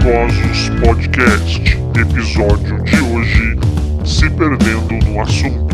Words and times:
Jocosos 0.00 0.70
Podcast. 0.80 1.76
Episódio 1.94 2.82
de 2.84 3.00
hoje: 3.00 3.56
Se 4.04 4.30
Perdendo 4.30 4.94
no 5.06 5.20
Assunto. 5.20 5.69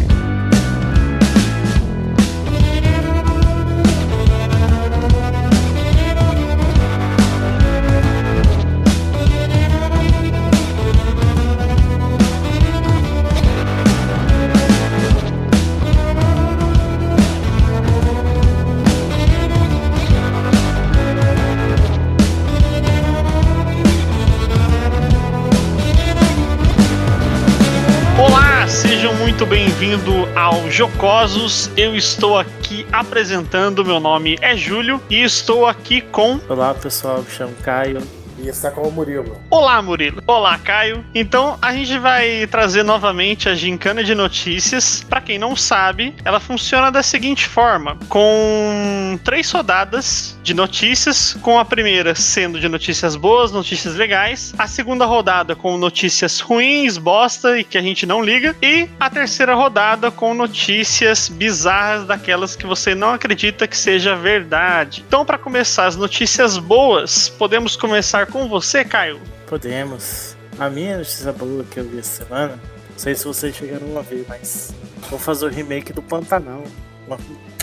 Muito 29.37 29.51
bem-vindos 29.51 30.15
ao 30.35 30.71
Jocosos. 30.71 31.71
Eu 31.77 31.95
estou 31.95 32.39
aqui 32.39 32.87
apresentando, 32.91 33.85
meu 33.85 34.01
nome 34.01 34.39
é 34.41 34.57
Júlio 34.57 34.99
e 35.11 35.23
estou 35.23 35.67
aqui 35.67 36.01
com. 36.01 36.41
Olá 36.49 36.73
pessoal, 36.73 37.19
me 37.19 37.31
chamo 37.31 37.53
Caio. 37.63 38.01
Está 38.49 38.71
com 38.71 38.83
o 38.83 38.93
Murilo. 38.93 39.41
Olá, 39.51 39.83
Murilo. 39.83 40.23
Olá, 40.27 40.57
Caio. 40.59 41.05
Então, 41.15 41.59
a 41.61 41.73
gente 41.73 41.99
vai 41.99 42.47
trazer 42.47 42.85
novamente 42.85 43.49
a 43.49 43.55
gincana 43.55 44.05
de 44.05 44.15
notícias. 44.15 45.05
Para 45.09 45.21
quem 45.21 45.39
não 45.39 45.57
sabe, 45.57 46.15
ela 46.25 46.39
funciona 46.39 46.91
da 46.91 47.03
seguinte 47.03 47.47
forma: 47.47 47.99
com 48.09 49.19
três 49.25 49.51
rodadas 49.51 50.39
de 50.43 50.55
notícias, 50.55 51.37
com 51.43 51.59
a 51.59 51.65
primeira 51.65 52.15
sendo 52.15 52.61
de 52.61 52.69
notícias 52.69 53.17
boas, 53.17 53.51
notícias 53.51 53.97
legais, 53.97 54.55
a 54.57 54.67
segunda 54.67 55.05
rodada 55.05 55.57
com 55.57 55.77
notícias 55.77 56.39
ruins, 56.39 56.99
bosta 56.99 57.59
e 57.59 57.65
que 57.65 57.77
a 57.77 57.83
gente 57.83 58.07
não 58.07 58.23
liga, 58.23 58.55
e 58.63 58.89
a 59.01 59.11
terceira 59.11 59.55
rodada 59.55 60.11
com 60.11 60.35
notícias 60.35 61.29
bizarras 61.29 62.07
daquelas 62.07 62.55
que 62.55 62.67
você 62.67 62.95
não 62.95 63.11
acredita 63.15 63.67
que 63.67 63.77
seja 63.77 64.15
verdade. 64.15 65.05
Então, 65.07 65.25
para 65.25 65.39
começar 65.39 65.87
as 65.87 65.97
notícias 65.97 66.59
boas, 66.59 67.29
podemos 67.29 67.75
começar 67.77 68.27
com 68.27 68.36
você, 68.49 68.85
Caio. 68.85 69.21
Podemos. 69.47 70.37
A 70.59 70.71
minha 70.71 70.99
notícia 70.99 71.33
boa 71.33 71.65
que 71.65 71.81
eu 71.81 71.85
vi 71.85 71.99
essa 71.99 72.25
semana, 72.25 72.59
não 72.91 72.99
sei 72.99 73.15
se 73.15 73.25
vocês 73.25 73.55
chegaram 73.55 73.99
a 73.99 74.03
ver, 74.03 74.25
mas 74.29 74.75
vou 75.11 75.19
fazer 75.19 75.47
o 75.47 75.49
remake 75.49 75.93
do 75.93 76.03
Pantanal. 76.03 76.63
Uma 77.07 77.19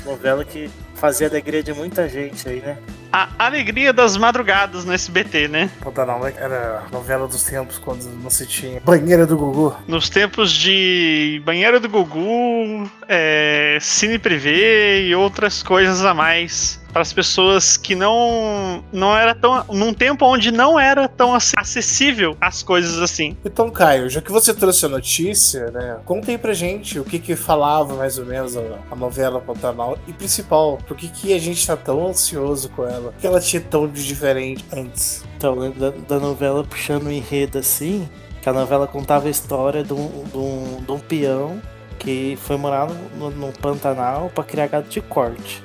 novela 0.06 0.46
que 0.46 0.70
fazia 1.04 1.28
alegria 1.28 1.62
de 1.62 1.74
muita 1.74 2.08
gente 2.08 2.48
aí, 2.48 2.62
né? 2.62 2.78
A 3.12 3.28
alegria 3.38 3.92
das 3.92 4.16
madrugadas 4.16 4.86
no 4.86 4.94
SBT, 4.94 5.50
né? 5.50 5.70
Pantanal 5.84 6.22
né? 6.22 6.34
era 6.38 6.82
a 6.88 6.90
novela 6.90 7.28
dos 7.28 7.44
tempos 7.44 7.78
quando 7.78 8.06
não 8.06 8.30
se 8.30 8.48
tinha 8.48 8.80
banheira 8.80 9.28
do 9.28 9.38
Gugu. 9.38 9.76
Nos 9.86 10.10
tempos 10.10 10.50
de 10.52 11.42
Banheiro 11.46 11.80
do 11.82 11.90
Gugu, 11.90 12.90
é, 13.08 13.78
Cine 13.82 14.18
Privé 14.18 15.02
e 15.02 15.14
outras 15.14 15.62
coisas 15.62 16.06
a 16.06 16.14
mais. 16.14 16.82
Para 16.94 17.02
as 17.02 17.12
pessoas 17.12 17.76
que 17.76 17.96
não 17.96 18.84
não 18.94 19.18
era 19.18 19.34
tão 19.34 19.66
num 19.74 19.92
tempo 19.96 20.26
onde 20.28 20.52
não 20.52 20.80
era 20.80 21.08
tão 21.08 21.34
ac- 21.34 21.54
acessível 21.58 22.38
as 22.40 22.62
coisas 22.62 23.00
assim. 23.00 23.36
Então, 23.44 23.72
Caio, 23.72 24.08
já 24.12 24.22
que 24.22 24.32
você 24.32 24.54
trouxe 24.54 24.86
a 24.86 24.90
notícia, 24.90 25.72
né? 25.72 25.98
Conta 26.06 26.30
aí 26.30 26.38
pra 26.38 26.54
gente 26.54 27.00
o 27.00 27.04
que 27.04 27.18
que 27.18 27.36
falava 27.36 27.96
mais 27.96 28.20
ou 28.20 28.26
menos 28.28 28.56
a, 28.56 28.62
a 28.92 28.96
novela 28.96 29.42
Pantanal 29.42 29.98
e 30.08 30.14
principal, 30.14 30.78
por 30.94 30.98
que 30.98 31.08
que 31.08 31.34
a 31.34 31.40
gente 31.40 31.66
tá 31.66 31.76
tão 31.76 32.08
ansioso 32.08 32.70
com 32.70 32.88
ela? 32.88 33.10
O 33.10 33.14
que 33.14 33.26
ela 33.26 33.40
tinha 33.40 33.60
tão 33.60 33.88
de 33.88 34.06
diferente 34.06 34.64
antes? 34.72 35.26
Então, 35.36 35.56
eu 35.56 35.60
lembro 35.62 35.80
da, 35.80 35.90
da 35.90 36.20
novela 36.20 36.64
puxando 36.64 37.08
o 37.08 37.12
enredo 37.12 37.58
assim, 37.58 38.08
que 38.44 38.48
a 38.48 38.54
novela 38.54 38.86
contava 38.86 39.28
a 39.28 39.32
história 39.32 39.84
de 39.84 39.92
um, 39.92 40.24
de 40.32 40.38
um, 40.38 40.84
de 40.86 40.92
um 40.92 41.00
peão 41.00 41.60
que 41.98 42.38
foi 42.44 42.58
morar 42.58 42.88
no, 43.18 43.32
no 43.32 43.52
Pantanal 43.54 44.30
para 44.30 44.44
criar 44.44 44.68
gado 44.68 44.88
de 44.88 45.02
corte. 45.02 45.64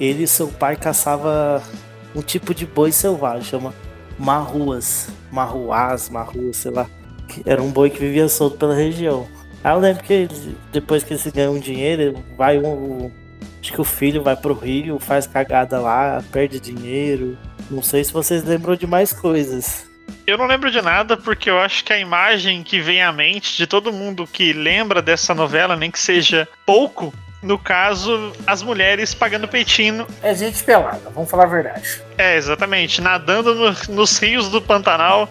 Ele 0.00 0.22
e 0.22 0.26
seu 0.26 0.48
pai 0.48 0.76
caçava 0.76 1.62
um 2.16 2.22
tipo 2.22 2.54
de 2.54 2.64
boi 2.64 2.90
selvagem, 2.90 3.42
chama 3.42 3.74
marruas, 4.18 5.08
marruás, 5.30 6.08
marruas, 6.08 6.56
sei 6.56 6.70
lá. 6.70 6.86
Que 7.28 7.42
era 7.44 7.62
um 7.62 7.70
boi 7.70 7.90
que 7.90 7.98
vivia 8.00 8.28
solto 8.30 8.56
pela 8.56 8.74
região. 8.74 9.26
Aí 9.62 9.74
eu 9.74 9.78
lembro 9.78 10.02
que 10.02 10.12
ele- 10.12 10.56
depois 10.72 11.04
que 11.04 11.12
eles 11.12 11.26
ganham 11.26 11.58
dinheiro, 11.58 12.14
vai 12.34 12.58
um. 12.58 13.10
Acho 13.60 13.72
que 13.72 13.80
o 13.80 13.84
filho 13.84 14.22
vai 14.22 14.34
pro 14.36 14.54
Rio, 14.54 14.98
faz 14.98 15.26
cagada 15.26 15.78
lá, 15.80 16.22
perde 16.32 16.58
dinheiro. 16.58 17.36
Não 17.70 17.82
sei 17.82 18.02
se 18.02 18.12
vocês 18.12 18.42
lembram 18.42 18.74
de 18.74 18.86
mais 18.86 19.12
coisas. 19.12 19.86
Eu 20.26 20.38
não 20.38 20.46
lembro 20.46 20.70
de 20.70 20.80
nada 20.80 21.16
porque 21.16 21.50
eu 21.50 21.58
acho 21.60 21.84
que 21.84 21.92
a 21.92 21.98
imagem 21.98 22.62
que 22.62 22.80
vem 22.80 23.02
à 23.02 23.12
mente 23.12 23.56
de 23.56 23.66
todo 23.66 23.92
mundo 23.92 24.26
que 24.26 24.52
lembra 24.52 25.00
dessa 25.02 25.34
novela, 25.34 25.76
nem 25.76 25.90
que 25.90 25.98
seja 25.98 26.48
pouco, 26.66 27.12
no 27.42 27.58
caso, 27.58 28.32
as 28.46 28.62
mulheres 28.62 29.14
pagando 29.14 29.46
peitinho. 29.46 30.06
É 30.22 30.34
gente 30.34 30.62
pelada, 30.64 31.10
vamos 31.14 31.30
falar 31.30 31.44
a 31.44 31.48
verdade. 31.48 32.02
É, 32.18 32.36
exatamente, 32.36 33.00
nadando 33.00 33.54
no- 33.54 33.94
nos 33.94 34.18
rios 34.18 34.48
do 34.50 34.60
Pantanal, 34.60 35.28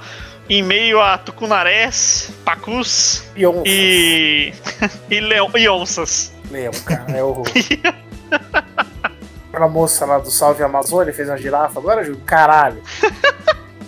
em 0.49 0.63
meio 0.63 1.01
a 1.01 1.17
tucunarés, 1.17 2.31
pacus 2.45 3.23
E 3.35 3.45
onça. 3.45 3.63
e, 3.67 4.53
e, 5.09 5.19
leão, 5.19 5.49
e 5.55 5.67
onças. 5.69 6.33
Lembro, 6.49 6.79
cara, 6.83 7.11
é 7.17 7.23
o. 7.23 7.43
Aquela 9.49 9.67
moça 9.67 10.05
lá 10.05 10.19
do 10.19 10.29
Salve 10.29 10.63
Amazônia 10.63 11.13
fez 11.13 11.27
uma 11.27 11.37
girafa 11.37 11.79
agora, 11.79 12.03
Júlio? 12.03 12.21
Caralho. 12.25 12.81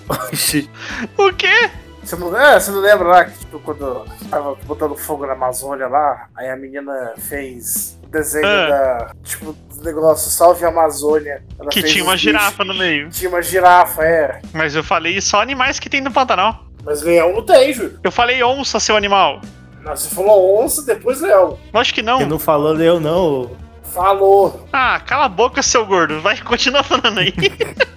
Oxi. 0.09 0.69
O 1.17 1.31
quê? 1.33 1.69
Você 2.03 2.15
não, 2.15 2.35
é, 2.37 2.59
você 2.59 2.71
não 2.71 2.79
lembra 2.79 3.07
lá 3.07 3.25
que 3.25 3.37
tipo, 3.39 3.59
quando 3.59 4.05
tava 4.29 4.55
botando 4.65 4.95
fogo 4.97 5.25
na 5.25 5.33
Amazônia 5.33 5.87
lá, 5.87 6.27
aí 6.35 6.49
a 6.49 6.55
menina 6.57 7.13
fez 7.17 7.97
o 8.03 8.07
desenho 8.07 8.45
Ah. 8.47 8.67
da. 8.67 9.11
Tipo, 9.23 9.53
do 9.53 9.83
negócio 9.83 10.29
Salve 10.31 10.65
Amazônia. 10.65 11.43
Ela 11.59 11.69
Que 11.69 11.81
fez 11.81 11.93
tinha 11.93 12.03
uma 12.03 12.13
bichos. 12.13 12.21
girafa 12.31 12.65
no 12.65 12.73
meio. 12.73 13.09
Tinha 13.09 13.29
uma 13.29 13.41
girafa, 13.41 14.03
é. 14.03 14.41
Mas 14.51 14.75
eu 14.75 14.83
falei 14.83 15.21
só 15.21 15.41
animais 15.41 15.79
que 15.79 15.89
tem 15.89 16.01
no 16.01 16.11
Pantanal. 16.11 16.65
Mas 16.83 17.03
leão 17.03 17.33
não 17.33 17.43
tem, 17.45 17.71
Júlio. 17.71 17.99
Eu 18.03 18.11
falei 18.11 18.43
onça, 18.43 18.79
seu 18.79 18.97
animal. 18.97 19.39
Não, 19.83 19.95
Você 19.95 20.13
falou 20.13 20.59
onça, 20.63 20.83
depois 20.83 21.21
leão. 21.21 21.57
Lógico 21.71 21.95
que 21.95 22.01
não. 22.01 22.19
Ele 22.21 22.29
não 22.29 22.39
falou 22.39 22.79
eu 22.81 22.99
não. 22.99 23.51
Falou. 23.93 24.67
Ah, 24.71 24.99
cala 25.05 25.25
a 25.25 25.29
boca, 25.29 25.61
seu 25.61 25.85
gordo. 25.85 26.21
Vai 26.21 26.37
continuar 26.41 26.83
falando 26.83 27.19
aí. 27.19 27.33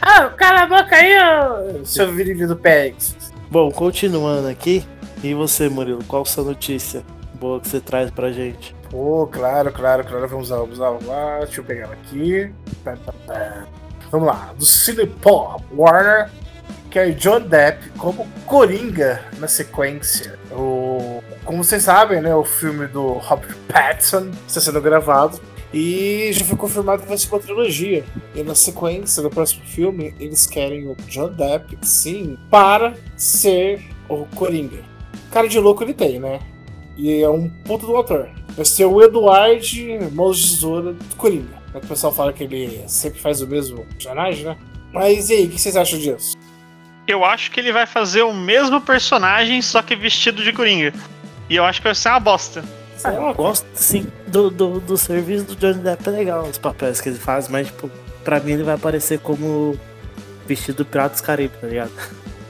Ah, 0.00 0.28
cala 0.30 0.62
a 0.62 0.66
boca 0.66 0.94
aí, 0.94 1.14
ô. 1.18 1.84
Seu 1.84 2.10
virilho 2.12 2.46
do 2.46 2.56
Pegs. 2.56 3.16
Bom, 3.50 3.70
continuando 3.70 4.48
aqui. 4.48 4.86
E 5.22 5.34
você, 5.34 5.68
Murilo, 5.68 6.02
qual 6.04 6.24
sua 6.24 6.44
notícia 6.44 7.02
boa 7.34 7.60
que 7.60 7.68
você 7.68 7.80
traz 7.80 8.10
pra 8.10 8.30
gente? 8.30 8.74
Pô, 8.88 9.26
claro, 9.26 9.72
claro, 9.72 10.04
claro. 10.04 10.28
Vamos 10.28 10.50
lá, 10.50 10.58
vamos 10.58 10.78
lá, 10.78 10.90
vamos 10.90 11.06
lá. 11.06 11.38
Deixa 11.40 11.60
eu 11.60 11.64
pegar 11.64 11.84
ela 11.84 11.94
aqui. 11.94 12.50
Tá, 12.84 12.96
tá, 13.04 13.12
tá. 13.26 13.66
Vamos 14.10 14.26
lá. 14.28 14.52
Do 14.56 14.64
Cinepop 14.64 15.62
Warner 15.74 16.30
quer 16.90 17.10
John 17.12 17.40
Depp 17.40 17.90
como 17.98 18.26
Coringa 18.46 19.22
na 19.38 19.48
sequência. 19.48 20.38
O, 20.50 21.22
como 21.48 21.64
vocês 21.64 21.84
sabem, 21.84 22.20
né, 22.20 22.34
o 22.34 22.44
filme 22.44 22.86
do 22.86 23.12
Robert 23.12 23.56
Pattinson 23.72 24.30
está 24.46 24.60
sendo 24.60 24.82
gravado. 24.82 25.40
E 25.72 26.28
já 26.30 26.44
foi 26.44 26.58
confirmado 26.58 27.02
que 27.02 27.08
vai 27.08 27.16
ser 27.16 27.30
uma 27.30 27.40
trilogia. 27.40 28.04
E 28.34 28.42
na 28.42 28.54
sequência 28.54 29.22
do 29.22 29.30
próximo 29.30 29.64
filme, 29.64 30.14
eles 30.20 30.46
querem 30.46 30.86
o 30.86 30.94
John 31.06 31.30
Depp, 31.30 31.78
sim, 31.80 32.36
para 32.50 32.92
ser 33.16 33.82
o 34.10 34.26
Coringa. 34.26 34.84
Cara 35.30 35.48
de 35.48 35.58
louco 35.58 35.82
ele 35.82 35.94
tem, 35.94 36.20
né? 36.20 36.38
E 36.98 37.22
é 37.22 37.30
um 37.30 37.48
puto 37.48 37.86
do 37.86 37.96
ator. 37.96 38.28
Vai 38.50 38.66
ser 38.66 38.84
o 38.84 39.02
Eduard 39.02 39.98
Mãos 40.12 40.38
de 40.38 40.50
Tesoura 40.50 40.92
do 40.92 41.16
Coringa. 41.16 41.62
O 41.72 41.80
pessoal 41.80 42.12
fala 42.12 42.30
que 42.30 42.44
ele 42.44 42.84
sempre 42.86 43.20
faz 43.20 43.40
o 43.40 43.46
mesmo 43.46 43.86
personagem, 43.86 44.44
né? 44.44 44.56
Mas 44.92 45.30
e 45.30 45.32
aí, 45.32 45.46
o 45.46 45.48
que 45.48 45.58
vocês 45.58 45.76
acham 45.76 45.98
disso? 45.98 46.36
Eu 47.06 47.24
acho 47.24 47.50
que 47.50 47.58
ele 47.58 47.72
vai 47.72 47.86
fazer 47.86 48.20
o 48.20 48.34
mesmo 48.34 48.82
personagem, 48.82 49.62
só 49.62 49.80
que 49.80 49.96
vestido 49.96 50.44
de 50.44 50.52
coringa. 50.52 50.92
E 51.48 51.56
eu 51.56 51.64
acho 51.64 51.80
que 51.80 51.84
vai 51.88 51.94
ser 51.94 52.08
uma 52.10 52.20
bosta. 52.20 52.64
Ah, 53.04 53.12
eu 53.12 53.32
gosto, 53.34 53.64
sim, 53.74 54.06
do, 54.26 54.50
do, 54.50 54.80
do 54.80 54.96
serviço 54.96 55.44
do 55.44 55.54
Johnny 55.56 55.82
Depp 55.84 56.08
é 56.08 56.10
legal, 56.10 56.42
os 56.44 56.58
papéis 56.58 57.00
que 57.00 57.08
ele 57.08 57.18
faz, 57.18 57.46
mas, 57.48 57.68
tipo, 57.68 57.88
pra 58.24 58.40
mim 58.40 58.52
ele 58.52 58.64
vai 58.64 58.74
aparecer 58.74 59.20
como 59.20 59.78
vestido 60.46 60.78
do 60.78 60.84
Piratas 60.84 61.20
Caribe, 61.20 61.54
tá 61.60 61.66
ligado? 61.68 61.92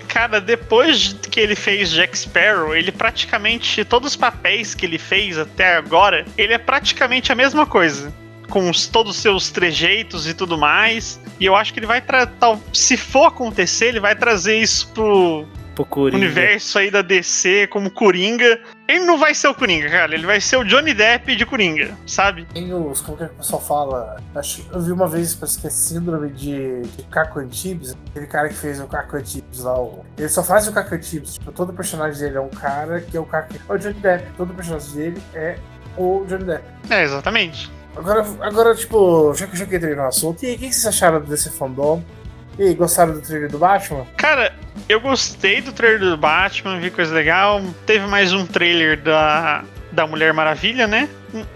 Cara, 0.08 0.40
depois 0.40 1.14
que 1.30 1.38
ele 1.38 1.54
fez 1.54 1.90
Jack 1.90 2.18
Sparrow, 2.18 2.74
ele 2.74 2.90
praticamente. 2.90 3.84
Todos 3.84 4.12
os 4.12 4.16
papéis 4.16 4.74
que 4.74 4.86
ele 4.86 4.98
fez 4.98 5.36
até 5.36 5.76
agora, 5.76 6.24
ele 6.36 6.54
é 6.54 6.58
praticamente 6.58 7.30
a 7.30 7.34
mesma 7.34 7.66
coisa. 7.66 8.12
Com 8.48 8.70
os- 8.70 8.86
todos 8.88 9.16
os 9.16 9.22
seus 9.22 9.50
trejeitos 9.50 10.26
e 10.26 10.32
tudo 10.32 10.56
mais. 10.56 11.20
E 11.38 11.44
eu 11.44 11.54
acho 11.54 11.74
que 11.74 11.78
ele 11.78 11.86
vai 11.86 12.00
tratar. 12.00 12.58
Se 12.72 12.96
for 12.96 13.26
acontecer, 13.26 13.88
ele 13.88 14.00
vai 14.00 14.16
trazer 14.16 14.56
isso 14.58 14.88
pro, 14.94 15.46
Pro 15.78 15.84
Coringa. 15.84 16.16
universo 16.16 16.78
aí 16.78 16.90
da 16.90 17.02
DC 17.02 17.68
como 17.68 17.88
Coringa. 17.88 18.60
Ele 18.88 19.04
não 19.04 19.16
vai 19.16 19.32
ser 19.32 19.46
o 19.46 19.54
Coringa, 19.54 19.88
cara. 19.88 20.12
Ele 20.12 20.26
vai 20.26 20.40
ser 20.40 20.56
o 20.56 20.64
Johnny 20.64 20.92
Depp 20.92 21.36
de 21.36 21.46
Coringa, 21.46 21.96
sabe? 22.04 22.46
Tem 22.46 22.72
os. 22.74 23.00
Como 23.00 23.16
que 23.16 23.24
o 23.24 23.28
pessoal 23.28 23.62
fala? 23.62 24.20
Acho, 24.34 24.66
eu 24.72 24.80
vi 24.80 24.90
uma 24.90 25.06
vez, 25.06 25.36
parece 25.36 25.60
que 25.60 25.68
é 25.68 25.70
síndrome 25.70 26.30
de, 26.30 26.82
de 26.82 27.02
Caco 27.04 27.38
Antibes. 27.38 27.96
Aquele 28.10 28.26
cara 28.26 28.48
que 28.48 28.56
fez 28.56 28.80
o 28.80 28.88
Caco 28.88 29.16
Antibes 29.16 29.60
lá. 29.60 29.78
O, 29.78 30.04
ele 30.18 30.28
só 30.28 30.42
faz 30.42 30.66
o 30.66 30.72
Caco 30.72 30.94
Antibes. 30.96 31.34
Tipo, 31.34 31.52
todo 31.52 31.72
personagem 31.72 32.20
dele 32.20 32.38
é 32.38 32.40
um 32.40 32.48
cara 32.48 33.00
que 33.00 33.16
é 33.16 33.20
o 33.20 33.24
Caco. 33.24 33.54
É 33.68 33.72
o 33.72 33.78
Johnny 33.78 33.94
Depp. 33.94 34.24
Todo 34.36 34.54
personagem 34.54 34.92
dele 34.94 35.22
é 35.34 35.58
o 35.96 36.24
Johnny 36.26 36.44
Depp. 36.44 36.64
É, 36.90 37.04
exatamente. 37.04 37.70
Agora, 37.96 38.24
agora 38.40 38.74
tipo, 38.74 39.34
já 39.34 39.46
que 39.46 39.54
eu 39.54 39.58
já 39.58 39.64
entrei 39.64 39.94
no 39.94 40.06
assunto, 40.06 40.44
e 40.44 40.46
aí, 40.46 40.54
o 40.54 40.58
que 40.58 40.72
vocês 40.72 40.86
acharam 40.86 41.20
desse 41.20 41.50
fandom? 41.50 42.02
E 42.58 42.64
aí, 42.64 42.74
gostaram 42.74 43.12
do 43.12 43.20
trailer 43.20 43.48
do 43.48 43.58
Batman? 43.58 44.04
Cara, 44.16 44.52
eu 44.88 45.00
gostei 45.00 45.60
do 45.60 45.72
trailer 45.72 46.00
do 46.00 46.16
Batman, 46.16 46.80
vi 46.80 46.90
coisa 46.90 47.14
legal. 47.14 47.62
Teve 47.86 48.04
mais 48.06 48.32
um 48.32 48.44
trailer 48.44 49.00
da, 49.00 49.62
da 49.92 50.06
Mulher 50.08 50.34
Maravilha, 50.34 50.88
né? 50.88 51.08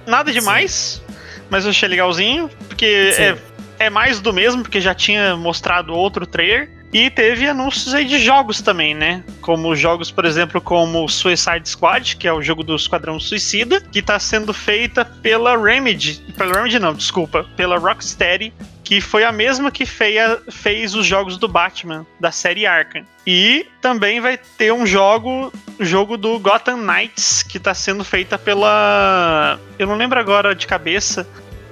Nada 0.07 0.31
demais, 0.31 1.03
mas 1.51 1.65
eu 1.65 1.71
achei 1.71 1.89
legalzinho, 1.89 2.49
porque 2.69 3.13
Sim. 3.13 3.23
é, 3.23 3.39
é 3.87 3.91
mais 3.91 4.21
do 4.21 4.33
mesmo, 4.33 4.63
porque 4.63 4.81
já 4.81 4.95
tinha 4.95 5.37
mostrado 5.37 5.93
outro 5.93 6.25
trailer. 6.25 6.71
E 6.93 7.09
teve 7.09 7.49
anúncios 7.49 7.94
aí 7.94 8.05
de 8.05 8.19
jogos 8.19 8.61
também, 8.61 8.94
né? 8.94 9.25
Como 9.41 9.75
jogos, 9.75 10.11
por 10.11 10.27
exemplo, 10.27 10.61
como 10.61 11.09
Suicide 11.09 11.67
Squad, 11.67 12.17
que 12.17 12.29
é 12.29 12.33
o 12.33 12.43
jogo 12.43 12.62
do 12.62 12.77
Esquadrão 12.77 13.19
Suicida, 13.19 13.81
que 13.81 14.03
tá 14.03 14.19
sendo 14.19 14.53
feita 14.53 15.03
pela 15.05 15.56
Remedy. 15.56 16.23
Pela 16.37 16.53
Remedy 16.55 16.79
não, 16.79 16.93
desculpa. 16.93 17.47
Pela 17.56 17.79
Rocksteady, 17.79 18.53
que 18.85 19.00
foi 19.00 19.25
a 19.25 19.33
mesma 19.33 19.71
que 19.71 19.87
feia- 19.87 20.39
fez 20.50 20.94
os 20.94 21.06
jogos 21.06 21.39
do 21.39 21.49
Batman, 21.49 22.05
da 22.21 22.31
série 22.31 22.67
Arkham. 22.67 23.06
E 23.27 23.67
também 23.81 24.21
vai 24.21 24.37
ter 24.37 24.71
um 24.71 24.85
jogo, 24.85 25.50
jogo 25.81 26.19
do 26.19 26.39
Gotham 26.39 26.77
Knights, 26.77 27.43
que 27.43 27.59
tá 27.59 27.73
sendo 27.73 28.05
feita 28.05 28.37
pela. 28.39 29.59
Eu 29.79 29.87
não 29.87 29.97
lembro 29.97 30.21
agora 30.21 30.55
de 30.55 30.67
cabeça. 30.67 31.27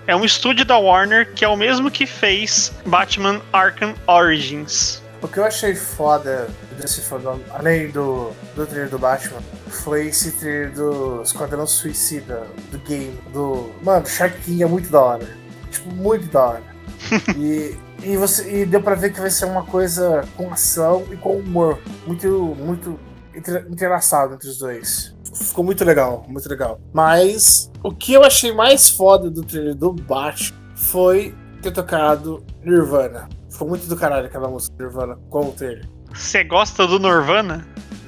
É 0.07 0.17
um 0.17 0.25
estúdio 0.25 0.65
da 0.65 0.79
Warner 0.79 1.35
que 1.35 1.45
é 1.45 1.49
o 1.49 1.57
mesmo 1.57 1.91
que 1.91 2.07
fez 2.07 2.73
Batman 2.87 3.41
Arkham 3.53 3.95
Origins. 4.07 5.03
O 5.23 5.29
que 5.29 5.39
eu 5.39 5.45
achei 5.45 5.75
foda 5.75 6.49
desse 6.79 7.03
fandom, 7.03 7.39
além 7.51 7.91
do, 7.91 8.31
do 8.57 8.67
trailer 8.67 8.89
do 8.89 8.99
Batman, 8.99 9.41
foi 9.69 10.07
esse 10.07 10.33
trailer 10.33 10.73
do 10.73 11.21
Esquadrão 11.23 11.67
Suicida, 11.67 12.47
do 12.71 12.79
game, 12.79 13.19
do. 13.33 13.71
Mano, 13.83 14.07
Shark 14.07 14.39
King 14.41 14.63
é 14.63 14.67
muito 14.67 14.91
da 14.91 15.01
hora. 15.01 15.29
Tipo, 15.71 15.91
muito 15.95 16.27
da 16.29 16.41
hora. 16.41 16.63
e, 17.37 17.77
e, 18.03 18.17
você, 18.17 18.63
e 18.63 18.67
deu 18.67 18.83
pra 18.83 18.95
ver 18.95 19.13
que 19.13 19.21
vai 19.21 19.31
ser 19.31 19.45
uma 19.45 19.63
coisa 19.65 20.27
com 20.37 20.51
ação 20.53 21.05
e 21.11 21.17
com 21.17 21.37
humor. 21.37 21.79
Muito, 22.07 22.29
muito 22.59 22.99
entre- 23.35 23.67
entrelaçado 23.71 24.35
entre 24.35 24.49
os 24.49 24.59
dois. 24.59 25.15
Ficou 25.35 25.63
muito 25.63 25.85
legal, 25.85 26.25
muito 26.29 26.49
legal. 26.49 26.81
Mas 26.93 27.71
o 27.85 27.95
que 27.95 28.13
eu 28.15 28.25
achei 28.25 28.53
mais 28.53 28.89
foda 28.91 29.31
do 29.31 29.43
trailer 29.45 29.75
do 29.75 29.93
Batman 29.93 30.59
foi 30.75 31.35
ter 31.63 31.71
tocado 31.73 32.43
Nirvana. 32.65 33.29
Ficou 33.61 33.69
muito 33.69 33.87
do 33.87 33.95
caralho 33.95 34.25
aquela 34.25 34.49
música 34.49 34.75
Nirvana 34.81 35.19
com 35.29 35.49
o 35.49 35.53
trailer. 35.53 35.85
Você 36.15 36.43
gosta 36.45 36.87
do 36.87 36.99
Nirvana? 36.99 37.67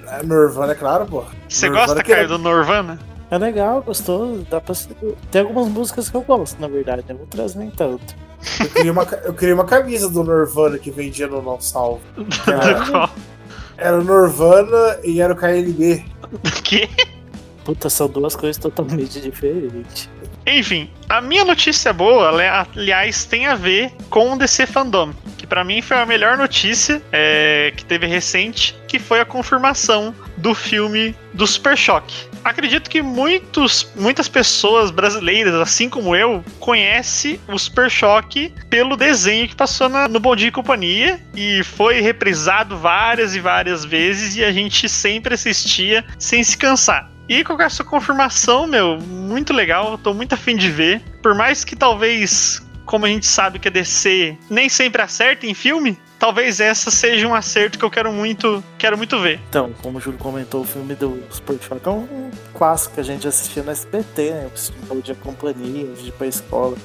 É, 0.09 0.23
Nirvana, 0.23 0.73
é 0.73 0.75
claro, 0.75 1.05
pô. 1.05 1.25
Você 1.47 1.67
Nirvana 1.69 1.87
gosta, 1.89 2.03
cara, 2.03 2.23
é- 2.23 2.27
do 2.27 2.39
Nirvana? 2.39 2.99
É 3.31 3.37
legal, 3.37 3.83
gostou. 3.83 4.39
Dá 4.49 4.63
pra... 4.63 4.75
Tem 5.31 5.43
algumas 5.43 5.69
músicas 5.69 6.09
que 6.09 6.17
eu 6.17 6.23
gosto, 6.23 6.59
na 6.59 6.69
verdade. 6.69 7.05
né? 7.07 7.15
Outras 7.21 7.55
nem 7.55 7.69
tanto. 7.71 8.15
Eu 8.61 8.71
queria, 8.71 8.93
uma, 8.93 9.03
eu 9.25 9.35
queria 9.35 9.55
uma 9.55 9.67
camisa 9.67 10.09
do 10.09 10.25
Nirvana 10.25 10.79
que 10.79 10.91
vendia 10.91 11.27
no 11.27 11.43
Não 11.43 11.61
Salvo. 11.61 12.01
Do 12.17 12.91
qual? 12.91 13.11
Era 13.77 13.99
o 13.99 14.03
Nirvana 14.03 15.01
e 15.05 15.21
era 15.21 15.35
o 15.35 15.37
KLB. 15.37 16.03
Do 16.31 16.63
quê? 16.63 16.89
Puta, 17.63 17.91
são 17.91 18.09
duas 18.09 18.35
coisas 18.35 18.57
totalmente 18.57 19.21
diferentes. 19.21 20.09
Enfim, 20.47 20.91
a 21.09 21.21
minha 21.21 21.45
notícia 21.45 21.93
boa, 21.93 22.29
ali- 22.31 22.69
aliás, 22.77 23.25
tem 23.25 23.47
a 23.47 23.55
ver 23.55 23.93
com 24.11 24.33
o 24.33 24.39
DC 24.39 24.67
Fandom, 24.67 25.13
que 25.39 25.47
pra 25.47 25.63
mim 25.63 25.81
foi 25.81 25.97
a 25.99 26.07
melhor 26.07 26.37
notícia 26.37 27.01
é, 27.13 27.73
que 27.77 27.85
teve 27.85 28.07
recente, 28.07 28.75
que 28.89 28.99
foi 28.99 29.21
a 29.21 29.25
confirmação 29.25 30.15
do 30.37 30.55
filme 30.55 31.15
do 31.33 31.47
Super 31.47 31.77
Choque. 31.77 32.27
Acredito 32.45 32.91
que 32.91 33.01
muitos, 33.03 33.89
muitas 33.95 34.29
pessoas 34.29 34.91
brasileiras, 34.91 35.55
assim 35.55 35.89
como 35.89 36.17
eu, 36.17 36.45
conhecem 36.59 37.39
o 37.47 37.57
Super 37.57 37.89
Choque 37.89 38.53
pelo 38.69 38.97
desenho 38.97 39.47
que 39.47 39.55
passou 39.55 39.89
na- 39.89 40.09
no 40.09 40.19
Bom 40.19 40.35
Dia 40.35 40.49
e 40.49 40.53
Companhia 40.53 41.21
e 41.37 41.63
foi 41.63 42.01
reprisado 42.01 42.77
várias 42.77 43.37
e 43.37 43.41
várias 43.41 43.85
vezes 43.85 44.35
e 44.35 44.43
a 44.45 44.51
gente 44.51 44.89
sempre 44.89 45.35
assistia 45.35 46.05
sem 46.19 46.43
se 46.43 46.59
cansar. 46.59 47.12
E 47.29 47.45
com 47.45 47.61
essa 47.63 47.85
confirmação, 47.85 48.67
meu, 48.67 48.99
muito 48.99 49.53
legal, 49.53 49.97
tô 49.97 50.13
muito 50.13 50.35
afim 50.35 50.57
de 50.57 50.71
ver. 50.71 51.01
Por 51.23 51.35
mais 51.35 51.65
que 51.65 51.77
talvez, 51.77 52.61
como 52.85 53.07
a 53.07 53.09
gente 53.09 53.27
sabe 53.27 53.59
que 53.59 53.69
a 53.69 53.71
DC 53.71 54.37
nem 54.51 54.69
sempre 54.69 55.03
acerta 55.03 55.47
em 55.47 55.55
filme, 55.55 55.99
talvez 56.19 56.61
essa 56.61 56.91
seja 56.91 57.27
um 57.27 57.35
acerto 57.35 57.79
que 57.79 57.85
eu 57.85 57.91
quero 57.91 58.13
muito, 58.13 58.63
quero 58.79 58.97
muito 58.97 59.19
ver. 59.19 59.41
Então, 59.49 59.73
como 59.83 59.99
o 59.99 60.01
Júlio 60.01 60.19
comentou, 60.19 60.61
o 60.61 60.65
filme 60.65 60.95
do 60.95 61.21
Choque 61.31 61.89
é 61.89 61.91
um 61.91 62.31
clássico 62.55 62.95
que 62.95 63.01
a 63.01 63.05
gente 63.05 63.27
assistia 63.27 63.63
no 63.63 63.71
SBT, 63.71 64.31
né? 64.31 64.51
O 64.91 65.01
de 65.01 65.15
companhia, 65.15 65.87
de 65.95 66.09
ir 66.09 66.13
pra 66.13 66.27
escola. 66.27 66.77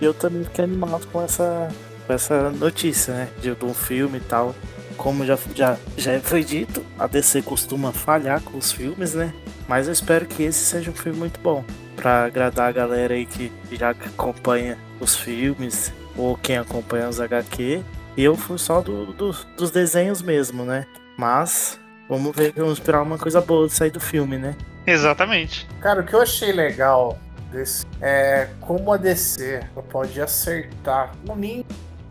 E 0.00 0.04
eu 0.04 0.12
também 0.12 0.44
fiquei 0.44 0.64
animado 0.64 1.06
com 1.06 1.22
essa, 1.22 1.68
com 2.06 2.12
essa 2.12 2.50
notícia, 2.50 3.14
né? 3.14 3.28
De 3.40 3.56
um 3.64 3.72
filme 3.72 4.18
e 4.18 4.20
tal. 4.20 4.54
Como 4.96 5.24
já, 5.24 5.38
já, 5.54 5.78
já 5.96 6.20
foi 6.20 6.44
dito, 6.44 6.84
a 6.98 7.06
DC 7.06 7.42
costuma 7.42 7.92
falhar 7.92 8.42
com 8.42 8.58
os 8.58 8.72
filmes, 8.72 9.14
né? 9.14 9.32
Mas 9.68 9.86
eu 9.86 9.92
espero 9.92 10.26
que 10.26 10.42
esse 10.42 10.64
seja 10.64 10.90
um 10.90 10.94
filme 10.94 11.18
muito 11.18 11.40
bom. 11.40 11.64
Pra 11.96 12.24
agradar 12.24 12.68
a 12.68 12.72
galera 12.72 13.14
aí 13.14 13.26
que 13.26 13.52
já 13.72 13.90
acompanha 13.90 14.76
os 15.00 15.14
filmes 15.16 15.92
ou 16.16 16.36
quem 16.36 16.56
acompanha 16.58 17.08
os 17.08 17.20
HQ. 17.20 17.82
E 18.16 18.24
eu 18.24 18.36
fui 18.36 18.58
só 18.58 18.80
do, 18.80 19.06
do- 19.12 19.36
dos 19.56 19.70
desenhos 19.70 20.20
mesmo, 20.20 20.64
né? 20.64 20.86
Mas 21.16 21.78
vamos 22.08 22.34
ver 22.36 22.52
que 22.52 22.60
vamos 22.60 22.74
esperar 22.78 23.02
uma 23.02 23.16
coisa 23.18 23.40
boa 23.40 23.66
de 23.66 23.72
sair 23.74 23.90
do 23.90 24.00
filme, 24.00 24.36
né? 24.36 24.56
Exatamente. 24.86 25.66
Cara, 25.80 26.00
o 26.00 26.04
que 26.04 26.14
eu 26.14 26.20
achei 26.20 26.52
legal 26.52 27.18
desse 27.50 27.86
é 28.00 28.48
como 28.60 28.92
a 28.92 28.96
DC 28.96 29.60
pode 29.90 30.20
acertar 30.20 31.12
no 31.24 31.36
mínimo 31.36 31.64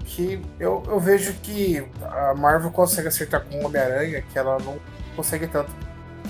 que 0.05 0.41
eu, 0.59 0.83
eu 0.87 0.99
vejo 0.99 1.33
que 1.43 1.85
a 2.03 2.33
Marvel 2.33 2.71
consegue 2.71 3.07
acertar 3.07 3.41
com 3.45 3.59
o 3.61 3.65
Homem-Aranha, 3.65 4.21
que 4.31 4.37
ela 4.37 4.57
não 4.59 4.77
consegue 5.15 5.47
tanto. 5.47 5.71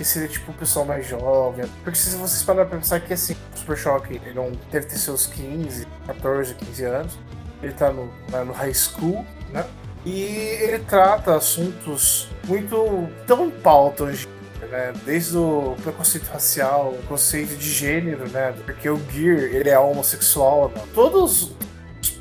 Que 0.02 0.08
seria 0.08 0.28
tipo 0.28 0.52
o 0.52 0.56
pessoal 0.56 0.84
mais 0.84 1.06
jovem. 1.06 1.64
Porque 1.84 2.00
se 2.00 2.16
vocês 2.16 2.42
pararem 2.42 2.68
pra 2.68 2.80
pensar 2.80 3.00
que 3.02 3.14
assim, 3.14 3.36
o 3.54 3.58
Super 3.60 3.78
Choque, 3.78 4.16
ele 4.16 4.34
não 4.34 4.52
deve 4.72 4.88
ter 4.88 4.98
seus 4.98 5.28
15, 5.28 5.86
14, 6.08 6.56
15 6.56 6.84
anos. 6.86 7.20
Ele 7.62 7.72
tá 7.72 7.92
no, 7.92 8.06
né, 8.32 8.44
no 8.44 8.52
high 8.52 8.74
school, 8.74 9.24
né? 9.54 9.64
E 10.04 10.24
ele 10.24 10.80
trata 10.80 11.36
assuntos 11.36 12.28
muito 12.48 13.08
tão 13.28 13.46
em 13.46 13.52
pauta 13.52 14.06
hoje 14.06 14.28
né? 14.72 14.94
Desde 15.06 15.38
o 15.38 15.76
preconceito 15.84 16.28
racial, 16.30 16.96
o 16.98 17.04
conceito 17.08 17.56
de 17.56 17.70
gênero, 17.70 18.28
né? 18.30 18.56
Porque 18.66 18.90
o 18.90 19.00
Gear, 19.12 19.38
ele 19.54 19.70
é 19.70 19.78
homossexual, 19.78 20.70
né? 20.70 20.82
Todos 20.96 21.44
os 21.44 21.52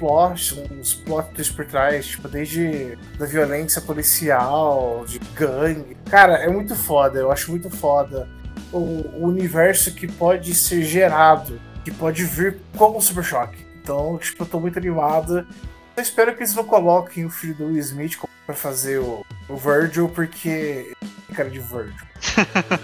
plots, 0.01 0.53
os 0.81 0.95
plot 0.95 1.29
twists 1.35 1.55
por 1.55 1.67
trás, 1.67 2.07
tipo, 2.07 2.27
desde 2.27 2.99
da 3.19 3.27
violência 3.27 3.83
policial, 3.83 5.05
de 5.07 5.19
gangue. 5.37 5.97
Cara, 6.11 6.39
é 6.39 6.49
muito 6.49 6.75
foda, 6.75 7.21
eu 7.21 7.31
acho 7.31 7.51
muito 7.51 7.69
foda 7.69 8.27
o, 8.73 8.79
o 8.79 9.27
universo 9.27 9.95
que 9.95 10.11
pode 10.11 10.55
ser 10.55 10.83
gerado, 10.83 11.61
que 11.85 11.91
pode 11.91 12.25
vir 12.25 12.59
como 12.77 12.97
um 12.97 13.01
Super 13.01 13.23
Choque. 13.23 13.67
Então, 13.83 14.19
tipo, 14.19 14.43
eu 14.43 14.47
tô 14.47 14.59
muito 14.59 14.79
animado. 14.79 15.47
Eu 15.97 16.03
espero 16.03 16.35
que 16.35 16.41
eles 16.41 16.55
não 16.55 16.65
coloquem 16.65 17.27
o 17.27 17.31
filho 17.31 17.55
do 17.55 17.67
Will 17.67 17.79
Smith 17.79 18.19
pra 18.47 18.55
fazer 18.55 18.99
o, 18.99 19.25
o 19.49 19.57
Virgil, 19.57 20.09
porque 20.09 20.95
tem 21.27 21.37
cara 21.37 21.51
de 21.51 21.59
Virgil. 21.59 21.95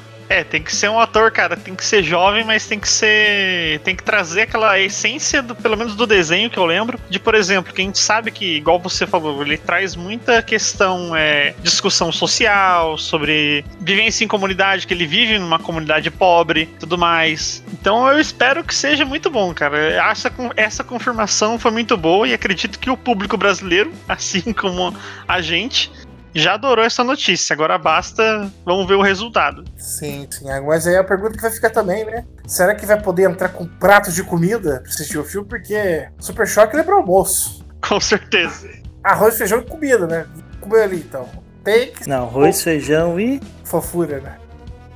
É, 0.29 0.43
tem 0.43 0.63
que 0.63 0.75
ser 0.75 0.89
um 0.91 0.99
ator, 0.99 1.31
cara, 1.31 1.57
tem 1.57 1.75
que 1.75 1.85
ser 1.85 2.03
jovem, 2.03 2.45
mas 2.45 2.67
tem 2.67 2.81
que 2.81 2.89
ser. 2.89 3.79
Tem 3.81 3.95
que 3.95 4.03
trazer 4.03 4.43
aquela 4.43 4.79
essência, 4.79 5.43
do, 5.43 5.55
pelo 5.55 5.77
menos 5.77 5.95
do 5.95 6.07
desenho 6.07 6.51
que 6.51 6.59
eu 6.59 6.67
lembro. 6.67 6.99
De, 7.09 7.19
por 7.19 7.35
exemplo, 7.35 7.73
que 7.73 7.81
a 7.81 7.85
gente 7.85 7.99
sabe 7.99 8.31
que, 8.31 8.57
igual 8.57 8.79
você 8.79 9.07
falou, 9.07 9.41
ele 9.43 9.57
traz 9.57 9.95
muita 9.95 10.43
questão, 10.43 11.15
é, 11.15 11.55
discussão 11.63 12.11
social, 12.11 12.99
sobre 12.99 13.65
vivência 13.81 14.25
em 14.25 14.29
comunidade, 14.29 14.87
que 14.87 14.95
ele 14.95 15.07
vive 15.07 15.39
numa 15.39 15.59
comunidade 15.59 16.11
pobre 16.11 16.67
tudo 16.79 16.99
mais. 16.99 17.63
Então 17.73 18.09
eu 18.09 18.19
espero 18.19 18.65
que 18.65 18.75
seja 18.75 19.05
muito 19.05 19.31
bom, 19.31 19.55
cara. 19.55 19.79
Essa, 20.11 20.33
essa 20.57 20.85
confirmação 20.85 21.59
foi 21.59 21.71
muito 21.71 21.97
boa 21.97 22.27
e 22.27 22.35
acredito 22.35 22.79
que 22.79 22.91
o 22.91 22.97
público 22.97 23.37
brasileiro, 23.37 23.93
assim 24.09 24.53
como 24.53 24.95
a 25.29 25.41
gente, 25.41 25.91
já 26.39 26.55
adorou 26.55 26.85
essa 26.85 27.03
notícia. 27.05 27.55
Agora 27.55 27.77
basta, 27.79 28.51
vamos 28.65 28.87
ver 28.87 28.95
o 28.95 29.03
resultado. 29.03 29.65
Sim, 29.77 30.27
sim. 30.31 30.45
Mas 30.67 30.87
aí 30.87 30.97
a 30.97 31.05
pergunta 31.05 31.37
que 31.37 31.43
vai 31.43 31.51
ficar 31.51 31.71
também, 31.71 32.05
né? 32.05 32.25
Será 32.47 32.75
que 32.75 32.87
vai 32.87 33.01
poder 33.01 33.31
entrar 33.31 33.49
com 33.51 33.67
pratos 33.67 34.15
de 34.15 34.23
comida 34.23 34.81
pra 34.81 34.91
assistir 34.91 35.19
o 35.19 35.25
filme? 35.25 35.49
Porque 35.49 36.09
Super 36.19 36.47
Choque 36.47 36.77
lembra 36.77 36.95
almoço. 36.95 37.65
Com 37.87 38.01
certeza. 38.01 38.69
Arroz, 39.03 39.37
feijão 39.39 39.61
e 39.61 39.65
comida, 39.65 40.07
né? 40.07 40.27
Comer 40.61 40.83
ali 40.83 40.97
então. 40.97 41.29
tem 41.63 41.93
que 41.93 42.09
Não, 42.09 42.25
arroz, 42.25 42.63
feijão 42.63 43.19
e. 43.21 43.41
fofura, 43.65 44.21
né? 44.21 44.37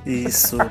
Isso. 0.05 0.57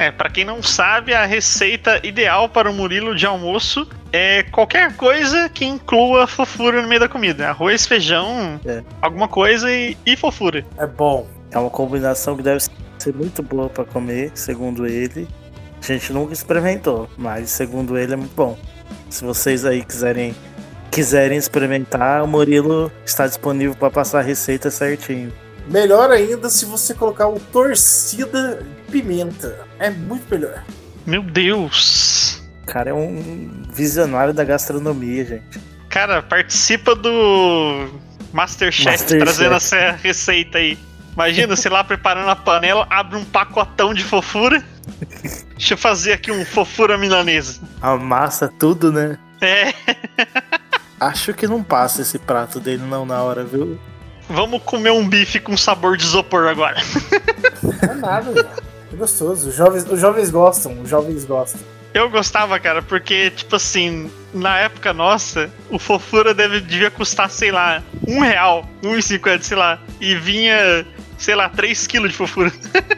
É, 0.00 0.12
pra 0.12 0.30
quem 0.30 0.44
não 0.44 0.62
sabe, 0.62 1.12
a 1.12 1.26
receita 1.26 2.00
ideal 2.06 2.48
para 2.48 2.70
o 2.70 2.72
Murilo 2.72 3.16
de 3.16 3.26
almoço 3.26 3.84
é 4.12 4.42
qualquer 4.44 4.94
coisa 4.96 5.48
que 5.48 5.64
inclua 5.64 6.26
fofura 6.26 6.80
no 6.82 6.88
meio 6.88 7.00
da 7.00 7.08
comida. 7.08 7.48
Arroz, 7.48 7.86
feijão, 7.86 8.60
É. 8.66 8.82
alguma 9.02 9.28
coisa 9.28 9.70
e, 9.70 9.96
e 10.06 10.16
fofura. 10.16 10.64
É 10.78 10.86
bom. 10.86 11.26
É 11.50 11.58
uma 11.58 11.70
combinação 11.70 12.36
que 12.36 12.42
deve 12.42 12.62
ser 12.98 13.14
muito 13.14 13.42
boa 13.42 13.68
pra 13.68 13.84
comer, 13.84 14.30
segundo 14.34 14.86
ele. 14.86 15.26
A 15.82 15.86
gente 15.86 16.12
nunca 16.12 16.32
experimentou, 16.32 17.08
mas 17.16 17.50
segundo 17.50 17.96
ele 17.96 18.12
é 18.12 18.16
muito 18.16 18.34
bom. 18.34 18.58
Se 19.08 19.24
vocês 19.24 19.64
aí 19.64 19.84
quiserem 19.84 20.34
quiserem 20.90 21.38
experimentar, 21.38 22.24
o 22.24 22.26
Murilo 22.26 22.90
está 23.04 23.26
disponível 23.26 23.74
para 23.76 23.90
passar 23.90 24.18
a 24.18 24.22
receita 24.22 24.70
certinho. 24.70 25.32
Melhor 25.70 26.10
ainda 26.10 26.48
se 26.48 26.64
você 26.64 26.92
colocar 26.94 27.28
o 27.28 27.38
torcida 27.38 28.56
de 28.86 28.90
pimenta. 28.92 29.66
É 29.78 29.90
muito 29.90 30.24
melhor. 30.30 30.64
Meu 31.06 31.22
Deus! 31.22 32.27
O 32.68 32.70
cara 32.70 32.90
é 32.90 32.92
um 32.92 33.62
visionário 33.72 34.34
da 34.34 34.44
gastronomia, 34.44 35.24
gente. 35.24 35.58
Cara, 35.88 36.22
participa 36.22 36.94
do 36.94 37.88
Masterchef, 38.30 38.90
Masterchef. 38.90 39.18
trazendo 39.24 39.54
essa 39.54 39.92
receita 39.92 40.58
aí. 40.58 40.78
Imagina, 41.14 41.56
sei 41.56 41.70
lá, 41.70 41.82
preparando 41.82 42.28
a 42.28 42.36
panela, 42.36 42.86
abre 42.90 43.16
um 43.16 43.24
pacotão 43.24 43.94
de 43.94 44.04
fofura. 44.04 44.62
Deixa 45.56 45.72
eu 45.74 45.78
fazer 45.78 46.12
aqui 46.12 46.30
um 46.30 46.44
fofura 46.44 46.98
milanesa. 46.98 47.58
Amassa 47.80 48.52
tudo, 48.58 48.92
né? 48.92 49.18
É, 49.40 49.72
Acho 51.00 51.32
que 51.32 51.46
não 51.46 51.62
passa 51.62 52.02
esse 52.02 52.18
prato 52.18 52.60
dele 52.60 52.82
não 52.84 53.06
na 53.06 53.22
hora, 53.22 53.44
viu? 53.44 53.78
vamos 54.28 54.62
comer 54.62 54.90
um 54.90 55.08
bife 55.08 55.40
com 55.40 55.56
sabor 55.56 55.96
de 55.96 56.04
isopor 56.04 56.48
agora. 56.48 56.76
Não 57.62 57.72
é 57.90 57.94
nada, 57.94 58.30
velho. 58.30 58.48
É 58.92 58.96
gostoso. 58.96 59.48
Os 59.48 59.54
jovens, 59.54 59.86
os 59.90 59.98
jovens 59.98 60.30
gostam, 60.30 60.78
os 60.82 60.88
jovens 60.88 61.24
gostam. 61.24 61.60
Eu 61.98 62.08
gostava, 62.08 62.60
cara, 62.60 62.80
porque, 62.80 63.28
tipo 63.30 63.56
assim, 63.56 64.08
na 64.32 64.56
época 64.60 64.92
nossa, 64.92 65.50
o 65.68 65.80
fofura 65.80 66.32
deve, 66.32 66.60
devia 66.60 66.92
custar, 66.92 67.28
sei 67.28 67.50
lá, 67.50 67.82
um 68.06 68.20
real, 68.20 68.64
um 68.84 69.02
cinquenta, 69.02 69.42
sei 69.42 69.56
lá. 69.56 69.80
E 70.00 70.14
vinha, 70.14 70.86
sei 71.18 71.34
lá, 71.34 71.48
3 71.48 71.88
quilos 71.88 72.12
de 72.12 72.16
fofura. 72.16 72.52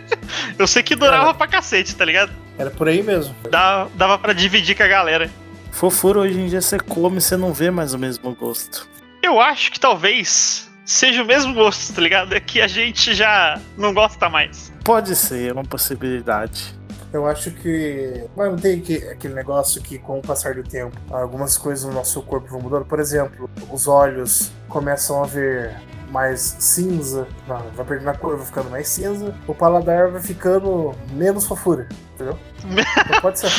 Eu 0.59 0.67
sei 0.67 0.83
que 0.83 0.95
durava 0.95 1.25
Cara. 1.25 1.35
pra 1.35 1.47
cacete, 1.47 1.97
tá 1.97 2.05
ligado? 2.05 2.31
Era 2.59 2.69
por 2.69 2.89
aí 2.89 3.03
mesmo. 3.03 3.35
Dava, 3.51 3.91
dava 3.95 4.19
pra 4.19 4.35
dividir 4.35 4.77
com 4.77 4.83
a 4.83 4.89
galera. 4.89 5.31
Fofura 5.73 6.21
hoje 6.21 6.39
em 6.39 6.47
dia 6.47 6.61
você 6.61 6.79
come 6.79 7.17
e 7.17 7.21
você 7.23 7.39
não 7.39 7.55
vê 7.55 7.71
mais 7.71 7.95
o 7.95 7.99
mesmo 7.99 8.35
gosto. 8.35 8.87
Eu 9.23 9.41
acho 9.41 9.73
que 9.73 9.81
talvez 9.81 10.71
seja 10.85 11.23
o 11.23 11.27
mesmo 11.27 11.55
gosto, 11.55 11.95
tá 11.95 12.03
ligado? 12.03 12.35
É 12.35 12.41
que 12.41 12.61
a 12.61 12.69
gente 12.69 13.15
já 13.15 13.59
não 13.79 13.95
gosta 13.95 14.29
mais. 14.29 14.71
Pode 14.85 15.17
ser, 15.17 15.49
é 15.49 15.53
uma 15.55 15.65
possibilidade. 15.65 16.79
Eu 17.13 17.27
acho 17.27 17.51
que. 17.51 18.25
Mas 18.37 18.51
não 18.51 18.57
tem 18.57 18.81
que, 18.81 18.97
aquele 19.09 19.35
negócio 19.35 19.83
que, 19.83 19.99
com 19.99 20.19
o 20.19 20.23
passar 20.23 20.55
do 20.55 20.63
tempo, 20.63 20.97
algumas 21.11 21.57
coisas 21.57 21.85
no 21.85 21.93
nosso 21.93 22.23
corpo 22.23 22.49
vão 22.49 22.61
mudando. 22.61 22.85
Por 22.85 23.01
exemplo, 23.01 23.51
os 23.71 23.89
olhos 23.89 24.53
começam 24.69 25.23
a 25.23 25.27
ver 25.27 25.77
mais 26.11 26.57
cinza, 26.59 27.27
não, 27.47 27.59
vai 27.75 27.87
perdendo 27.87 28.11
a 28.11 28.15
cor, 28.15 28.37
vai 28.37 28.47
ficando 28.47 28.71
mais 28.71 28.89
cinza. 28.89 29.35
O 29.47 29.55
paladar 29.55 30.11
vai 30.11 30.21
ficando 30.21 30.95
menos 31.13 31.47
fofura, 31.47 31.89
entendeu? 32.15 32.39
Então 32.65 33.21
pode 33.23 33.39
ser. 33.41 33.51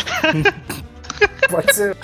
pode 1.49 1.73
ser. 1.73 1.97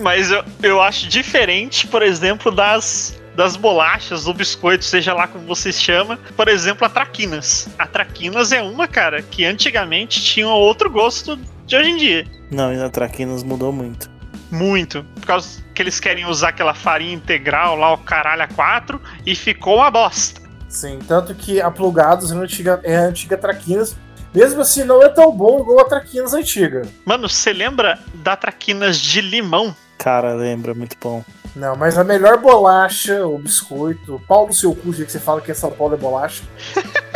Mas 0.00 0.30
eu, 0.30 0.44
eu 0.62 0.82
acho 0.82 1.08
diferente, 1.08 1.86
por 1.86 2.02
exemplo, 2.02 2.52
das, 2.52 3.18
das 3.38 3.54
bolachas 3.54 4.26
ou 4.26 4.34
biscoitos, 4.34 4.88
seja 4.88 5.14
lá 5.14 5.28
como 5.28 5.46
você 5.46 5.72
chama. 5.72 6.18
Por 6.36 6.48
exemplo, 6.48 6.84
a 6.84 6.90
traquinas. 6.90 7.68
A 7.78 7.86
traquinas 7.86 8.50
é 8.50 8.60
uma, 8.60 8.88
cara, 8.88 9.22
que 9.22 9.44
antigamente 9.44 10.20
tinha 10.20 10.48
outro 10.48 10.90
gosto 10.90 11.38
de 11.64 11.76
hoje 11.76 11.88
em 11.88 11.96
dia. 11.96 12.26
Não, 12.50 12.72
e 12.72 12.76
na 12.76 12.90
Traquinas 12.90 13.44
mudou 13.44 13.72
muito. 13.72 14.10
Muito. 14.50 15.04
Por 15.14 15.24
causa 15.24 15.62
que 15.72 15.80
eles 15.80 16.00
querem 16.00 16.26
usar 16.26 16.48
aquela 16.48 16.74
farinha 16.74 17.14
integral 17.14 17.76
lá, 17.76 17.92
o 17.92 17.98
caralho 17.98 18.42
a 18.42 18.48
quatro, 18.48 19.00
e 19.24 19.36
ficou 19.36 19.76
uma 19.76 19.90
bosta. 19.90 20.40
Sim, 20.68 20.98
tanto 21.06 21.32
que 21.32 21.60
a 21.60 21.70
Plugados 21.70 22.32
é 22.32 22.34
a 22.34 22.38
antiga, 22.38 22.80
é 22.82 22.96
a 22.96 23.02
antiga 23.02 23.38
Traquinas. 23.38 23.96
Mesmo 24.34 24.62
assim, 24.62 24.82
não 24.82 25.00
é 25.00 25.08
tão 25.08 25.30
bom 25.30 25.60
igual 25.60 25.78
a 25.78 25.84
Traquinas 25.84 26.34
antiga. 26.34 26.82
Mano, 27.04 27.28
você 27.28 27.52
lembra 27.52 28.00
da 28.14 28.34
traquinas 28.34 28.98
de 28.98 29.20
limão? 29.20 29.76
Cara, 29.96 30.34
lembra, 30.34 30.74
muito 30.74 30.96
bom. 31.00 31.24
Não, 31.58 31.74
mas 31.76 31.98
a 31.98 32.04
melhor 32.04 32.38
bolacha, 32.38 33.26
o 33.26 33.36
biscoito, 33.36 34.22
pau 34.28 34.46
no 34.46 34.52
seu 34.52 34.72
cu, 34.74 34.92
já 34.92 35.04
que 35.04 35.10
você 35.10 35.18
fala 35.18 35.40
que 35.40 35.50
é 35.50 35.54
São 35.54 35.70
Paulo 35.72 35.94
é 35.94 35.96
bolacha. 35.98 36.42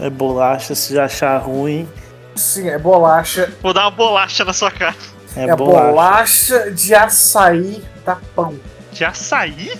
É 0.00 0.08
bolacha, 0.08 0.76
se 0.76 0.94
já 0.94 1.06
achar 1.06 1.36
ruim, 1.38 1.88
Sim, 2.36 2.68
é 2.68 2.78
bolacha. 2.78 3.52
Vou 3.60 3.74
dar 3.74 3.80
uma 3.82 3.90
bolacha 3.90 4.44
na 4.44 4.52
sua 4.52 4.70
cara. 4.70 4.94
é, 5.36 5.42
É, 5.48 5.56
bolacha. 5.56 5.86
bolacha 5.88 6.70
de 6.70 6.94
açaí 6.94 7.82
da 8.06 8.14
pão. 8.32 8.54
De 8.92 9.04
açaí? 9.04 9.76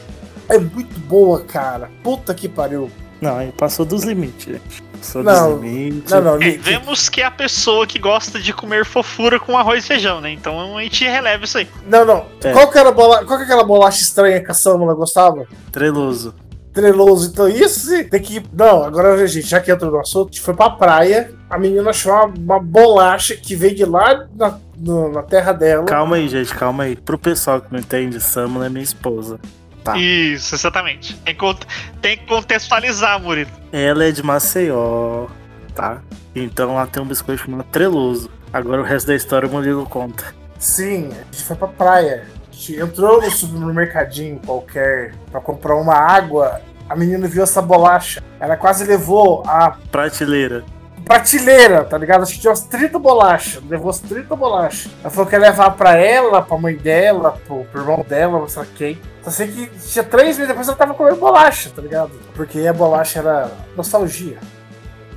É 0.49 0.59
muito 0.59 0.99
boa, 0.99 1.45
cara. 1.45 1.89
Puta 2.03 2.35
que 2.35 2.49
pariu. 2.49 2.91
Não, 3.21 3.37
aí 3.37 3.53
passou 3.53 3.87
dos 3.87 4.03
limites, 4.03 4.55
gente. 4.55 4.83
Passou 4.99 5.23
Não. 5.23 5.57
Não, 5.59 6.21
não, 6.23 6.43
É, 6.43 6.51
vemos 6.59 7.09
que 7.09 7.21
é 7.21 7.25
a 7.25 7.31
pessoa 7.31 7.87
que 7.87 7.99
gosta 7.99 8.39
de 8.41 8.53
comer 8.53 8.85
fofura 8.85 9.39
com 9.41 9.57
arroz 9.57 9.85
e 9.85 9.87
feijão, 9.89 10.21
né? 10.21 10.31
Então 10.33 10.77
a 10.77 10.83
gente 10.83 11.05
releva 11.05 11.45
isso 11.45 11.59
aí. 11.59 11.69
Não, 11.87 12.05
não. 12.05 12.27
É. 12.45 12.53
Qual, 12.53 12.71
que 12.71 12.79
era 12.79 12.89
a 12.91 12.93
bola... 12.93 13.25
Qual 13.25 13.39
que 13.39 13.43
é 13.43 13.47
aquela 13.47 13.65
bolacha 13.65 14.03
estranha 14.03 14.43
que 14.43 14.51
a 14.51 14.55
Samula 14.55 14.95
gostava? 14.95 15.47
Treloso. 15.73 16.35
Treloso, 16.73 17.31
então 17.33 17.49
isso 17.49 17.89
sim, 17.89 18.05
tem 18.05 18.21
que. 18.23 18.41
Não, 18.53 18.85
agora, 18.85 19.27
gente, 19.27 19.49
já 19.49 19.59
que 19.59 19.69
entrou 19.73 19.91
no 19.91 19.99
assunto, 19.99 20.29
a 20.29 20.31
gente 20.31 20.41
foi 20.41 20.55
pra 20.55 20.71
praia, 20.71 21.33
a 21.51 21.59
menina 21.59 21.91
achou 21.91 22.13
uma, 22.13 22.25
uma 22.27 22.61
bolacha 22.61 23.35
que 23.35 23.57
veio 23.57 23.75
de 23.75 23.85
lá 23.85 24.27
na, 24.37 24.59
no- 24.79 25.11
na 25.11 25.23
terra 25.23 25.53
dela. 25.53 25.87
Calma 25.87 26.17
aí, 26.17 26.29
gente, 26.29 26.55
calma 26.55 26.85
aí. 26.85 26.95
Pro 26.95 27.19
pessoal 27.19 27.61
que 27.61 27.73
não 27.73 27.81
entende, 27.81 28.21
Samula 28.21 28.67
é 28.67 28.69
minha 28.69 28.85
esposa. 28.85 29.41
Tá. 29.85 29.97
Isso, 29.97 30.55
exatamente. 30.55 31.15
Tem 31.19 31.35
que, 31.35 31.41
cont- 31.41 31.65
tem 32.03 32.17
que 32.19 32.27
contextualizar, 32.27 33.21
Murilo. 33.21 33.51
Ela 33.73 34.05
é 34.05 34.11
de 34.11 34.23
Maceió, 34.23 35.27
tá? 35.75 36.01
Então 36.35 36.75
lá 36.75 36.87
tem 36.87 37.03
um 37.03 37.07
biscoito 37.07 37.43
chamado 37.45 37.65
Treloso. 37.71 38.31
Agora 38.53 38.81
o 38.81 38.85
resto 38.85 39.07
da 39.09 39.15
história 39.15 39.49
o 39.49 39.53
Murilo 39.53 39.87
conta. 39.87 40.35
Sim, 40.59 41.11
a 41.13 41.25
gente 41.33 41.45
foi 41.45 41.57
pra 41.57 41.69
praia. 41.69 42.27
A 42.51 42.55
gente 42.55 42.81
entrou 42.81 43.23
no 43.23 43.31
supermercadinho 43.31 44.41
qualquer 44.45 45.15
pra 45.31 45.41
comprar 45.41 45.77
uma 45.77 45.95
água. 45.95 46.61
A 46.89 46.97
menina 46.97 47.29
viu 47.29 47.43
essa 47.43 47.63
bolacha. 47.63 48.23
Ela 48.41 48.57
quase 48.57 48.85
levou 48.85 49.43
a 49.47 49.71
Prateleira. 49.93 50.65
Prateleira, 51.09 51.85
tá 51.85 51.97
ligado? 51.97 52.23
Acho 52.23 52.35
que 52.35 52.41
tinha 52.41 52.51
umas 52.51 52.61
30 52.61 52.99
bolachas. 52.99 53.63
Levou 53.69 53.91
as 53.91 53.99
30 53.99 54.37
bolachas. 54.37 54.93
Ela 55.01 55.11
falou 55.11 55.27
que 55.27 55.35
ia 55.35 55.41
levar 55.41 55.71
pra 55.71 55.97
ela, 55.97 56.43
pra 56.43 56.59
mãe 56.59 56.77
dela, 56.77 57.33
pro, 57.47 57.65
pro 57.65 57.81
irmão 57.81 58.05
dela, 58.07 58.39
não 58.39 58.49
sei 58.49 58.63
lá 58.63 58.69
quem. 58.77 59.01
Só 59.23 59.31
sei 59.31 59.49
que 59.49 59.67
tinha 59.79 60.05
três 60.05 60.37
meses 60.37 60.49
depois 60.49 60.69
ela 60.69 60.77
tava 60.77 60.95
comendo 60.95 61.17
bolacha, 61.17 61.71
tá 61.75 61.81
ligado? 61.81 62.13
Porque 62.35 62.67
a 62.67 62.73
bolacha 62.73 63.19
era 63.21 63.51
nostalgia. 63.75 64.39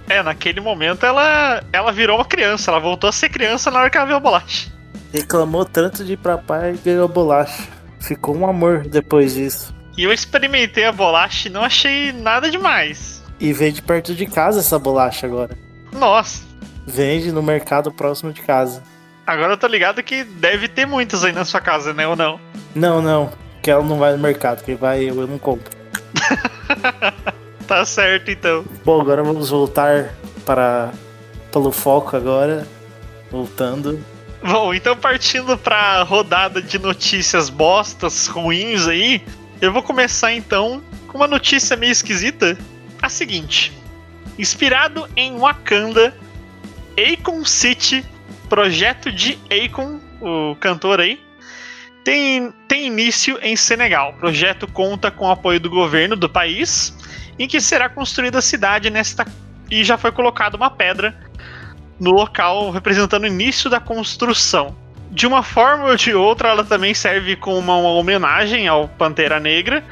É, 0.09 0.23
naquele 0.23 0.59
momento 0.61 1.05
ela, 1.05 1.63
ela 1.71 1.91
virou 1.91 2.17
uma 2.17 2.25
criança. 2.25 2.71
Ela 2.71 2.79
voltou 2.79 3.09
a 3.09 3.13
ser 3.13 3.29
criança 3.29 3.69
na 3.69 3.81
hora 3.81 3.89
que 3.89 3.97
ela 3.97 4.07
viu 4.07 4.15
a 4.15 4.19
bolacha. 4.19 4.71
Reclamou 5.13 5.65
tanto 5.65 6.05
de 6.05 6.13
ir 6.13 6.17
pra 6.17 6.37
praia 6.37 6.71
e 6.71 6.77
ganhou 6.77 7.07
bolacha. 7.07 7.67
Ficou 7.99 8.35
um 8.35 8.47
amor 8.47 8.87
depois 8.87 9.33
disso. 9.33 9.75
E 9.97 10.03
eu 10.03 10.11
experimentei 10.11 10.85
a 10.85 10.91
bolacha 10.91 11.49
e 11.49 11.51
não 11.51 11.63
achei 11.63 12.13
nada 12.13 12.49
demais. 12.49 13.21
E 13.39 13.51
vende 13.51 13.81
perto 13.81 14.15
de 14.15 14.25
casa 14.25 14.59
essa 14.59 14.79
bolacha 14.79 15.27
agora. 15.27 15.57
Nossa, 15.91 16.43
Vende 16.85 17.31
no 17.31 17.43
mercado 17.43 17.91
próximo 17.91 18.33
de 18.33 18.41
casa. 18.41 18.81
agora 19.25 19.53
eu 19.53 19.57
tô 19.57 19.67
ligado 19.67 20.01
que 20.01 20.23
deve 20.23 20.67
ter 20.67 20.85
muitas 20.85 21.23
aí 21.23 21.31
na 21.31 21.45
sua 21.45 21.61
casa, 21.61 21.93
né? 21.93 22.07
Ou 22.07 22.15
não? 22.15 22.39
Não, 22.73 23.01
não. 23.01 23.31
Que 23.61 23.69
ela 23.69 23.83
não 23.83 23.97
vai 23.99 24.13
no 24.13 24.17
mercado. 24.17 24.63
Quem 24.63 24.75
vai 24.75 25.03
eu, 25.03 25.21
eu 25.21 25.27
não 25.27 25.37
compro. 25.37 25.71
Tá 27.67 27.85
certo 27.85 28.29
então. 28.29 28.65
Bom, 28.83 28.99
agora 28.99 29.23
vamos 29.23 29.49
voltar 29.49 30.13
para 30.45 30.91
pelo 31.53 31.71
foco 31.71 32.17
agora. 32.17 32.67
Voltando. 33.31 34.03
Bom, 34.43 34.73
então 34.73 34.93
partindo 34.97 35.57
pra 35.57 36.03
rodada 36.03 36.61
de 36.61 36.77
notícias 36.77 37.49
bostas, 37.49 38.27
ruins 38.27 38.87
aí, 38.87 39.23
eu 39.61 39.71
vou 39.71 39.81
começar 39.81 40.33
então 40.33 40.81
com 41.07 41.17
uma 41.17 41.27
notícia 41.27 41.77
meio 41.77 41.93
esquisita. 41.93 42.57
A 43.01 43.07
seguinte: 43.07 43.71
inspirado 44.41 45.07
em 45.15 45.37
Wakanda, 45.37 46.17
Akon 46.97 47.45
City, 47.45 48.03
projeto 48.49 49.11
de 49.11 49.37
Akon, 49.49 49.99
o 50.19 50.55
cantor 50.55 50.99
aí, 50.99 51.21
tem, 52.03 52.51
tem 52.67 52.87
início 52.87 53.37
em 53.43 53.55
Senegal. 53.55 54.09
O 54.09 54.19
projeto 54.19 54.67
conta 54.67 55.11
com 55.11 55.27
o 55.27 55.31
apoio 55.31 55.59
do 55.59 55.69
governo 55.69 56.15
do 56.15 56.27
país, 56.27 56.97
em 57.37 57.47
que 57.47 57.61
será 57.61 57.87
construída 57.87 58.39
a 58.39 58.41
cidade 58.41 58.89
nesta 58.89 59.25
e 59.69 59.83
já 59.83 59.97
foi 59.97 60.11
colocada 60.11 60.57
uma 60.57 60.69
pedra 60.69 61.15
no 61.99 62.09
local 62.09 62.71
representando 62.71 63.23
o 63.23 63.27
início 63.27 63.69
da 63.69 63.79
construção. 63.79 64.75
De 65.11 65.27
uma 65.27 65.43
forma 65.43 65.85
ou 65.85 65.95
de 65.95 66.15
outra, 66.15 66.49
ela 66.49 66.63
também 66.63 66.93
serve 66.93 67.35
como 67.35 67.57
uma, 67.57 67.77
uma 67.77 67.91
homenagem 67.91 68.67
ao 68.67 68.87
Pantera 68.87 69.39
Negra 69.39 69.83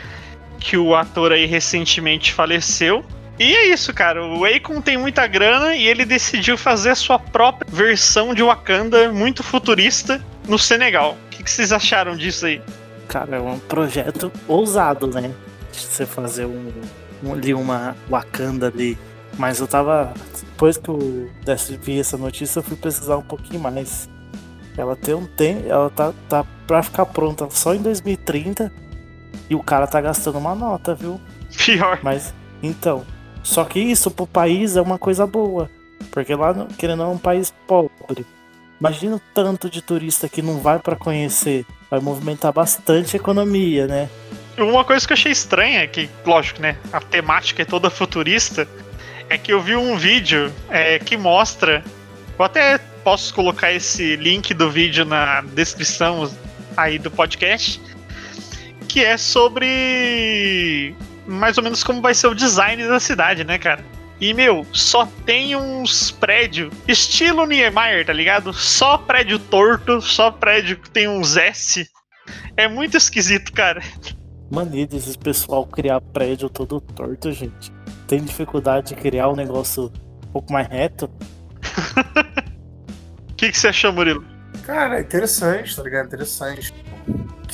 que 0.59 0.75
o 0.75 0.95
ator 0.95 1.31
aí 1.31 1.45
recentemente 1.45 2.33
faleceu. 2.33 3.05
E 3.39 3.55
é 3.55 3.67
isso, 3.67 3.93
cara. 3.93 4.21
O 4.25 4.43
Akon 4.43 4.81
tem 4.81 4.97
muita 4.97 5.25
grana 5.25 5.73
e 5.73 5.87
ele 5.87 6.03
decidiu 6.03 6.57
fazer 6.57 6.89
a 6.89 6.95
sua 6.95 7.17
própria 7.17 7.65
versão 7.71 8.33
de 8.33 8.43
Wakanda 8.43 9.13
muito 9.13 9.41
futurista 9.41 10.21
no 10.45 10.59
Senegal. 10.59 11.15
O 11.25 11.29
que, 11.29 11.41
que 11.41 11.49
vocês 11.49 11.71
acharam 11.71 12.17
disso 12.17 12.45
aí? 12.45 12.61
Cara, 13.07 13.37
é 13.37 13.39
um 13.39 13.57
projeto 13.57 14.29
ousado, 14.45 15.07
né? 15.07 15.33
Você 15.71 16.05
fazer 16.05 16.45
um, 16.45 16.69
um, 17.23 17.31
ali 17.31 17.53
uma 17.53 17.95
Wakanda 18.09 18.67
ali. 18.67 18.97
Mas 19.37 19.61
eu 19.61 19.67
tava. 19.67 20.13
Depois 20.41 20.75
que 20.75 20.89
eu 20.89 21.31
vi 21.81 21.97
essa 21.97 22.17
notícia, 22.17 22.59
eu 22.59 22.63
fui 22.63 22.75
pesquisar 22.75 23.15
um 23.15 23.21
pouquinho 23.21 23.61
mais. 23.61 24.09
Ela 24.77 24.97
tem 24.97 25.15
um 25.15 25.25
tempo. 25.25 25.65
Ela 25.65 25.89
tá, 25.89 26.13
tá 26.27 26.45
pra 26.67 26.83
ficar 26.83 27.05
pronta 27.05 27.47
só 27.49 27.73
em 27.73 27.81
2030. 27.81 28.69
E 29.49 29.55
o 29.55 29.63
cara 29.63 29.87
tá 29.87 30.01
gastando 30.01 30.37
uma 30.37 30.53
nota, 30.53 30.93
viu? 30.93 31.21
Pior. 31.57 31.99
Mas, 32.03 32.33
então. 32.61 33.05
Só 33.43 33.63
que 33.65 33.79
isso 33.79 34.11
pro 34.11 34.27
país 34.27 34.75
é 34.75 34.81
uma 34.81 34.97
coisa 34.97 35.25
boa. 35.25 35.69
Porque 36.11 36.33
lá, 36.33 36.67
querendo 36.77 37.01
ou 37.01 37.05
não, 37.05 37.11
é 37.13 37.15
um 37.15 37.19
país 37.19 37.53
pobre. 37.67 38.25
Imagina 38.79 39.17
o 39.17 39.21
tanto 39.33 39.69
de 39.69 39.81
turista 39.81 40.29
que 40.29 40.41
não 40.41 40.59
vai 40.59 40.79
pra 40.79 40.95
conhecer. 40.95 41.65
Vai 41.89 41.99
movimentar 41.99 42.53
bastante 42.53 43.15
a 43.15 43.19
economia, 43.19 43.87
né? 43.87 44.09
Uma 44.57 44.83
coisa 44.83 45.05
que 45.05 45.13
eu 45.13 45.15
achei 45.15 45.31
estranha, 45.31 45.87
que, 45.87 46.09
lógico, 46.25 46.61
né? 46.61 46.77
A 46.91 46.99
temática 46.99 47.61
é 47.61 47.65
toda 47.65 47.89
futurista, 47.89 48.67
é 49.29 49.37
que 49.37 49.51
eu 49.51 49.61
vi 49.61 49.75
um 49.75 49.97
vídeo 49.97 50.51
é, 50.69 50.99
que 50.99 51.17
mostra. 51.17 51.83
Eu 52.37 52.45
até 52.45 52.77
posso 53.03 53.33
colocar 53.33 53.71
esse 53.71 54.15
link 54.15 54.53
do 54.53 54.69
vídeo 54.69 55.05
na 55.05 55.41
descrição 55.41 56.29
aí 56.75 56.97
do 56.97 57.11
podcast. 57.11 57.81
Que 58.87 59.03
é 59.03 59.17
sobre 59.17 60.95
mais 61.29 61.57
ou 61.57 61.63
menos 61.63 61.83
como 61.83 62.01
vai 62.01 62.13
ser 62.13 62.27
o 62.27 62.33
design 62.33 62.85
da 62.87 62.99
cidade, 62.99 63.43
né, 63.43 63.57
cara? 63.57 63.83
E, 64.19 64.33
meu, 64.33 64.65
só 64.73 65.07
tem 65.25 65.55
uns 65.55 66.11
prédios, 66.11 66.73
estilo 66.87 67.45
Niemeyer, 67.45 68.05
tá 68.05 68.11
ligado? 68.11 68.51
Só 68.51 68.97
prédio 68.97 69.39
torto, 69.39 70.01
só 70.01 70.29
prédio 70.29 70.77
que 70.77 70.89
tem 70.89 71.07
uns 71.07 71.37
S. 71.37 71.89
É 72.57 72.67
muito 72.67 72.97
esquisito, 72.97 73.53
cara. 73.53 73.81
Mania 74.51 74.85
desses 74.85 75.15
pessoal 75.15 75.65
criar 75.65 76.01
prédio 76.01 76.49
todo 76.49 76.81
torto, 76.81 77.31
gente. 77.31 77.71
Tem 78.07 78.21
dificuldade 78.21 78.89
de 78.89 78.95
criar 78.95 79.29
um 79.29 79.35
negócio 79.35 79.85
um 79.85 80.31
pouco 80.31 80.51
mais 80.51 80.67
reto. 80.67 81.09
O 83.29 83.41
que, 83.41 83.51
que 83.53 83.57
você 83.57 83.69
achou, 83.69 83.93
Murilo? 83.93 84.25
Cara, 84.65 84.99
interessante, 84.99 85.73
tá 85.73 85.81
ligado? 85.81 86.07
Interessante. 86.07 86.73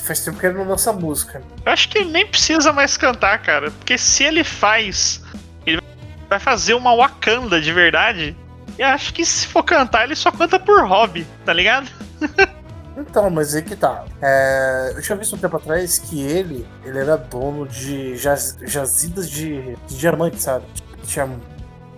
Faz 0.06 0.20
tempo 0.20 0.40
que 0.40 0.46
ele 0.46 0.58
não 0.58 0.68
lança 0.68 0.94
música. 0.94 1.42
Eu 1.66 1.72
acho 1.72 1.90
que 1.90 1.98
ele 1.98 2.12
nem 2.12 2.28
precisa 2.28 2.72
mais 2.72 2.96
cantar, 2.96 3.42
cara. 3.42 3.72
Porque 3.72 3.98
se 3.98 4.24
ele 4.24 4.44
faz, 4.44 5.22
ele 5.66 5.82
vai 6.30 6.40
fazer 6.40 6.76
uma 6.76 6.96
Wakanda 6.96 7.60
de 7.60 7.74
verdade. 7.74 8.38
E 8.78 8.84
acho 8.84 9.14
que 9.14 9.26
se 9.26 9.48
for 9.48 9.64
cantar, 9.64 10.04
ele 10.04 10.16
só 10.16 10.32
canta 10.32 10.60
por 10.60 10.86
hobby, 10.86 11.26
tá 11.44 11.54
ligado? 11.54 11.90
Então, 12.98 13.30
mas 13.30 13.54
aí 13.54 13.62
que 13.62 13.76
tá. 13.76 14.06
É, 14.22 14.94
eu 14.96 15.02
tinha 15.02 15.18
visto 15.18 15.36
um 15.36 15.38
tempo 15.38 15.58
atrás 15.58 16.00
que 16.00 16.22
ele, 16.22 16.66
ele 16.84 16.98
era 16.98 17.18
dono 17.18 17.68
de 17.68 18.16
jaz, 18.16 18.58
jazidas 18.62 19.30
de, 19.30 19.76
de 19.88 19.98
diamante, 19.98 20.42
sabe? 20.42 20.66
Tinha 21.04 21.30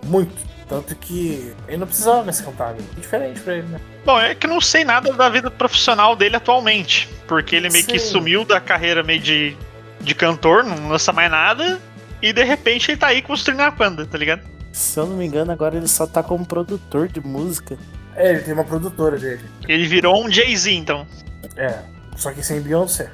muito. 0.04 0.48
Tanto 0.68 0.94
que 0.96 1.54
ele 1.66 1.76
não 1.76 1.86
precisava 1.86 2.24
mais 2.24 2.40
cantar, 2.40 2.74
né? 2.74 2.80
É 2.96 3.00
diferente 3.00 3.40
pra 3.40 3.54
ele, 3.54 3.68
né? 3.68 3.80
Bom, 4.08 4.18
é 4.18 4.34
que 4.34 4.46
eu 4.46 4.50
não 4.50 4.58
sei 4.58 4.84
nada 4.84 5.12
da 5.12 5.28
vida 5.28 5.50
profissional 5.50 6.16
dele 6.16 6.34
atualmente. 6.34 7.06
Porque 7.26 7.54
ele 7.54 7.68
meio 7.68 7.84
que 7.84 7.98
sumiu 7.98 8.42
da 8.42 8.58
carreira 8.58 9.02
meio 9.02 9.20
de, 9.20 9.54
de 10.00 10.14
cantor, 10.14 10.64
não 10.64 10.88
lança 10.88 11.12
mais 11.12 11.30
nada. 11.30 11.78
E 12.22 12.32
de 12.32 12.42
repente 12.42 12.90
ele 12.90 12.96
tá 12.96 13.08
aí 13.08 13.20
construindo 13.20 13.60
a 13.60 13.68
Wakanda, 13.68 14.06
tá 14.06 14.16
ligado? 14.16 14.40
Se 14.72 14.98
eu 14.98 15.04
não 15.04 15.14
me 15.14 15.26
engano, 15.26 15.52
agora 15.52 15.76
ele 15.76 15.86
só 15.86 16.06
tá 16.06 16.22
como 16.22 16.46
produtor 16.46 17.06
de 17.06 17.20
música. 17.20 17.76
É, 18.16 18.30
ele 18.30 18.40
tem 18.40 18.54
uma 18.54 18.64
produtora 18.64 19.18
dele. 19.18 19.44
Ele 19.68 19.86
virou 19.86 20.24
um 20.24 20.30
Jay-Z, 20.30 20.72
então. 20.72 21.06
É, 21.54 21.78
só 22.16 22.32
que 22.32 22.42
sem 22.42 22.62
Beyoncé. 22.62 23.10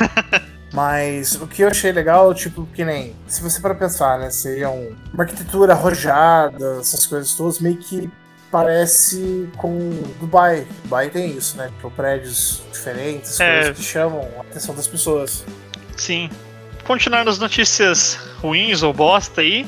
Mas 0.70 1.36
o 1.36 1.46
que 1.46 1.62
eu 1.62 1.68
achei 1.68 1.92
legal, 1.92 2.34
tipo, 2.34 2.68
que 2.74 2.84
nem. 2.84 3.16
Se 3.26 3.40
você 3.40 3.58
para 3.58 3.74
pensar, 3.74 4.18
né? 4.18 4.28
Seria 4.28 4.68
um- 4.68 4.94
uma 5.14 5.24
arquitetura 5.24 5.72
arrojada, 5.72 6.76
essas 6.78 7.06
coisas 7.06 7.32
todas, 7.32 7.58
meio 7.58 7.78
que 7.78 8.10
parece 8.56 9.48
com 9.58 9.90
Dubai. 10.18 10.66
Dubai 10.82 11.10
tem 11.10 11.36
isso, 11.36 11.56
né? 11.58 11.66
Tipo, 11.76 11.90
prédios 11.90 12.62
diferentes, 12.72 13.38
É. 13.38 13.56
coisas 13.64 13.76
que 13.76 13.82
chamam 13.84 14.28
a 14.38 14.40
atenção 14.40 14.74
das 14.74 14.86
pessoas. 14.86 15.44
Sim. 15.96 16.30
Continuando 16.84 17.28
as 17.28 17.38
notícias 17.38 18.14
ruins 18.40 18.82
ou 18.82 18.92
bosta 18.92 19.40
aí. 19.42 19.66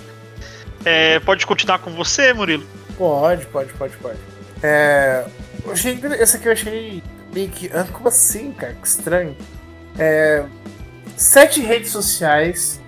é, 0.85 1.19
pode 1.21 1.45
continuar 1.47 1.81
com 1.81 1.91
você, 1.95 2.33
Murilo? 2.33 2.65
Pode, 2.97 3.45
pode, 3.47 3.73
pode, 3.75 3.97
pode. 3.99 4.19
É. 4.63 5.25
Eu 5.65 5.73
achei. 5.73 5.99
Essa 6.19 6.37
aqui 6.39 6.49
eu 6.49 6.53
achei 6.53 7.03
meio 7.35 7.49
que. 7.51 7.69
Como 7.93 8.09
assim, 8.09 8.53
cara? 8.53 8.75
Que 8.75 8.87
estranho. 8.87 9.37
É. 9.99 10.45
Sete 11.17 11.61
redes 11.61 11.91
sociais 11.91 12.81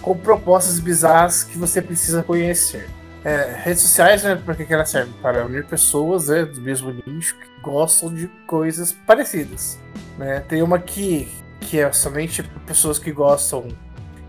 com 0.00 0.16
propostas 0.16 0.80
bizarras 0.80 1.44
que 1.44 1.56
você 1.58 1.80
precisa 1.82 2.22
conhecer. 2.22 2.88
É, 3.24 3.56
redes 3.64 3.82
sociais, 3.82 4.22
né? 4.22 4.36
Pra 4.36 4.54
que 4.54 4.66
que 4.66 4.74
elas 4.74 4.90
servem? 4.90 5.14
Para 5.22 5.46
unir 5.46 5.64
pessoas 5.64 6.28
né, 6.28 6.44
do 6.44 6.60
mesmo 6.60 6.94
nicho 7.06 7.34
que 7.38 7.60
gostam 7.62 8.12
de 8.12 8.28
coisas 8.46 8.92
parecidas. 8.92 9.80
Né? 10.18 10.40
Tem 10.40 10.62
uma 10.62 10.76
aqui 10.76 11.32
que 11.60 11.80
é 11.80 11.90
somente 11.90 12.42
para 12.42 12.60
pessoas 12.60 12.98
que 12.98 13.10
gostam, 13.10 13.68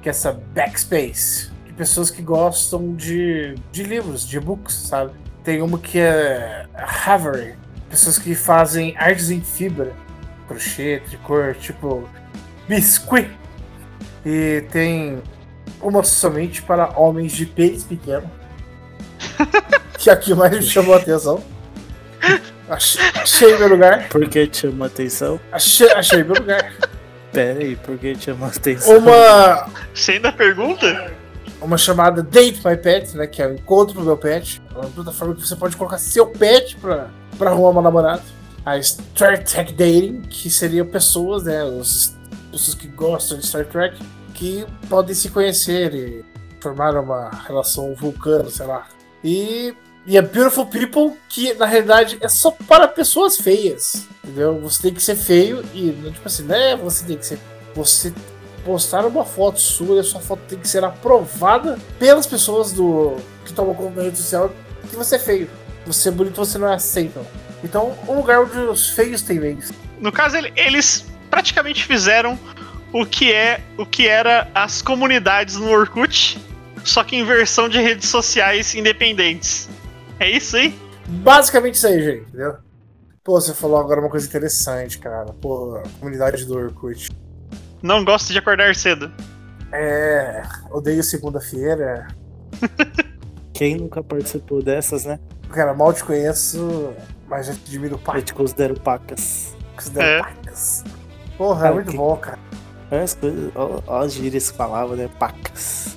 que 0.02 0.08
é 0.08 0.12
essa 0.12 0.32
Backspace. 0.32 1.52
Que 1.66 1.74
pessoas 1.74 2.10
que 2.10 2.22
gostam 2.22 2.96
de, 2.96 3.56
de 3.70 3.84
livros, 3.84 4.26
de 4.26 4.38
e-books, 4.38 4.74
sabe? 4.74 5.12
Tem 5.44 5.62
uma 5.62 5.78
que 5.78 6.00
é 6.00 6.66
Havery. 6.74 7.56
Pessoas 7.90 8.18
que 8.18 8.34
fazem 8.34 8.96
artes 8.98 9.30
em 9.30 9.42
fibra, 9.42 9.94
crochê, 10.48 11.02
tricô, 11.06 11.54
tipo 11.60 12.08
biscuit. 12.68 13.30
E 14.26 14.64
tem 14.72 15.22
uma 15.82 16.02
somente 16.02 16.62
para 16.62 16.98
homens 16.98 17.34
de 17.34 17.46
pênis 17.46 17.84
pequeno. 17.84 18.30
que 19.98 20.10
aqui 20.10 20.34
mais 20.34 20.52
me 20.52 20.63
chamou 20.63 20.93
a 20.93 20.98
atenção. 20.98 21.43
Achei, 22.69 23.02
achei 23.15 23.58
meu 23.58 23.67
lugar. 23.67 24.10
Por 24.10 24.28
que 24.28 24.48
te 24.48 24.58
chama 24.58 24.88
atenção? 24.88 25.39
Achei, 25.52 25.91
achei 25.91 26.24
meu 26.24 26.36
lugar. 26.36 26.74
Pera 27.32 27.60
aí, 27.60 27.76
por 27.76 27.98
que 27.98 28.15
te 28.15 28.26
chama 28.26 28.48
atenção? 28.48 28.98
Uma, 28.98 29.69
Você 29.93 30.13
ainda 30.13 30.32
pergunta? 30.32 31.13
uma 31.62 31.78
chamada 31.78 32.21
Date 32.21 32.62
My 32.65 32.78
Pet, 32.78 33.15
né? 33.17 33.28
Que 33.28 33.41
é 33.41 33.48
o 33.48 33.54
encontro 33.54 33.95
do 33.95 34.02
meu 34.02 34.17
pet. 34.17 34.62
É 34.74 34.78
uma 34.78 34.89
plataforma 34.89 35.36
que 35.36 35.45
você 35.45 35.56
pode 35.56 35.76
colocar 35.76 35.98
seu 35.98 36.28
pet 36.28 36.78
pra, 36.78 37.10
pra 37.38 37.52
arrumar 37.52 37.69
uma 37.69 37.82
namorada. 37.82 38.21
A 38.65 38.82
Star 38.82 39.43
Trek 39.43 39.74
Dating, 39.74 40.21
que 40.21 40.50
seria 40.50 40.84
pessoas, 40.84 41.43
né? 41.43 41.63
Os, 41.63 42.15
pessoas 42.52 42.76
que 42.76 42.88
gostam 42.88 43.38
de 43.38 43.45
Star 43.45 43.65
Trek, 43.65 43.98
que 44.34 44.65
podem 44.89 45.13
se 45.13 45.30
conhecer 45.30 45.93
e 45.93 46.26
formar 46.60 46.95
uma 46.95 47.30
relação 47.48 47.93
vulcana, 47.95 48.50
sei 48.50 48.65
lá. 48.65 48.88
E, 49.28 49.74
e 50.06 50.18
a 50.18 50.22
Beautiful 50.22 50.68
People, 50.68 51.18
que 51.28 51.54
na 51.56 51.66
realidade 51.66 52.18
é 52.22 52.30
só 52.30 52.52
para 52.52 52.88
pessoas 52.88 53.38
feias. 53.38 54.08
Entendeu? 54.24 54.60
Você 54.62 54.84
tem 54.84 54.94
que 54.94 55.02
ser 55.02 55.16
feio 55.16 55.66
e, 55.74 55.92
tipo 56.14 56.28
assim, 56.28 56.44
né? 56.44 56.76
Você 56.76 57.04
tem 57.06 57.18
que 57.18 57.26
ser. 57.26 57.40
Você 57.74 58.14
postar 58.64 59.06
uma 59.06 59.26
foto 59.26 59.60
sua 59.60 59.98
e 59.98 60.00
a 60.00 60.04
sua 60.04 60.22
foto 60.22 60.42
tem 60.48 60.58
que 60.60 60.68
ser 60.68 60.84
aprovada 60.84 61.78
pelas 62.00 62.26
pessoas 62.28 62.72
do 62.72 63.16
que 63.46 63.54
tomam 63.54 63.74
conta 63.76 63.96
da 63.98 64.04
rede 64.04 64.18
social 64.18 64.52
que 64.90 64.96
você 64.96 65.16
é 65.16 65.20
feio. 65.20 65.50
Você 65.86 66.10
é 66.10 66.12
bonito, 66.12 66.36
você 66.36 66.58
não 66.58 66.68
é 66.72 66.76
aceito. 66.76 67.20
Então, 67.64 67.98
um 68.08 68.16
lugar 68.16 68.42
onde 68.42 68.58
os 68.58 68.90
feios 68.90 69.22
têm 69.24 69.40
vez. 69.40 69.72
No 70.00 70.12
caso, 70.12 70.38
ele- 70.38 70.54
eles 70.56 71.06
praticamente 71.30 71.84
fizeram 71.84 72.38
o 72.94 73.06
que 73.06 73.32
é 73.34 73.62
o 73.78 73.86
que 73.86 74.08
era 74.08 74.48
as 74.54 74.82
comunidades 74.82 75.56
no 75.56 75.70
Orkut, 75.70 76.40
só 76.86 77.04
que 77.04 77.15
em 77.17 77.26
versão 77.26 77.67
de 77.67 77.80
redes 77.82 78.08
sociais 78.10 78.74
independentes. 78.76 79.67
É 80.19 80.30
isso 80.30 80.56
aí? 80.56 80.74
Basicamente 81.08 81.76
isso 81.76 81.88
aí, 81.88 82.02
gente, 82.04 82.28
entendeu? 82.30 82.56
Pô, 83.24 83.41
você 83.41 83.54
falou 83.54 83.78
agora 83.78 84.00
uma 84.00 84.10
coisa 84.10 84.26
interessante, 84.28 84.98
cara. 85.00 85.26
Pô, 85.41 85.76
a 85.78 85.84
comunidade 86.00 86.45
do 86.45 86.56
Orkut. 86.56 87.10
Não 87.82 88.06
gosto 88.06 88.32
de 88.32 88.39
acordar 88.39 88.74
cedo. 88.76 89.12
É. 89.71 90.41
Odeio 90.71 91.04
segunda-feira. 91.04 92.08
Quem 93.54 93.76
nunca 93.78 94.04
participou 94.04 94.62
dessas, 94.62 95.06
né? 95.06 95.19
Cara, 95.50 95.74
mal 95.74 95.93
te 95.93 96.04
conheço, 96.04 96.93
mas 97.28 97.48
já 97.48 97.54
te 97.54 97.62
admiro 97.67 97.95
Eu 97.95 98.00
pacas. 98.00 98.24
te 98.24 98.34
considero 98.34 98.80
pacas. 98.80 99.56
Considero 99.76 100.06
É. 100.08 100.19
pacas. 100.19 100.84
Porra, 101.38 101.67
é 101.67 101.71
muito 101.71 101.91
que- 101.91 101.98
bom, 101.98 102.15
cara. 102.17 102.39
Olha 102.91 103.04
as 103.04 103.13
coisas, 103.13 103.52
ó, 103.56 103.82
ó 103.88 104.00
as 104.02 104.13
gírias 104.13 104.52
que 104.52 104.58
falava, 104.58 104.95
né? 104.95 105.10
Pacas. 105.19 105.95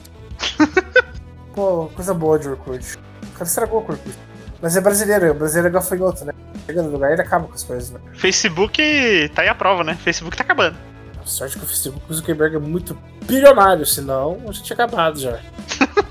Pô, 1.55 1.91
coisa 1.95 2.15
boa 2.15 2.39
de 2.39 2.49
Orkut. 2.49 2.97
O 2.97 3.33
cara 3.33 3.45
estragou 3.45 3.81
o 3.81 3.83
Orkut. 3.83 4.19
Mas 4.61 4.77
é 4.77 4.81
brasileiro, 4.81 5.31
o 5.31 5.35
brasileiro 5.35 5.69
é 5.69 5.71
gafanhoto, 5.71 6.25
né? 6.25 6.33
Chega 6.67 6.83
no 6.83 6.91
lugar 6.91 7.13
ele 7.13 7.23
acaba 7.23 7.47
com 7.47 7.55
as 7.55 7.63
coisas, 7.63 7.91
né? 7.91 8.01
Facebook 8.15 9.31
tá 9.35 9.43
aí 9.43 9.49
a 9.49 9.55
prova, 9.55 9.85
né? 9.85 9.97
Facebook 10.03 10.37
tá 10.37 10.43
acabando. 10.43 10.77
Sorte 11.25 11.59
que 11.59 11.65
o 11.65 11.69
Facebook 11.69 12.01
Zuckerberg 12.13 12.57
é 12.57 12.59
muito 12.59 12.97
bilionário, 13.27 13.85
senão 13.85 14.39
a 14.49 14.53
gente 14.53 14.65
tinha 14.65 14.75
acabado 14.75 15.21
já. 15.21 15.39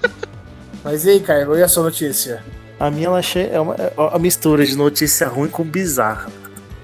Mas 0.83 1.05
e 1.05 1.09
aí, 1.09 1.19
Caio, 1.19 1.57
e 1.57 1.63
a 1.63 1.67
sua 1.67 1.83
notícia? 1.83 2.43
A 2.79 2.91
minha 2.91 3.07
ela 3.07 3.17
achei, 3.17 3.49
é 3.51 3.59
uma, 3.59 3.73
é 3.73 3.93
uma 3.97 4.19
mistura 4.19 4.63
de 4.63 4.77
notícia 4.77 5.27
ruim 5.27 5.49
com 5.49 5.63
bizarra. 5.63 6.29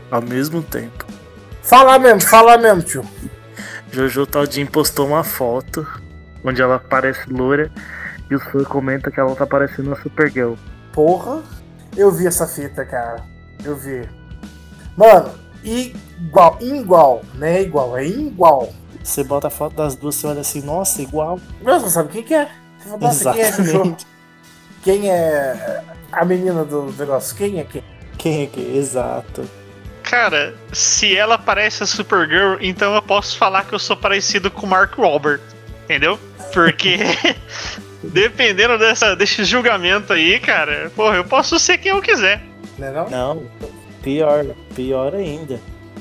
Ao 0.10 0.22
mesmo 0.22 0.64
tempo. 0.64 1.06
Fala 1.62 1.98
mesmo, 2.00 2.22
fala 2.22 2.58
mesmo, 2.58 2.82
tio. 2.82 3.06
Jojo 3.92 4.26
Todinho 4.26 4.68
postou 4.68 5.08
uma 5.08 5.24
foto 5.24 5.88
onde 6.44 6.62
ela 6.62 6.80
parece 6.80 7.30
loura 7.32 7.72
e 8.30 8.36
o 8.36 8.40
fã 8.40 8.64
comenta 8.64 9.12
que 9.12 9.20
ela 9.20 9.36
tá 9.36 9.46
parecendo 9.46 9.90
uma 9.90 10.02
Supergirl. 10.02 10.54
Porra, 10.92 11.42
eu 11.96 12.12
vi 12.12 12.28
essa 12.28 12.48
fita, 12.48 12.86
cara. 12.86 13.24
Eu 13.64 13.76
vi. 13.76 14.08
Mano, 14.98 15.32
igual, 15.64 16.58
igual, 16.62 17.22
não 17.36 17.48
é 17.48 17.62
igual, 17.62 17.98
é 17.98 18.06
igual. 18.06 18.74
Você 19.04 19.24
bota 19.24 19.48
a 19.48 19.52
foto 19.52 19.76
das 19.76 19.96
duas, 19.96 20.16
você 20.16 20.28
olha 20.28 20.42
assim, 20.42 20.62
nossa, 20.62 21.02
igual. 21.02 21.40
Mas 21.62 21.82
não 21.82 21.90
sabe 21.90 22.10
quem 22.10 22.24
que 22.24 22.34
é? 22.34 22.50
Você 22.80 22.98
Nossa, 22.98 23.34
quem 23.34 23.42
é? 23.42 23.96
Quem 24.84 25.10
é 25.10 25.84
a 26.12 26.26
menina 26.26 26.64
do 26.64 26.94
negócio? 26.98 27.36
Quem 27.36 27.60
é 27.60 27.64
quem? 27.64 27.84
Quem 28.18 28.44
é 28.44 28.48
quem? 28.48 28.78
Exato. 28.78 29.44
Cara, 30.04 30.54
se 30.72 31.16
ela 31.16 31.38
parece 31.38 31.84
a 31.84 31.88
Supergirl, 31.88 32.58
então 32.62 32.94
eu 32.94 33.02
posso 33.02 33.38
falar 33.38 33.66
que 33.66 33.74
eu 33.74 33.80
sou 33.80 33.96
parecido 33.96 34.52
com 34.52 34.66
o 34.66 34.70
Mark 34.70 34.98
Wahlberg. 34.98 35.42
Entendeu? 35.86 36.20
Porque 36.54 36.98
dependendo 38.04 38.78
dessa, 38.78 39.16
desse 39.16 39.44
julgamento 39.44 40.14
aí, 40.14 40.40
cara, 40.40 40.92
porra, 40.96 41.18
eu 41.18 41.26
posso 41.26 41.58
ser 41.58 41.78
quem 41.78 41.92
eu 41.92 42.02
quiser. 42.02 42.42
Não 42.78 42.88
é 42.88 42.92
não? 42.92 43.10
Não, 43.10 43.52
pior, 44.02 44.46
pior 44.76 45.16
ainda. 45.16 45.60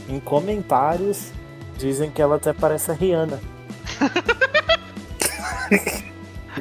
Em 0.09 0.21
comentários 0.21 1.33
dizem 1.79 2.11
que 2.11 2.21
ela 2.21 2.37
até 2.37 2.53
parece 2.53 2.91
a 2.91 2.95
Rihanna. 2.95 3.41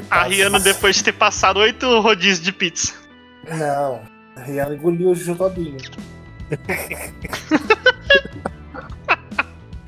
a 0.09 0.23
Rihanna 0.23 0.59
depois 0.59 0.95
de 0.95 1.03
ter 1.03 1.13
passado 1.13 1.59
oito 1.59 1.99
rodízios 1.99 2.41
de 2.41 2.51
pizza. 2.51 2.93
Não, 3.47 4.01
a 4.35 4.41
Rihanna 4.41 4.75
engoliu 4.75 5.09
o 5.09 5.15
Juju 5.15 5.35
todinho. 5.35 5.77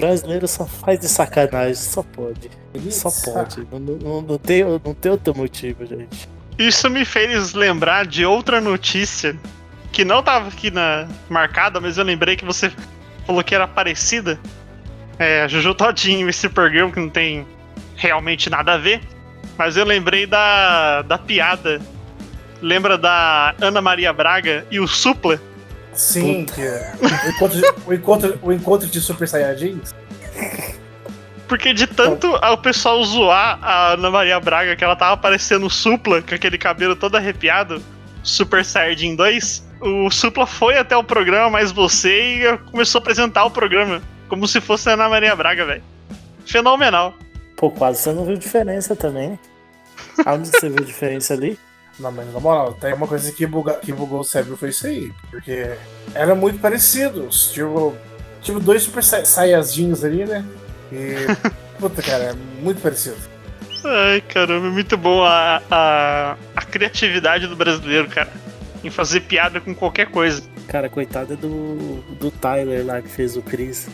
Brasileiro 0.04 0.48
só 0.50 0.66
faz 0.66 1.00
de 1.00 1.08
sacanagem, 1.08 1.76
só 1.76 2.04
pode. 2.04 2.52
Só 2.92 3.10
pode. 3.10 3.66
Não, 3.72 3.80
não, 3.80 4.22
não, 4.22 4.38
tem, 4.38 4.62
não 4.64 4.94
tem 4.94 5.12
outro 5.12 5.34
motivo, 5.34 5.86
gente. 5.86 6.28
Isso 6.58 6.90
me 6.90 7.06
fez 7.06 7.54
lembrar 7.54 8.06
de 8.06 8.26
outra 8.26 8.60
notícia 8.60 9.38
que 9.94 10.04
não 10.04 10.22
tava 10.22 10.50
aqui 10.50 10.70
na 10.70 11.08
marcada, 11.30 11.80
mas 11.80 11.98
eu 11.98 12.04
lembrei 12.04 12.36
que 12.36 12.44
você 12.44 12.70
falou 13.26 13.42
que 13.42 13.56
era 13.56 13.66
parecida. 13.66 14.38
É, 15.18 15.48
Juju 15.48 15.74
Todinho 15.74 16.28
e 16.28 16.34
Supergirl, 16.34 16.90
que 16.90 17.00
não 17.00 17.10
tem 17.10 17.48
realmente 17.96 18.50
nada 18.50 18.74
a 18.74 18.78
ver. 18.78 19.02
Mas 19.58 19.78
eu 19.78 19.86
lembrei 19.86 20.26
da, 20.26 21.02
da 21.04 21.18
piada. 21.18 21.80
Lembra 22.62 22.98
da 22.98 23.56
Ana 23.62 23.82
Maria 23.82 24.12
Braga 24.12 24.66
e 24.70 24.82
o 24.82 24.88
Supla? 24.88 25.40
Sim, 25.94 26.46
que 26.46 26.62
é 26.62 26.94
o 27.02 27.30
encontro, 27.30 27.62
de, 27.62 27.74
o, 27.86 27.94
encontro, 27.94 28.40
o 28.42 28.52
encontro 28.52 28.88
de 28.88 29.00
Super 29.00 29.28
Saiyajins. 29.28 29.94
Porque 31.48 31.74
de 31.74 31.86
tanto 31.86 32.36
o 32.36 32.58
pessoal 32.58 33.04
zoar 33.04 33.60
a 33.62 33.94
Ana 33.94 34.10
Maria 34.10 34.40
Braga 34.40 34.76
que 34.76 34.84
ela 34.84 34.96
tava 34.96 35.18
parecendo 35.18 35.70
Supla, 35.70 36.22
com 36.22 36.34
aquele 36.34 36.58
cabelo 36.58 36.96
todo 36.96 37.16
arrepiado, 37.16 37.82
Super 38.24 38.64
Saiyajin 38.66 39.16
2, 39.16 39.64
o 39.82 40.10
Supla 40.10 40.48
foi 40.48 40.78
até 40.78 40.96
o 40.96 41.04
programa, 41.04 41.50
mas 41.50 41.72
você 41.72 42.38
e 42.38 42.58
começou 42.72 43.00
a 43.00 43.02
apresentar 43.02 43.46
o 43.46 43.52
programa. 43.52 44.02
Como 44.30 44.48
se 44.48 44.60
fosse 44.62 44.90
a 44.90 44.94
Ana 44.94 45.10
Maria 45.10 45.36
Braga, 45.36 45.66
velho. 45.66 45.84
Fenomenal. 46.46 47.14
Pô, 47.56 47.70
quase 47.70 48.00
você 48.00 48.12
não 48.14 48.26
viu 48.26 48.36
diferença 48.36 48.96
também. 48.96 49.38
Aonde 50.26 50.48
você 50.48 50.70
viu 50.70 50.84
diferença 50.84 51.34
ali? 51.34 51.60
Não, 52.00 52.12
mas 52.12 52.32
na 52.34 52.40
moral, 52.40 52.74
tem 52.74 52.94
uma 52.94 53.08
coisa 53.08 53.32
que, 53.32 53.46
buga, 53.46 53.76
que 53.76 53.92
bugou 53.92 54.22
o 54.22 54.24
cérebro 54.24 54.58
foi 54.58 54.70
isso 54.70 54.88
aí. 54.88 55.12
Porque 55.30 55.76
era 56.14 56.34
muito 56.34 56.60
parecido. 56.60 57.28
Tipo, 57.28 57.96
tipo 58.42 58.60
dois 58.60 58.84
super 58.84 59.04
saiazinhos 59.04 60.04
ali, 60.04 60.26
né? 60.26 60.44
E. 60.92 61.16
puta, 61.80 62.02
cara, 62.02 62.24
é 62.24 62.34
muito 62.62 62.82
parecido. 62.82 63.18
Ai, 63.86 64.22
caramba, 64.22 64.68
é 64.68 64.72
muito 64.72 64.98
bom 64.98 65.24
a, 65.24 65.62
a, 65.70 66.38
a 66.56 66.62
criatividade 66.62 67.48
do 67.48 67.56
brasileiro, 67.56 68.08
cara. 68.10 68.32
Em 68.84 68.90
fazer 68.90 69.22
piada 69.22 69.62
com 69.62 69.76
qualquer 69.76 70.08
coisa. 70.08 70.42
Cara, 70.68 70.90
coitada 70.90 71.36
do, 71.36 72.02
do 72.20 72.32
Tyler 72.32 72.86
lá 72.86 73.02
que 73.02 73.10
fez 73.10 73.38
o 73.38 73.42
Chris. 73.42 73.88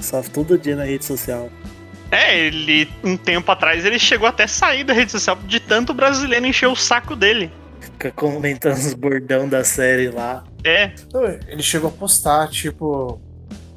Sofre 0.00 0.30
todo 0.30 0.58
dia 0.58 0.76
na 0.76 0.84
rede 0.84 1.04
social. 1.04 1.50
É, 2.10 2.38
ele, 2.38 2.88
um 3.04 3.16
tempo 3.16 3.50
atrás, 3.52 3.84
ele 3.84 3.98
chegou 3.98 4.26
até 4.26 4.44
a 4.44 4.48
sair 4.48 4.82
da 4.82 4.92
rede 4.92 5.12
social 5.12 5.36
de 5.46 5.60
tanto 5.60 5.92
brasileiro 5.92 6.46
encher 6.46 6.66
o 6.66 6.76
saco 6.76 7.14
dele. 7.14 7.52
Fica 7.80 8.10
comentando 8.10 8.76
os 8.76 8.94
bordão 8.94 9.48
da 9.48 9.62
série 9.62 10.08
lá. 10.08 10.44
É. 10.64 10.92
Ele 11.46 11.62
chegou 11.62 11.90
a 11.90 11.92
postar, 11.92 12.48
tipo, 12.48 13.20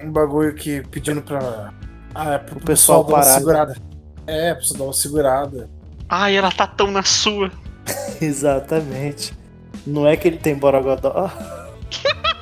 um 0.02 0.12
bagulho 0.12 0.54
que 0.54 0.82
pedindo 0.89 1.22
pra. 1.22 1.74
Ah, 2.15 2.34
é 2.34 2.38
pro 2.38 2.58
o 2.58 2.62
pessoal, 2.62 3.04
pessoal 3.04 3.22
dar 3.22 3.28
uma 3.28 3.38
segurada. 3.38 3.78
É, 4.28 4.54
pra 4.54 4.78
dar 4.78 4.84
uma 4.84 4.94
segurada. 4.94 5.70
Ai, 6.08 6.36
ela 6.36 6.52
tá 6.52 6.65
tão 6.65 6.89
na 6.89 7.04
sua. 7.04 7.52
Exatamente. 8.22 9.34
Não 9.86 10.08
é 10.08 10.15
que 10.15 10.28
ele 10.28 10.38
tem 10.38 10.56
borogodó? 10.56 11.32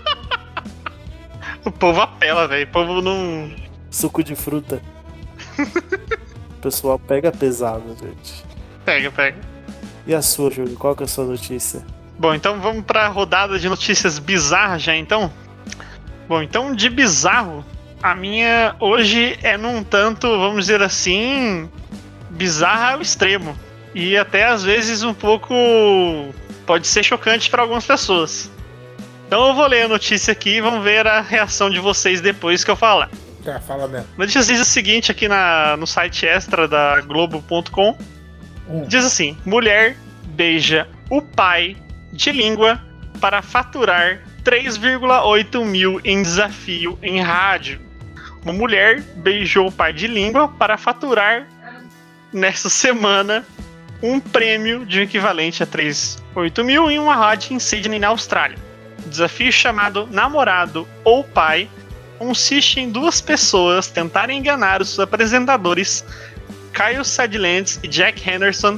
o 1.65 1.71
povo 1.71 2.01
apela, 2.01 2.47
velho. 2.47 2.65
O 2.67 2.71
povo 2.71 3.01
não. 3.01 3.55
Suco 3.89 4.23
de 4.23 4.35
fruta. 4.35 4.81
O 5.61 6.53
pessoal 6.61 6.99
pega 6.99 7.31
pesado, 7.31 7.95
gente. 7.99 8.43
Pega, 8.85 9.11
pega. 9.11 9.37
E 10.05 10.13
a 10.13 10.21
sua, 10.21 10.49
Júlio? 10.49 10.75
Qual 10.75 10.95
que 10.95 11.03
é 11.03 11.05
a 11.05 11.07
sua 11.07 11.25
notícia? 11.25 11.85
Bom, 12.17 12.33
então 12.33 12.59
vamos 12.59 12.83
pra 12.83 13.07
rodada 13.07 13.57
de 13.57 13.69
notícias 13.69 14.19
bizarras 14.19 14.81
já, 14.81 14.95
então? 14.95 15.31
Bom, 16.27 16.41
então 16.41 16.75
de 16.75 16.89
bizarro, 16.89 17.63
a 18.03 18.13
minha 18.13 18.75
hoje 18.79 19.37
é 19.41 19.57
num 19.57 19.83
tanto, 19.83 20.27
vamos 20.27 20.65
dizer 20.65 20.81
assim, 20.81 21.69
bizarra 22.29 22.93
ao 22.93 23.01
extremo. 23.01 23.57
E 23.95 24.17
até 24.17 24.45
às 24.45 24.63
vezes 24.63 25.03
um 25.03 25.13
pouco 25.13 25.53
pode 26.65 26.87
ser 26.87 27.03
chocante 27.03 27.49
para 27.49 27.61
algumas 27.61 27.85
pessoas. 27.85 28.51
Então 29.27 29.47
eu 29.47 29.53
vou 29.53 29.67
ler 29.67 29.83
a 29.83 29.87
notícia 29.87 30.31
aqui 30.31 30.57
e 30.57 30.61
vamos 30.61 30.83
ver 30.83 31.05
a 31.07 31.21
reação 31.21 31.69
de 31.69 31.79
vocês 31.79 32.19
depois 32.21 32.63
que 32.63 32.71
eu 32.71 32.75
falar. 32.75 33.09
Tá, 33.43 33.59
fala 33.59 33.87
mesmo. 33.87 34.07
Notícia 34.17 34.43
diz 34.43 34.59
o 34.59 34.65
seguinte 34.65 35.11
aqui 35.11 35.27
na, 35.27 35.77
no 35.77 35.87
site 35.87 36.25
extra 36.25 36.67
da 36.67 37.01
Globo.com. 37.01 37.97
Hum. 38.67 38.83
Diz 38.87 39.05
assim: 39.05 39.37
mulher 39.45 39.95
beija 40.27 40.87
o 41.09 41.21
pai 41.21 41.77
de 42.11 42.31
língua 42.31 42.81
para 43.19 43.41
faturar 43.41 44.21
3,8 44.43 45.65
mil 45.65 45.99
em 46.03 46.21
desafio 46.21 46.97
em 47.01 47.21
rádio. 47.21 47.79
Uma 48.43 48.53
mulher 48.53 49.01
beijou 49.17 49.67
o 49.67 49.71
pai 49.71 49.91
de 49.91 50.07
língua 50.07 50.47
para 50.47 50.77
faturar 50.77 51.47
nessa 52.31 52.69
semana 52.69 53.45
um 54.01 54.19
prêmio 54.19 54.85
de 54.85 54.99
um 54.99 55.03
equivalente 55.03 55.61
a 55.61 55.67
3,8 55.67 56.63
mil 56.63 56.89
em 56.89 56.99
uma 56.99 57.15
rádio 57.15 57.53
em 57.53 57.59
Sydney, 57.59 57.99
na 57.99 58.07
Austrália. 58.07 58.57
O 59.05 59.09
desafio 59.09 59.51
chamado 59.51 60.07
Namorado 60.07 60.87
ou 61.03 61.23
Pai 61.23 61.69
consiste 62.19 62.81
em 62.81 62.89
duas 62.91 63.21
pessoas 63.21 63.87
tentarem 63.87 64.37
enganar 64.37 64.81
os 64.81 64.99
apresentadores 64.99 66.03
Kyle 66.73 67.03
Sadlands 67.03 67.79
e 67.81 67.87
Jack 67.87 68.29
Henderson, 68.29 68.77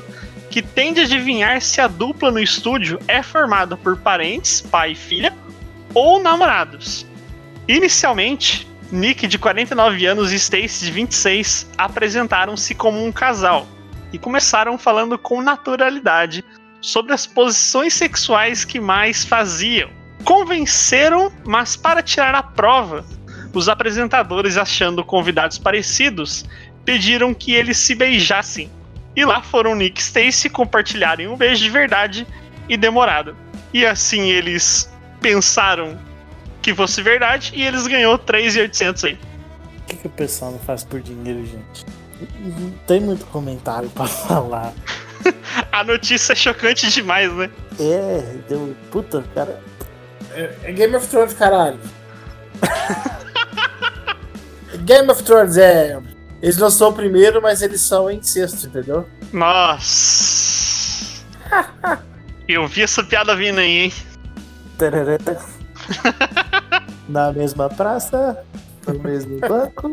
que 0.49 0.61
tende 0.61 1.01
a 1.01 1.03
adivinhar 1.03 1.59
se 1.59 1.81
a 1.81 1.87
dupla 1.87 2.29
no 2.29 2.39
estúdio 2.39 2.99
é 3.07 3.23
formada 3.23 3.75
por 3.75 3.97
parentes, 3.97 4.61
pai 4.61 4.91
e 4.91 4.95
filha, 4.95 5.33
ou 5.93 6.21
namorados. 6.21 7.05
Inicialmente, 7.67 8.67
Nick, 8.91 9.27
de 9.27 9.39
49 9.39 10.05
anos, 10.05 10.31
e 10.31 10.35
Stacy, 10.35 10.85
de 10.85 10.91
26, 10.91 11.69
apresentaram-se 11.77 12.75
como 12.75 13.03
um 13.03 13.11
casal 13.11 13.67
e 14.13 14.19
começaram 14.19 14.77
falando 14.77 15.17
com 15.17 15.41
naturalidade 15.41 16.43
sobre 16.81 17.13
as 17.13 17.25
posições 17.25 17.93
sexuais 17.93 18.65
que 18.65 18.79
mais 18.79 19.23
faziam. 19.23 19.89
Convenceram, 20.25 21.31
mas 21.45 21.75
para 21.75 22.01
tirar 22.01 22.35
a 22.35 22.43
prova, 22.43 23.05
os 23.53 23.67
apresentadores, 23.69 24.57
achando 24.57 25.03
convidados 25.03 25.57
parecidos, 25.57 26.45
pediram 26.85 27.33
que 27.33 27.53
eles 27.53 27.77
se 27.77 27.95
beijassem. 27.95 28.69
E 29.15 29.25
lá 29.25 29.41
foram 29.41 29.75
Nick 29.75 29.99
e 29.99 30.03
Stacy 30.03 30.49
compartilharem 30.49 31.27
um 31.27 31.35
beijo 31.35 31.63
de 31.63 31.69
verdade 31.69 32.25
e 32.69 32.77
demorado. 32.77 33.35
E 33.73 33.85
assim 33.85 34.29
eles 34.29 34.89
pensaram 35.19 35.97
que 36.61 36.73
fosse 36.73 37.01
verdade 37.01 37.51
e 37.55 37.63
eles 37.63 37.87
ganhou 37.87 38.17
3,800 38.17 39.03
aí. 39.05 39.13
O 39.13 39.85
que, 39.87 39.97
que 39.97 40.07
o 40.07 40.11
pessoal 40.11 40.51
não 40.51 40.59
faz 40.59 40.83
por 40.83 41.01
dinheiro, 41.01 41.45
gente? 41.45 41.85
Não 42.39 42.71
tem 42.87 43.01
muito 43.01 43.25
comentário 43.25 43.89
para 43.89 44.07
falar. 44.07 44.73
A 45.71 45.83
notícia 45.83 46.33
é 46.33 46.35
chocante 46.35 46.89
demais, 46.89 47.31
né? 47.33 47.49
É, 47.79 48.35
deu. 48.47 48.75
Puta, 48.91 49.23
cara. 49.35 49.61
É, 50.31 50.55
é 50.63 50.71
Game 50.71 50.95
of 50.95 51.07
Thrones, 51.07 51.33
caralho. 51.33 51.79
Game 54.91 55.09
of 55.09 55.23
Thrones 55.23 55.55
é 55.55 55.97
Eles 56.41 56.57
não 56.57 56.69
são 56.69 56.89
o 56.89 56.93
primeiro, 56.93 57.41
mas 57.41 57.61
eles 57.61 57.79
são 57.79 58.11
em 58.11 58.21
sexto, 58.21 58.67
entendeu? 58.67 59.07
Nossa. 59.31 61.23
Eu 62.45 62.67
vi 62.67 62.81
essa 62.81 63.01
piada 63.01 63.33
vindo 63.33 63.61
aí, 63.61 63.85
hein? 63.85 63.93
Na 67.07 67.31
mesma 67.31 67.69
praça, 67.69 68.43
no 68.85 68.99
mesmo 68.99 69.39
banco. 69.39 69.89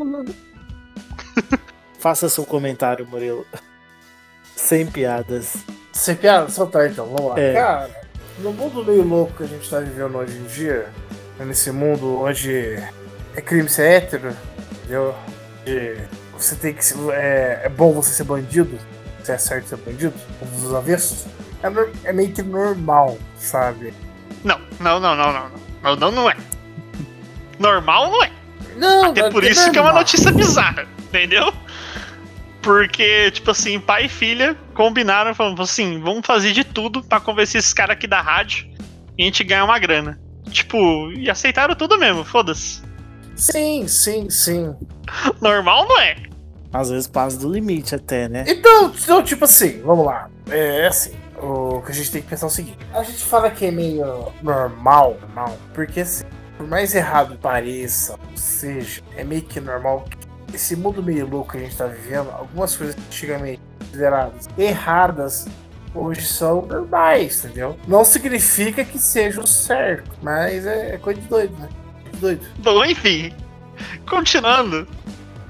Faça 2.00 2.28
seu 2.28 2.44
comentário, 2.44 3.06
Murilo. 3.06 3.46
Sem 4.56 4.84
piadas. 4.84 5.58
Sem 5.92 6.16
piada, 6.16 6.50
soltar 6.50 6.90
então, 6.90 7.06
vamos 7.06 7.30
lá. 7.30 7.40
É. 7.40 7.52
Cara, 7.52 7.90
no 8.40 8.52
mundo 8.52 8.84
meio 8.84 9.04
louco 9.04 9.34
que 9.34 9.44
a 9.44 9.46
gente 9.46 9.70
tá 9.70 9.78
vivendo 9.78 10.16
hoje 10.16 10.36
em 10.36 10.44
dia, 10.46 10.88
nesse 11.38 11.70
mundo 11.70 12.20
onde 12.20 12.82
é 13.36 13.40
crime 13.40 13.68
ser 13.68 13.92
hétero, 13.92 14.34
entendeu? 14.88 15.14
E 15.66 15.98
você 16.32 16.56
tem 16.56 16.72
que 16.72 16.84
ser, 16.84 16.96
é, 17.12 17.62
é 17.64 17.68
bom 17.68 17.92
você 17.92 18.10
ser 18.10 18.24
bandido, 18.24 18.78
se 19.22 19.30
é 19.30 19.38
certo 19.38 19.68
ser 19.68 19.76
bandido, 19.76 20.14
dos 20.40 20.74
avessos. 20.74 21.26
É, 21.62 22.08
é 22.08 22.12
meio 22.12 22.32
que 22.32 22.42
normal, 22.42 23.18
sabe? 23.36 23.92
Não, 24.42 24.58
não, 24.80 24.98
não, 24.98 25.14
não, 25.14 25.32
não. 25.32 25.50
Não, 25.82 25.96
não, 25.96 26.10
não 26.10 26.30
é. 26.30 26.36
Normal 27.58 28.10
não 28.10 28.24
é. 28.24 28.32
Não, 28.76 29.10
Até 29.10 29.30
por 29.30 29.44
isso 29.44 29.70
que 29.70 29.78
é 29.78 29.80
uma 29.80 29.92
notícia 29.92 30.30
bizarra, 30.30 30.86
entendeu? 30.98 31.52
Porque, 32.62 33.30
tipo 33.30 33.50
assim, 33.50 33.78
pai 33.80 34.06
e 34.06 34.08
filha 34.08 34.56
combinaram, 34.74 35.34
falando 35.34 35.60
assim, 35.62 36.00
vamos 36.00 36.24
fazer 36.24 36.52
de 36.52 36.64
tudo 36.64 37.02
pra 37.02 37.20
convencer 37.20 37.58
esses 37.58 37.72
caras 37.72 37.96
aqui 37.96 38.06
da 38.06 38.20
rádio 38.20 38.68
e 39.16 39.22
a 39.22 39.24
gente 39.24 39.42
ganhar 39.44 39.64
uma 39.64 39.78
grana. 39.78 40.18
Tipo, 40.50 41.10
e 41.12 41.28
aceitaram 41.28 41.74
tudo 41.74 41.98
mesmo, 41.98 42.24
foda-se. 42.24 42.87
Sim, 43.38 43.86
sim, 43.86 44.28
sim. 44.28 44.74
Normal 45.40 45.88
não 45.88 46.00
é. 46.00 46.16
Às 46.72 46.90
vezes 46.90 47.06
passa 47.06 47.38
do 47.38 47.50
limite 47.50 47.94
até, 47.94 48.28
né? 48.28 48.44
Então, 48.46 48.92
então, 48.94 49.22
tipo 49.22 49.44
assim, 49.44 49.80
vamos 49.80 50.04
lá. 50.04 50.28
É 50.50 50.86
assim, 50.88 51.12
o 51.40 51.80
que 51.80 51.92
a 51.92 51.94
gente 51.94 52.10
tem 52.10 52.20
que 52.20 52.28
pensar 52.28 52.46
é 52.46 52.48
o 52.48 52.50
seguinte. 52.50 52.78
A 52.92 53.02
gente 53.02 53.24
fala 53.24 53.48
que 53.48 53.64
é 53.64 53.70
meio 53.70 54.04
normal, 54.42 55.16
normal, 55.22 55.56
porque 55.72 56.00
assim, 56.00 56.24
por 56.58 56.66
mais 56.66 56.94
errado 56.94 57.36
que 57.36 57.38
pareça, 57.38 58.18
ou 58.30 58.36
seja, 58.36 59.00
é 59.16 59.22
meio 59.22 59.42
que 59.42 59.60
normal 59.60 60.04
que 60.10 60.56
esse 60.56 60.74
mundo 60.74 61.02
meio 61.02 61.26
louco 61.28 61.52
que 61.52 61.58
a 61.58 61.60
gente 61.60 61.76
tá 61.76 61.86
vivendo, 61.86 62.30
algumas 62.30 62.76
coisas 62.76 62.96
que 62.96 63.02
antigamente 63.02 63.62
consideradas 63.78 64.48
erradas, 64.58 65.46
hoje 65.94 66.26
são 66.26 66.62
normais, 66.62 67.44
entendeu? 67.44 67.76
Não 67.86 68.04
significa 68.04 68.84
que 68.84 68.98
seja 68.98 69.40
o 69.40 69.46
certo, 69.46 70.10
mas 70.22 70.66
é, 70.66 70.94
é 70.94 70.98
coisa 70.98 71.20
de 71.20 71.28
doido, 71.28 71.56
né? 71.58 71.68
Doido. 72.20 72.46
Bom, 72.58 72.84
enfim. 72.84 73.32
Continuando. 74.08 74.86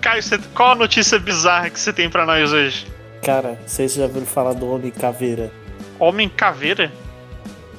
Caio, 0.00 0.22
você- 0.22 0.38
qual 0.54 0.72
a 0.72 0.74
notícia 0.74 1.18
bizarra 1.18 1.70
que 1.70 1.78
você 1.80 1.92
tem 1.92 2.08
pra 2.08 2.24
nós 2.24 2.52
hoje? 2.52 2.86
Cara, 3.22 3.58
vocês 3.66 3.94
já 3.94 4.04
ouviram 4.04 4.26
falar 4.26 4.52
do 4.52 4.68
Homem 4.70 4.90
Caveira? 4.90 5.50
Homem 5.98 6.28
Caveira? 6.28 6.92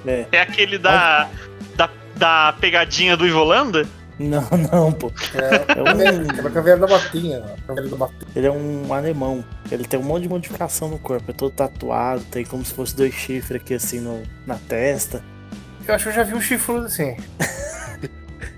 É. 0.05 0.25
É 0.31 0.41
aquele 0.41 0.77
da, 0.77 1.29
da, 1.75 1.89
da 2.15 2.53
pegadinha 2.59 3.15
do 3.15 3.25
Ivolanda? 3.25 3.87
Não, 4.19 4.41
não, 4.71 4.91
pô. 4.91 5.11
É, 5.33 5.79
É 5.79 5.81
um- 5.81 6.29
aquela 6.29 6.49
caveira 6.51 6.77
da 6.79 6.87
botinha, 6.87 7.41
ó. 7.45 7.67
Caveira 7.67 7.89
da 7.89 7.95
botinha. 7.95 8.27
Ele 8.35 8.47
é 8.47 8.51
um 8.51 8.93
alemão. 8.93 9.45
Ele 9.71 9.85
tem 9.85 9.97
um 9.99 10.03
monte 10.03 10.23
de 10.23 10.29
modificação 10.29 10.89
no 10.89 10.99
corpo. 10.99 11.31
É 11.31 11.33
todo 11.33 11.51
tatuado, 11.53 12.21
tem 12.25 12.43
como 12.43 12.65
se 12.65 12.73
fosse 12.73 12.93
dois 12.95 13.13
chifres 13.13 13.61
aqui 13.61 13.73
assim 13.75 14.01
no, 14.01 14.23
na 14.45 14.55
testa. 14.55 15.23
Eu 15.87 15.95
acho 15.95 16.03
que 16.03 16.09
eu 16.09 16.13
já 16.15 16.23
vi 16.23 16.33
um 16.33 16.41
chifrudo 16.41 16.85
assim. 16.87 17.15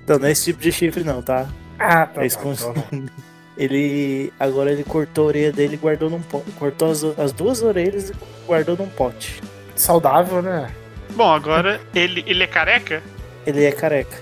Então, 0.03 0.17
não 0.19 0.27
é 0.27 0.31
esse 0.31 0.45
tipo 0.45 0.61
de 0.61 0.71
chifre 0.71 1.03
não, 1.03 1.21
tá? 1.21 1.47
Ah, 1.79 2.05
tá. 2.05 2.23
É 2.23 2.25
isso 2.25 2.37
tá, 2.39 2.49
então. 2.49 3.05
Ele. 3.57 4.31
Agora 4.39 4.71
ele 4.71 4.83
cortou 4.83 5.25
a 5.25 5.27
orelha 5.27 5.51
dele 5.51 5.75
e 5.75 5.77
guardou 5.77 6.09
num 6.09 6.21
pote. 6.21 6.49
Cortou 6.51 6.89
as, 6.89 7.03
as 7.19 7.31
duas 7.31 7.61
orelhas 7.61 8.09
e 8.09 8.13
guardou 8.47 8.77
num 8.77 8.87
pote. 8.87 9.41
Saudável, 9.75 10.41
né? 10.41 10.71
Bom, 11.11 11.31
agora 11.31 11.79
ele, 11.93 12.23
ele 12.25 12.43
é 12.43 12.47
careca? 12.47 13.03
Ele 13.45 13.63
é 13.65 13.71
careca. 13.71 14.17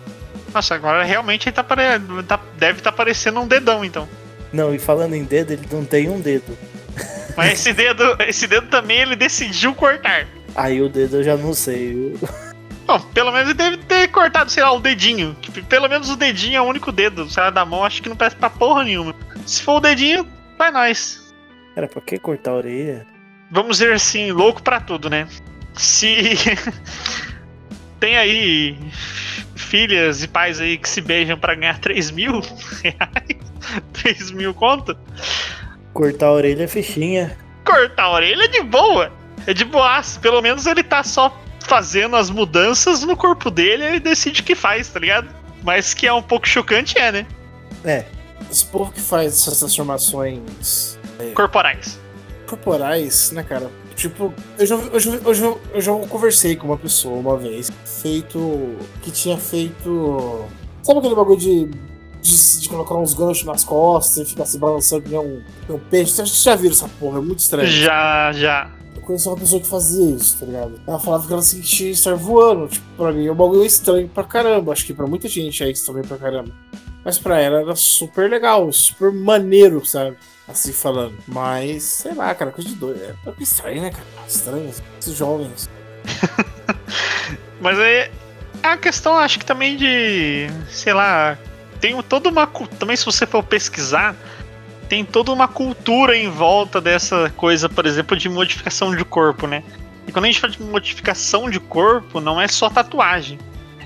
Nossa, 0.54 0.74
agora 0.76 1.04
realmente 1.04 1.48
ele 1.48 1.56
tá, 1.56 1.64
pare... 1.64 1.84
tá- 2.28 2.40
deve 2.58 2.80
estar 2.80 2.92
parecendo 2.92 3.40
um 3.40 3.48
dedão, 3.48 3.86
então. 3.86 4.10
Não, 4.52 4.74
e 4.74 4.80
falando 4.80 5.14
em 5.14 5.24
dedo, 5.24 5.52
ele 5.54 5.68
não 5.72 5.86
tem 5.86 6.10
um 6.10 6.20
dedo. 6.20 6.58
Mas 7.38 7.54
esse 7.54 7.72
dedo, 7.72 8.18
esse 8.28 8.48
dedo 8.48 8.68
também 8.68 9.00
ele 9.00 9.16
decidiu 9.16 9.76
cortar. 9.76 10.28
Aí 10.56 10.82
o 10.82 10.90
dedo 10.90 11.18
eu 11.18 11.24
já 11.24 11.38
não 11.38 11.54
sei. 11.54 12.18
Eu- 12.22 12.30
Bom, 12.90 13.00
pelo 13.14 13.32
menos 13.32 13.50
ele 13.50 13.54
deve 13.54 13.78
ter 13.78 14.08
cortado, 14.08 14.50
sei 14.50 14.64
lá, 14.64 14.72
o 14.72 14.80
dedinho. 14.80 15.38
Pelo 15.70 15.88
menos 15.88 16.10
o 16.10 16.16
dedinho 16.16 16.58
é 16.58 16.62
o 16.62 16.64
único 16.64 16.92
dedo. 16.92 17.30
Sei 17.30 17.44
lá, 17.44 17.52
da 17.52 17.64
mão, 17.64 17.86
acho 17.86 18.02
que 18.02 18.10
não 18.10 18.16
presta 18.16 18.40
pra 18.40 18.50
porra 18.50 18.84
nenhuma. 18.84 19.14
Se 19.46 19.62
for 19.62 19.74
o 19.76 19.80
dedinho, 19.80 20.28
vai 20.58 20.72
nós. 20.72 21.32
Cara, 21.76 21.88
pra 21.88 22.02
que 22.02 22.18
cortar 22.18 22.50
a 22.50 22.56
orelha? 22.56 23.06
Vamos 23.52 23.78
dizer 23.78 23.94
assim, 23.94 24.32
louco 24.32 24.64
pra 24.64 24.82
tudo, 24.82 25.08
né? 25.08 25.28
Se 25.76 26.36
tem 28.00 28.18
aí 28.18 28.76
filhas 29.56 30.24
e 30.24 30.28
pais 30.28 30.60
aí 30.60 30.76
que 30.76 30.90
se 30.90 31.00
beijam 31.00 31.38
pra 31.38 31.54
ganhar 31.54 31.78
3 31.78 32.10
mil 32.10 32.42
reais, 32.82 33.52
3 33.94 34.32
mil 34.32 34.52
conto, 34.52 34.98
Cortar 35.94 36.26
a 36.26 36.32
orelha 36.32 36.64
é 36.64 36.68
fichinha. 36.68 37.38
cortar 37.64 38.06
a 38.06 38.12
orelha 38.14 38.46
é 38.46 38.48
de 38.48 38.64
boa. 38.64 39.12
É 39.46 39.54
de 39.54 39.64
boas. 39.64 40.18
Pelo 40.18 40.42
menos 40.42 40.66
ele 40.66 40.82
tá 40.82 41.04
só 41.04 41.32
fazendo 41.66 42.16
as 42.16 42.30
mudanças 42.30 43.04
no 43.04 43.16
corpo 43.16 43.50
dele 43.52 43.84
e 43.84 43.88
ele 43.88 44.00
decide 44.00 44.42
o 44.42 44.44
que 44.44 44.56
faz, 44.56 44.88
tá 44.90 45.00
ligado? 45.00 45.28
Mas 45.64 45.94
que 45.94 46.08
é 46.08 46.14
um 46.14 46.22
pouco 46.22 46.48
chocante, 46.48 46.98
é, 46.98 47.12
né? 47.12 47.26
É, 47.84 48.06
Esse 48.50 48.66
povo 48.66 48.92
que 48.92 49.02
faz 49.02 49.34
essas 49.34 49.60
transformações 49.60 50.98
Corporais. 51.36 52.00
corporais, 52.48 53.32
né, 53.32 53.44
cara? 53.44 53.70
Tipo, 53.96 54.34
eu 54.58 54.66
já, 54.66 54.76
eu, 54.76 55.00
já, 55.00 55.12
eu, 55.12 55.34
já, 55.34 55.46
eu 55.74 55.82
já 55.82 55.94
conversei 56.08 56.56
com 56.56 56.68
uma 56.68 56.78
pessoa 56.78 57.18
uma 57.18 57.38
vez, 57.38 57.70
feito. 58.02 58.78
que 59.02 59.12
tinha 59.12 59.38
feito. 59.38 60.46
Sabe 60.82 61.00
aquele 61.00 61.16
bagulho 61.16 61.38
de. 61.38 61.70
de, 62.22 62.60
de 62.62 62.70
colocar 62.70 62.96
uns 62.96 63.14
ganchos 63.14 63.44
nas 63.44 63.66
costas 63.66 64.18
e 64.26 64.26
ficar 64.30 64.46
se 64.46 64.58
balançando 64.58 65.02
que 65.02 65.10
nem 65.10 65.20
um, 65.20 65.44
um 65.70 65.78
peixe? 65.78 66.14
Vocês 66.14 66.42
já 66.42 66.56
viram 66.56 66.74
essa 66.74 66.88
porra? 66.98 67.18
É 67.18 67.22
muito 67.22 67.40
estranho. 67.40 67.68
Já, 67.68 68.32
já. 68.32 68.72
Eu 68.96 69.02
conheci 69.02 69.28
uma 69.28 69.38
pessoa 69.38 69.62
que 69.62 69.68
fazia 69.68 70.16
isso, 70.16 70.40
tá 70.40 70.46
ligado? 70.46 70.80
Ela 70.86 71.00
falava 71.00 71.26
que 71.26 71.34
ela 71.34 71.42
sentia 71.42 71.92
estar 71.92 72.16
voando. 72.16 72.68
Tipo, 72.68 72.86
pra 72.98 73.12
mim 73.12 73.26
é 73.26 73.32
um 73.32 73.36
bagulho 73.36 73.66
estranho 73.66 74.08
pra 74.08 74.24
caramba. 74.24 74.72
Acho 74.72 74.86
que 74.86 74.94
pra 74.94 75.08
muita 75.08 75.28
gente 75.28 75.64
é 75.64 75.70
estranho 75.70 76.08
pra 76.08 76.18
caramba. 76.18 76.52
Mas 77.04 77.18
pra 77.18 77.40
ela 77.40 77.62
era 77.62 77.76
super 77.76 78.30
legal, 78.30 78.72
super 78.72 79.12
maneiro, 79.12 79.86
sabe? 79.86 80.18
Assim 80.48 80.74
falando. 80.74 81.16
Mas, 81.28 81.84
sei 81.84 82.14
lá, 82.14 82.34
cara, 82.36 82.52
coisa 82.52 82.70
de 82.70 82.76
doido. 82.76 83.02
É 83.04 83.30
um 83.30 83.34
estranho, 83.40 83.82
né, 83.82 83.92
cara? 83.92 84.06
Estranho. 84.28 84.72
Esses 85.00 85.16
jovens. 85.16 85.70
Mas 87.62 87.78
é, 87.80 88.12
é 88.64 88.68
uma 88.68 88.78
questão, 88.78 89.16
acho 89.16 89.40
que 89.40 89.46
também 89.46 89.78
de. 89.78 90.48
Sei 90.70 90.94
lá. 90.94 91.38
Tem 91.80 92.00
toda 92.04 92.30
uma. 92.30 92.48
Também, 92.78 92.96
se 92.96 93.06
você 93.06 93.26
for 93.26 93.44
pesquisar, 93.44 94.16
tem 94.90 95.06
toda 95.06 95.32
uma 95.32 95.48
cultura 95.48 96.18
em 96.18 96.30
volta 96.30 96.82
dessa 96.82 97.30
coisa, 97.38 97.70
por 97.70 97.86
exemplo, 97.86 98.18
de 98.18 98.28
modificação 98.28 98.96
de 98.96 99.06
corpo, 99.06 99.46
né? 99.46 99.64
E 100.08 100.12
quando 100.12 100.26
a 100.26 100.28
gente 100.28 100.40
fala 100.40 100.52
de 100.52 100.62
modificação 100.64 101.50
de 101.50 101.60
corpo, 101.60 102.20
não 102.20 102.42
é 102.42 102.48
só 102.48 102.70
tatuagem. 102.70 103.38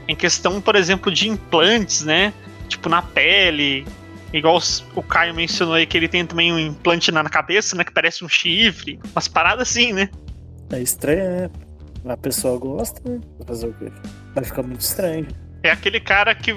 Em 0.07 0.15
questão, 0.15 0.61
por 0.61 0.75
exemplo, 0.75 1.11
de 1.11 1.27
implantes, 1.27 2.03
né? 2.03 2.33
Tipo 2.69 2.87
na 2.87 3.01
pele. 3.01 3.85
Igual 4.31 4.59
o 4.95 5.03
Caio 5.03 5.35
mencionou 5.35 5.75
aí 5.75 5.85
que 5.85 5.97
ele 5.97 6.07
tem 6.07 6.25
também 6.25 6.51
um 6.53 6.57
implante 6.57 7.11
na 7.11 7.23
cabeça, 7.25 7.75
né? 7.75 7.83
Que 7.83 7.91
parece 7.91 8.23
um 8.23 8.29
chifre. 8.29 8.97
Umas 9.13 9.27
paradas 9.27 9.69
assim, 9.69 9.91
né? 9.91 10.09
é 10.71 10.81
estranho, 10.81 11.23
né? 11.23 11.49
A 12.05 12.17
pessoa 12.17 12.57
gosta, 12.57 13.01
né? 13.09 13.19
Vai 13.37 13.47
fazer 13.47 13.67
o 13.67 13.73
quê? 13.73 13.91
Vai 14.33 14.43
ficar 14.43 14.63
muito 14.63 14.81
estranho. 14.81 15.27
É 15.61 15.71
aquele 15.71 15.99
cara 15.99 16.33
que 16.33 16.55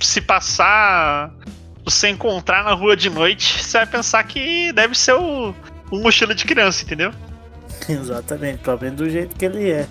se 0.00 0.20
passar, 0.20 1.34
você 1.84 2.08
encontrar 2.08 2.64
na 2.64 2.72
rua 2.72 2.96
de 2.96 3.10
noite, 3.10 3.62
você 3.62 3.78
vai 3.78 3.86
pensar 3.86 4.24
que 4.24 4.72
deve 4.72 4.96
ser 4.96 5.14
o, 5.14 5.54
um 5.92 6.02
mochila 6.02 6.34
de 6.34 6.44
criança, 6.44 6.82
entendeu? 6.82 7.12
Exatamente, 7.88 8.58
pelo 8.58 8.80
menos 8.80 8.96
do 8.96 9.10
jeito 9.10 9.36
que 9.36 9.44
ele 9.44 9.70
é. 9.70 9.86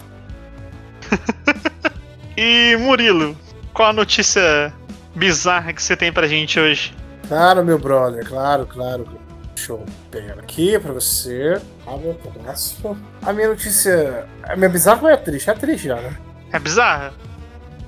E 2.36 2.76
Murilo, 2.78 3.38
qual 3.74 3.90
a 3.90 3.94
notícia 3.94 4.74
bizarra 5.14 5.72
que 5.72 5.84
você 5.84 5.96
tem 5.96 6.12
pra 6.12 6.28
gente 6.28 6.60
hoje? 6.60 6.92
Claro, 7.28 7.64
meu 7.64 7.78
brother, 7.78 8.28
claro, 8.28 8.66
claro. 8.66 9.08
Deixa 9.56 9.72
eu 9.74 9.86
pegar 10.10 10.34
aqui 10.34 10.80
pra 10.80 10.94
você. 10.94 11.62
Abre 11.86 12.10
o 12.10 12.16
pedaço. 12.16 12.98
A 13.22 13.32
minha 13.32 13.50
notícia. 13.50 14.26
A 14.42 14.56
minha 14.56 14.70
bizarra 14.70 15.12
é 15.12 15.18
triste, 15.18 15.50
é 15.50 15.54
triste 15.54 15.88
já, 15.88 15.96
né? 15.98 16.18
É 16.52 16.58
bizarra? 16.58 17.14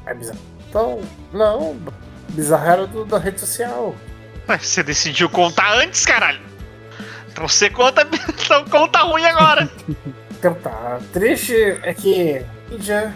É 0.05 0.13
bizarro. 0.13 0.39
Então, 0.69 1.01
não. 1.33 1.75
Bizarra 2.36 2.71
era 2.74 2.88
do, 2.88 3.06
da 3.06 3.17
rede 3.17 3.39
social. 3.39 3.95
Ué, 4.48 4.58
você 4.58 4.84
decidiu 4.84 5.30
contar 5.30 5.78
antes, 5.78 6.06
caralho. 6.06 6.41
Então 7.32 7.48
você 7.48 7.69
conta, 7.69 8.06
então 8.43 8.65
conta 8.65 9.00
ruim 9.00 9.26
agora. 9.26 9.69
Então 10.32 10.54
tá. 10.54 11.00
Triste 11.13 11.56
é 11.84 11.93
que 11.93 12.38
a 12.69 12.74
Índia 12.74 13.13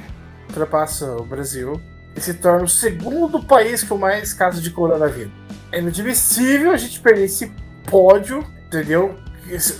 ultrapassa 0.48 1.06
o 1.18 1.24
Brasil 1.26 1.80
e 2.16 2.22
se 2.22 2.34
torna 2.36 2.64
o 2.64 2.68
segundo 2.68 3.44
país 3.44 3.84
com 3.84 3.98
mais 3.98 4.34
casos 4.34 4.64
de 4.64 4.72
coronavírus. 4.72 5.32
É 5.72 5.80
inadmissível 5.80 6.72
a 6.72 6.78
gente 6.78 7.00
perder 7.00 7.26
esse 7.26 7.52
pódio, 7.86 8.44
entendeu? 8.66 9.18
Esse- 9.48 9.80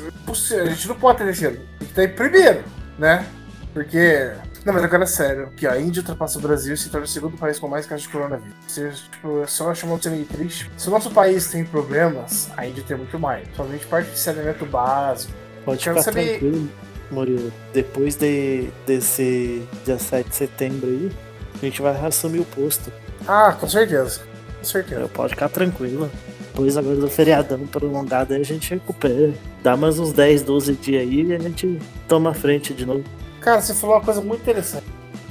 A 0.56 0.66
gente 0.66 0.88
não 0.88 0.96
pode 0.96 1.18
ter 1.18 1.26
terceiro. 1.26 1.56
Tem 1.58 1.68
que 1.80 1.84
estar 1.86 2.04
em 2.04 2.10
primeiro, 2.10 2.64
né? 2.98 3.26
Porque. 3.74 4.32
Não, 4.70 4.76
mas 4.76 4.84
agora 4.84 5.04
é 5.04 5.08
sério. 5.08 5.50
Ó, 5.64 5.68
a 5.68 5.80
Índia 5.80 6.02
ultrapassa 6.02 6.38
o 6.38 6.42
Brasil 6.42 6.74
e 6.74 6.78
se 6.78 6.90
torna 6.90 7.06
o 7.06 7.10
segundo 7.10 7.36
país 7.38 7.58
com 7.58 7.68
mais 7.68 7.86
casos 7.88 8.04
de 8.04 8.10
coronavírus. 8.10 8.54
Você, 8.68 8.92
tipo, 9.12 9.44
só 9.48 9.74
chamou 9.74 9.98
de 9.98 10.04
ser 10.04 10.10
meio 10.12 10.26
triste. 10.26 10.70
Se 10.78 10.88
o 10.88 10.92
nosso 10.92 11.10
país 11.10 11.48
tem 11.50 11.66
problemas, 11.66 12.50
a 12.56 12.68
Índia 12.68 12.84
tem 12.88 12.96
muito 12.96 13.18
mais. 13.18 13.48
Somente 13.56 13.86
parte 13.88 14.12
de 14.12 14.20
saneamento 14.20 14.66
básico. 14.68 15.34
Pode 15.66 15.84
Quero 15.84 15.98
ficar 15.98 16.04
saber- 16.12 16.40
tranquilo, 16.40 16.70
Murilo. 17.10 17.52
Depois 17.74 18.16
de, 18.16 18.70
desse 18.86 19.64
dia 19.84 19.98
7 19.98 20.30
de 20.30 20.36
setembro 20.36 20.88
aí, 20.88 21.12
a 21.56 21.66
gente 21.66 21.82
vai 21.82 21.96
assumir 22.06 22.40
o 22.40 22.46
posto. 22.46 22.92
Ah, 23.28 23.52
com 23.60 23.68
certeza. 23.68 24.22
Com 24.60 24.64
certeza. 24.64 25.08
Pode 25.08 25.32
ficar 25.32 25.50
tranquilo. 25.50 26.12
Depois 26.52 26.78
agora 26.78 26.96
do 26.98 27.10
feriadão 27.10 27.66
prolongado 27.66 28.34
aí 28.36 28.42
a 28.42 28.44
gente 28.46 28.70
recupera. 28.72 29.34
Dá 29.64 29.76
mais 29.76 29.98
uns 29.98 30.14
10, 30.14 30.44
12 30.44 30.74
dias 30.74 31.02
aí 31.02 31.24
e 31.24 31.34
a 31.34 31.40
gente 31.40 31.80
toma 32.08 32.30
a 32.32 32.34
frente 32.34 32.74
de 32.74 32.86
novo. 32.86 33.04
Cara, 33.50 33.62
você 33.62 33.74
falou 33.74 33.96
uma 33.96 34.06
coisa 34.06 34.22
muito 34.22 34.42
interessante. 34.42 34.86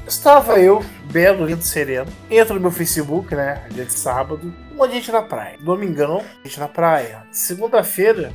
Estava 0.05 0.59
eu, 0.59 0.85
belo, 1.05 1.47
lindo, 1.47 1.63
sereno. 1.63 2.11
Entro 2.29 2.57
no 2.57 2.61
meu 2.61 2.73
Facebook, 2.73 3.33
né? 3.33 3.63
Dia 3.71 3.85
de 3.85 3.93
sábado. 3.93 4.53
Um 4.77 4.87
de 4.89 4.95
gente 4.95 5.13
na 5.13 5.23
praia. 5.23 5.57
Domingão, 5.61 6.25
gente 6.45 6.59
na 6.59 6.67
praia. 6.67 7.23
Segunda-feira, 7.31 8.33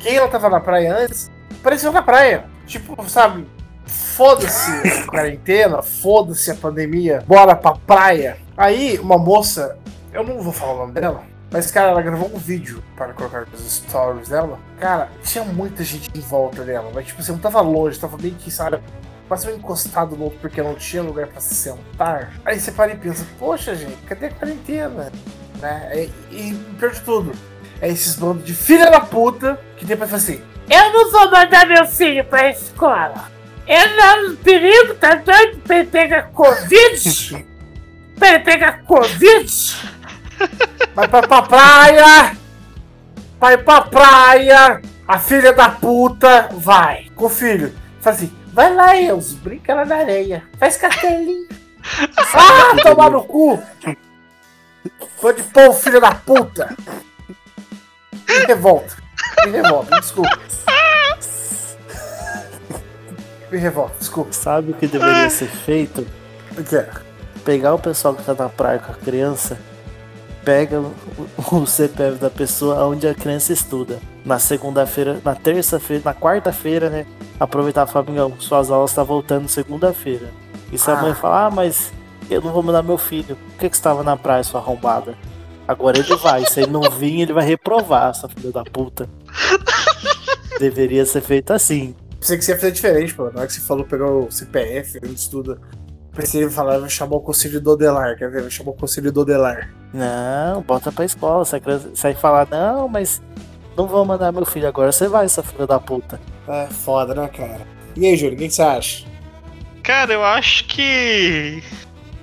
quem 0.00 0.16
ela 0.16 0.26
tava 0.26 0.48
na 0.48 0.58
praia 0.58 0.96
antes, 0.96 1.30
apareceu 1.60 1.92
na 1.92 2.02
praia. 2.02 2.46
Tipo, 2.66 3.08
sabe? 3.08 3.46
Foda-se 3.86 4.68
a 4.72 5.06
quarentena, 5.06 5.80
foda-se 5.80 6.50
a 6.50 6.56
pandemia, 6.56 7.22
bora 7.24 7.54
pra 7.54 7.76
praia. 7.76 8.36
Aí, 8.56 8.98
uma 8.98 9.16
moça, 9.16 9.78
eu 10.12 10.24
não 10.24 10.42
vou 10.42 10.52
falar 10.52 10.72
o 10.72 10.78
nome 10.78 10.92
dela, 10.94 11.22
mas, 11.52 11.70
cara, 11.70 11.90
ela 11.90 12.02
gravou 12.02 12.28
um 12.34 12.38
vídeo 12.38 12.82
para 12.96 13.12
colocar 13.12 13.46
nos 13.52 13.76
stories 13.76 14.28
dela. 14.28 14.58
Cara, 14.80 15.08
tinha 15.22 15.44
muita 15.44 15.84
gente 15.84 16.10
em 16.16 16.20
volta 16.20 16.64
dela, 16.64 16.90
mas, 16.92 17.06
tipo, 17.06 17.22
você 17.22 17.30
não 17.30 17.38
tava 17.38 17.60
longe, 17.60 17.96
tava 17.96 18.16
meio 18.18 18.34
que, 18.34 18.50
sabe, 18.50 18.80
meio 19.46 19.58
encostado 19.58 20.16
no 20.16 20.24
outro 20.24 20.38
porque 20.40 20.62
não 20.62 20.74
tinha 20.74 21.02
lugar 21.02 21.26
pra 21.28 21.40
se 21.40 21.54
sentar. 21.54 22.32
Aí 22.44 22.58
você 22.58 22.72
para 22.72 22.92
e 22.92 22.96
pensa, 22.96 23.24
poxa, 23.38 23.74
gente, 23.74 23.96
cadê 24.06 24.26
a 24.26 24.30
quarentena? 24.30 25.12
Né? 25.60 26.08
E, 26.30 26.36
e 26.36 26.54
pior 26.78 26.90
de 26.90 27.00
tudo, 27.00 27.32
é 27.80 27.88
esses 27.88 28.16
bandos 28.16 28.44
de 28.44 28.54
filha 28.54 28.90
da 28.90 29.00
puta 29.00 29.60
que 29.76 29.84
depois 29.84 30.10
fala 30.10 30.22
assim, 30.22 30.42
Eu 30.68 30.92
não 30.92 31.10
vou 31.10 31.30
mandar 31.30 31.66
meu 31.66 31.86
filho 31.86 32.24
pra 32.24 32.50
escola. 32.50 33.30
Ele 33.66 34.00
é 34.00 34.14
um 34.14 34.36
perigo, 34.36 34.94
tá 34.94 35.14
doido 35.14 35.58
pra 35.58 35.78
ele 35.78 35.88
pegar 35.88 36.22
Covid? 36.32 37.46
pra 38.18 38.28
ele 38.28 38.38
pegar 38.40 38.82
Covid? 38.82 39.76
vai 40.94 41.06
pra, 41.06 41.22
pra 41.22 41.42
praia, 41.42 42.36
vai 43.38 43.58
pra 43.58 43.82
praia, 43.82 44.80
a 45.06 45.18
filha 45.18 45.52
da 45.52 45.68
puta 45.68 46.48
vai 46.52 47.06
com 47.14 47.26
o 47.26 47.28
filho. 47.28 47.72
Fala 48.00 48.16
assim, 48.16 48.32
vai 48.52 48.74
lá, 48.74 48.96
Enzo, 48.96 49.36
brinca 49.36 49.74
lá 49.74 49.84
na 49.84 49.96
areia, 49.96 50.44
faz 50.58 50.76
castelinho. 50.76 51.48
ah, 52.34 52.76
tomar 52.82 53.10
no 53.10 53.22
cu! 53.24 53.62
Pode 55.20 55.42
pôr, 55.44 55.72
filho 55.74 56.00
da 56.00 56.14
puta! 56.14 56.74
Me 58.28 58.46
revolta, 58.46 58.96
me 59.44 59.50
revolta, 59.52 59.94
me 59.94 60.00
desculpa. 60.00 60.38
Me 63.50 63.58
revolta, 63.58 63.96
desculpa. 63.98 64.32
Sabe 64.32 64.70
o 64.70 64.74
que 64.74 64.86
deveria 64.86 65.28
ser 65.28 65.48
feito? 65.48 66.06
O 66.56 66.62
que 66.62 66.76
é? 66.76 66.88
Pegar 67.44 67.74
o 67.74 67.78
pessoal 67.78 68.14
que 68.14 68.22
tá 68.22 68.32
na 68.34 68.48
praia 68.48 68.78
com 68.78 68.92
a 68.92 68.94
criança, 68.94 69.58
pega 70.44 70.80
o, 70.80 70.94
o 71.36 71.66
CPF 71.66 72.18
da 72.18 72.30
pessoa 72.30 72.86
onde 72.86 73.08
a 73.08 73.14
criança 73.14 73.52
estuda. 73.52 74.00
Na 74.24 74.38
segunda-feira, 74.38 75.20
na 75.24 75.34
terça-feira, 75.34 76.02
na 76.04 76.14
quarta-feira, 76.14 76.90
né? 76.90 77.06
Aproveitar 77.38 77.86
e 77.86 77.90
falar, 77.90 78.06
amigão, 78.06 78.32
suas 78.38 78.70
aulas 78.70 78.92
tá 78.92 79.02
voltando 79.02 79.48
segunda-feira. 79.48 80.28
E 80.70 80.76
se 80.78 80.90
a 80.90 80.98
Ah. 80.98 81.02
mãe 81.02 81.14
falar, 81.14 81.46
ah, 81.46 81.50
mas 81.50 81.92
eu 82.28 82.40
não 82.42 82.52
vou 82.52 82.62
mandar 82.62 82.82
meu 82.82 82.98
filho. 82.98 83.36
Por 83.36 83.58
que, 83.60 83.70
que 83.70 83.76
você 83.76 83.82
tava 83.82 84.02
na 84.02 84.16
praia, 84.16 84.42
sua 84.44 84.60
arrombada? 84.60 85.14
Agora 85.66 85.98
ele 85.98 86.16
vai. 86.16 86.44
Se 86.46 86.60
ele 86.60 86.70
não 86.70 86.82
vir, 86.82 87.20
ele 87.22 87.32
vai 87.32 87.44
reprovar, 87.46 88.10
essa 88.10 88.28
filha 88.28 88.52
da 88.52 88.62
puta. 88.64 89.08
Deveria 90.58 91.06
ser 91.06 91.22
feito 91.22 91.52
assim. 91.52 91.94
Pensei 92.18 92.36
que 92.36 92.44
você 92.44 92.52
ia 92.52 92.58
fazer 92.58 92.72
diferente, 92.72 93.14
pô. 93.14 93.24
Na 93.30 93.38
hora 93.40 93.46
que 93.46 93.52
você 93.54 93.60
falou 93.60 93.84
pegar 93.84 94.10
o 94.10 94.30
CPF, 94.30 94.98
onde 95.02 95.14
estuda. 95.14 95.58
Pensei 96.14 96.44
em 96.44 96.50
falar, 96.50 96.78
vai 96.78 96.90
chamar 96.90 97.16
o 97.16 97.20
conselho 97.20 97.60
Dodelar, 97.60 98.16
quer 98.18 98.30
ver? 98.30 98.42
Vai 98.42 98.50
chamar 98.50 98.72
o 98.72 98.74
conselho 98.74 99.10
Dodelar. 99.10 99.70
Não, 99.94 100.60
bota 100.60 100.92
pra 100.92 101.04
escola. 101.04 101.44
Se 101.44 101.56
a 101.56 101.60
criança 101.60 101.88
sair 101.94 102.16
falar, 102.16 102.46
não, 102.50 102.88
mas 102.88 103.22
não 103.76 103.86
vou 103.86 104.04
mandar 104.04 104.32
meu 104.32 104.44
filho 104.44 104.68
agora, 104.68 104.92
você 104.92 105.08
vai, 105.08 105.24
essa 105.24 105.42
filha 105.42 105.66
da 105.66 105.78
puta. 105.78 106.20
É 106.48 106.66
foda, 106.66 107.14
né, 107.14 107.28
cara? 107.28 107.66
E 107.96 108.06
aí, 108.06 108.16
Júlio, 108.16 108.34
o 108.34 108.38
que 108.38 108.50
você 108.50 108.62
acha? 108.62 109.04
Cara, 109.82 110.12
eu 110.12 110.24
acho 110.24 110.64
que. 110.66 111.62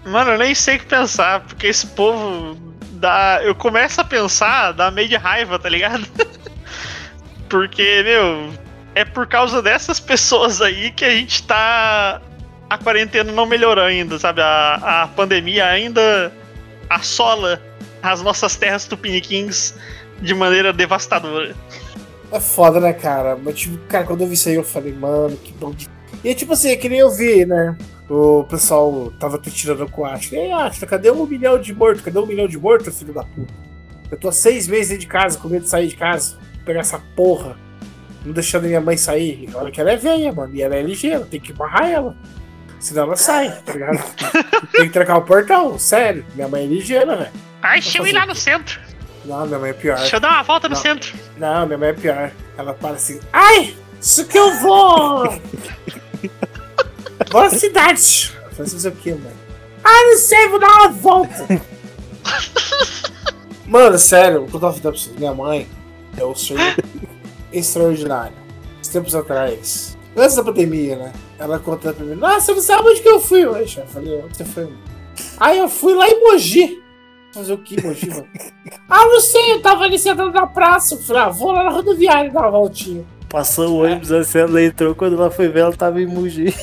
Mano, 0.06 0.32
eu 0.32 0.38
nem 0.38 0.56
sei 0.56 0.78
o 0.78 0.80
que 0.80 0.86
pensar, 0.86 1.42
porque 1.42 1.68
esse 1.68 1.88
povo 1.88 2.58
dá. 2.92 3.40
Eu 3.44 3.56
começo 3.56 4.00
a 4.02 4.04
pensar, 4.04 4.72
dá 4.72 4.92
meio 4.92 5.08
de 5.08 5.16
raiva, 5.16 5.58
tá 5.58 5.70
ligado? 5.70 6.06
porque, 7.50 8.04
meu, 8.04 8.54
é 8.96 9.04
por 9.06 9.28
causa 9.28 9.62
dessas 9.62 10.00
pessoas 10.00 10.62
aí 10.62 10.92
que 10.92 11.06
a 11.06 11.12
gente 11.12 11.44
tá. 11.44 12.22
A 12.70 12.78
quarentena 12.78 13.32
não 13.32 13.46
melhorou 13.46 13.84
ainda, 13.84 14.20
sabe? 14.20 14.42
A, 14.42 15.04
a 15.04 15.08
pandemia 15.08 15.66
ainda 15.66 16.32
assola 16.90 17.62
as 18.02 18.22
nossas 18.22 18.56
terras 18.56 18.86
tupiniquins 18.86 19.74
de 20.21 20.34
maneira 20.34 20.73
devastadora. 20.73 21.56
É 22.32 22.39
foda, 22.39 22.80
né, 22.80 22.93
cara? 22.93 23.38
Mas, 23.41 23.60
tipo, 23.60 23.77
cara, 23.88 24.06
quando 24.06 24.21
eu 24.21 24.27
vi 24.27 24.34
isso 24.34 24.49
aí, 24.49 24.56
eu 24.56 24.63
falei, 24.63 24.93
mano, 24.93 25.38
que 25.38 25.53
bom 25.53 25.71
de. 25.71 25.88
E 26.23 26.34
tipo 26.34 26.53
assim, 26.53 26.69
é 26.69 26.75
que 26.75 26.89
nem 26.89 26.99
eu 26.99 27.10
vi, 27.10 27.45
né? 27.45 27.77
O 28.10 28.43
pessoal 28.43 29.12
tava 29.19 29.38
te 29.38 29.51
tirando 29.51 29.89
com 29.89 30.01
o 30.01 30.06
Atila. 30.06 30.41
E 30.41 30.45
aí, 30.45 30.51
Atila, 30.51 30.88
cadê 30.88 31.12
um 31.12 31.25
milhão 31.25 31.60
de 31.60 31.73
morto? 31.73 32.03
Cadê 32.03 32.19
um 32.19 32.25
milhão 32.25 32.47
de 32.47 32.58
morto, 32.58 32.91
filho 32.91 33.13
da 33.13 33.23
puta? 33.23 33.53
Eu 34.10 34.17
tô 34.17 34.30
há 34.30 34.32
seis 34.32 34.67
meses 34.67 34.89
dentro 34.89 35.01
de 35.01 35.08
casa, 35.08 35.38
com 35.38 35.47
medo 35.47 35.63
de 35.63 35.69
sair 35.69 35.88
de 35.88 35.95
casa. 35.95 36.38
Pegar 36.65 36.82
essa 36.82 36.99
porra. 37.15 37.58
Não 38.25 38.34
deixando 38.34 38.65
minha 38.65 38.82
mãe 38.82 38.97
sair. 38.97 39.49
Olha 39.53 39.71
que 39.71 39.80
ela 39.80 39.91
é 39.91 39.97
velha, 39.97 40.32
mano. 40.32 40.56
E 40.56 40.62
ela 40.62 40.75
é 40.75 40.82
ligeira, 40.82 41.25
tem 41.25 41.39
que 41.39 41.53
barrar 41.53 41.89
ela. 41.89 42.17
Senão 42.80 43.03
ela 43.03 43.15
sai, 43.15 43.51
tá 43.65 43.73
ligado? 43.73 43.97
tem 44.71 44.88
que 44.88 44.93
trancar 44.93 45.17
o 45.17 45.21
portão, 45.21 45.77
sério. 45.77 46.25
Minha 46.36 46.47
mãe 46.47 46.63
é 46.63 46.67
ligeira, 46.67 47.15
velho. 47.15 47.32
Ai, 47.62 47.80
deixa 47.80 47.97
eu 47.97 48.08
ir 48.08 48.13
lá 48.13 48.25
no 48.25 48.36
centro. 48.36 48.80
Não, 49.28 49.46
minha 49.46 49.60
mãe 49.60 49.70
é 49.72 49.74
pior. 49.74 49.98
Deixa 49.98 50.16
eu 50.16 50.20
dar 50.22 50.32
uma 50.32 50.44
volta 50.44 50.70
no 50.70 50.76
Não. 50.76 50.82
centro. 50.82 51.13
Não, 51.38 51.66
minha 51.66 51.78
mãe 51.78 51.90
é 51.90 51.94
pior. 51.94 52.32
Ela 52.58 52.74
para 52.74 52.96
assim, 52.96 53.20
ai, 53.34 53.76
isso 54.02 54.26
que 54.26 54.40
eu 54.40 54.60
vou! 54.62 55.30
vou 57.30 57.42
à 57.42 57.50
cidade! 57.50 58.32
Eu 58.58 58.66
falei, 58.66 58.88
o 58.88 58.96
que, 58.96 59.13
mãe? 59.13 59.34
Ah, 59.84 60.04
não 60.06 60.18
sei, 60.18 60.48
vou 60.48 60.60
dar 60.60 60.68
uma 60.68 60.90
volta! 60.90 61.48
Mano, 63.68 63.98
sério, 64.00 64.44
o 64.44 64.48
que 64.48 64.56
eu 64.56 64.60
tava 64.62 64.74
falando 64.74 64.82
pra 64.82 64.92
vocês, 64.92 65.16
minha 65.18 65.34
mãe 65.34 65.68
é 66.18 66.24
um 66.26 66.34
ser 66.34 66.56
extraordinário. 67.52 68.48
Tempos 68.90 69.13
atrás, 69.13 69.98
antes 70.16 70.38
da 70.38 70.44
pandemia, 70.44 70.96
né? 70.96 71.13
Ela 71.38 71.60
contou 71.60 71.94
pra 71.94 72.06
mim, 72.06 72.16
nossa, 72.16 72.46
você 72.46 72.54
não 72.54 72.62
sabe 72.62 72.88
onde 72.88 73.02
que 73.02 73.10
eu 73.10 73.20
fui 73.20 73.46
hoje? 73.46 73.78
Eu 73.80 73.86
falei, 73.88 74.22
onde 74.24 74.38
você 74.38 74.46
foi? 74.46 74.74
Aí 75.38 75.58
eu 75.58 75.68
fui 75.68 75.94
lá 75.94 76.08
em 76.08 76.22
Mogi. 76.22 76.82
Fazer 77.34 77.54
o 77.54 77.58
que 77.58 77.82
mano? 77.82 78.28
Ah, 78.90 79.06
não 79.06 79.20
sei, 79.20 79.54
eu 79.54 79.62
tava 79.62 79.84
ali 79.84 80.00
sentado 80.00 80.32
na 80.32 80.48
praça. 80.48 80.96
Eu 80.96 81.00
falei, 81.00 81.24
ah, 81.24 81.30
vou 81.30 81.52
lá 81.52 81.63
na 81.63 81.70
rodoviária 81.72 82.32
dar 82.32 82.42
uma 82.42 82.52
voltinha. 82.52 83.04
Passou 83.30 83.70
o 83.70 83.84
ônibus 83.84 84.12
assim, 84.12 84.40
ela 84.40 84.63
entrou, 84.63 84.96
quando 84.96 85.16
ela 85.16 85.30
foi 85.30 85.50
ver, 85.50 85.60
ela 85.60 85.76
tava 85.76 86.02
em 86.02 86.06
Mugi. 86.06 86.56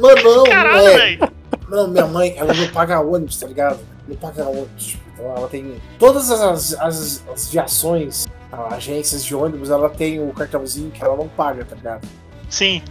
Mano, 0.00 0.22
não, 0.22 0.44
Caralho, 0.44 0.86
é. 0.86 0.96
velho. 0.96 1.32
Não, 1.68 1.88
minha 1.88 2.06
mãe, 2.06 2.34
ela 2.36 2.54
não 2.54 2.68
paga 2.68 3.00
ônibus, 3.00 3.38
tá 3.38 3.46
ligado? 3.46 3.80
Não 4.06 4.16
paga 4.16 4.44
ônibus. 4.44 4.96
Então 5.12 5.36
ela 5.36 5.48
tem. 5.48 5.74
Todas 5.98 6.30
as, 6.30 6.74
as, 6.74 7.24
as 7.28 7.48
viações, 7.50 8.26
agências 8.70 9.24
de 9.24 9.34
ônibus, 9.34 9.70
ela 9.70 9.88
tem 9.90 10.20
o 10.20 10.32
cartãozinho 10.32 10.90
que 10.90 11.02
ela 11.02 11.16
não 11.16 11.28
paga, 11.28 11.64
tá 11.64 11.74
ligado? 11.74 12.06
Sim. 12.48 12.82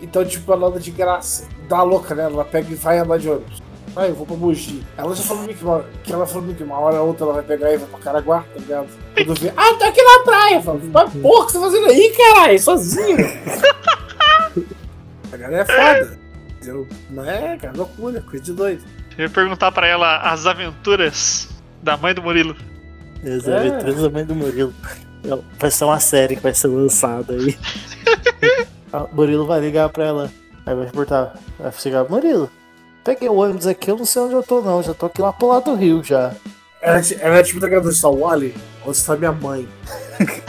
Então, 0.00 0.24
tipo, 0.24 0.52
ela 0.52 0.68
anda 0.68 0.78
de 0.78 0.90
graça. 0.90 1.48
Dá 1.68 1.82
louca, 1.82 2.14
né? 2.14 2.24
Ela 2.24 2.44
pega 2.44 2.70
e 2.70 2.74
vai 2.74 2.98
andar 2.98 3.18
de 3.18 3.28
ônibus. 3.28 3.62
Vai, 3.98 4.10
eu 4.10 4.14
vou 4.14 4.24
pra 4.24 4.36
Mogi. 4.36 4.86
Ela 4.96 5.12
já 5.12 5.24
falou 5.24 5.48
que 5.48 5.64
uma, 5.64 5.84
que 6.04 6.12
ela 6.12 6.24
falou 6.24 6.54
que 6.54 6.62
uma 6.62 6.78
hora 6.78 7.00
ou 7.02 7.08
outra 7.08 7.24
ela 7.24 7.34
vai 7.34 7.42
pegar 7.42 7.72
e 7.72 7.78
vai 7.78 7.88
pra 7.88 7.98
Caraguá, 7.98 8.44
tá 8.54 8.60
ligado? 8.60 8.86
Quando 9.12 9.34
vê, 9.40 9.52
ah, 9.56 9.74
tá 9.74 9.88
aqui 9.88 10.00
na 10.00 10.22
praia. 10.24 10.54
Eu 10.54 10.62
falo, 10.62 10.80
mas 10.92 11.12
porra, 11.14 11.42
o 11.42 11.46
que 11.46 11.52
você 11.52 11.58
tá 11.58 11.64
fazendo 11.64 11.86
aí, 11.88 12.14
caralho? 12.16 12.60
Sozinho. 12.60 13.16
A 15.32 15.36
galera 15.36 15.62
é 15.62 15.64
foda. 16.04 16.18
Eu, 16.64 16.86
não 17.10 17.24
é, 17.28 17.56
cara, 17.56 17.76
loucura, 17.76 18.20
coisa 18.22 18.44
de 18.44 18.52
doido. 18.52 18.84
Eu 19.16 19.24
ia 19.24 19.30
perguntar 19.30 19.72
pra 19.72 19.84
ela 19.88 20.18
as 20.30 20.46
aventuras 20.46 21.48
da 21.82 21.96
mãe 21.96 22.14
do 22.14 22.22
Murilo. 22.22 22.54
As 23.24 23.48
É. 23.48 23.56
aventuras 23.56 24.00
da 24.02 24.10
mãe 24.10 24.24
do 24.24 24.34
Murilo. 24.36 24.72
Não, 25.24 25.42
Vai 25.58 25.72
ser 25.72 25.84
uma 25.84 25.98
série 25.98 26.36
que 26.36 26.42
vai 26.42 26.54
ser 26.54 26.68
lançada 26.68 27.32
aí. 27.34 27.58
Ah, 28.92 29.02
O 29.04 29.14
Murilo 29.16 29.44
vai 29.44 29.60
ligar 29.60 29.88
pra 29.90 30.04
ela. 30.04 30.30
Aí 30.64 30.74
vai 30.74 30.86
reportar. 30.86 31.34
Vai 31.58 31.70
chegar, 31.72 32.08
Murilo, 32.08 32.48
peguei 33.04 33.28
o 33.28 33.36
ônibus 33.36 33.66
aqui, 33.66 33.90
eu 33.90 33.96
não 33.96 34.04
sei 34.04 34.22
onde 34.22 34.34
eu 34.34 34.42
tô 34.42 34.60
não. 34.60 34.82
Já 34.82 34.94
tô 34.94 35.06
aqui 35.06 35.20
lá 35.20 35.32
pro 35.32 35.48
lado 35.48 35.64
do 35.64 35.74
rio 35.74 36.02
já. 36.02 36.32
É 36.80 37.00
ela 37.20 37.38
é 37.38 37.42
tipo 37.42 37.60
daquela 37.60 37.82
do 37.82 37.92
Star 37.92 38.12
Wally, 38.12 38.54
onde 38.84 38.96
está 38.96 39.16
minha 39.16 39.32
mãe. 39.32 39.68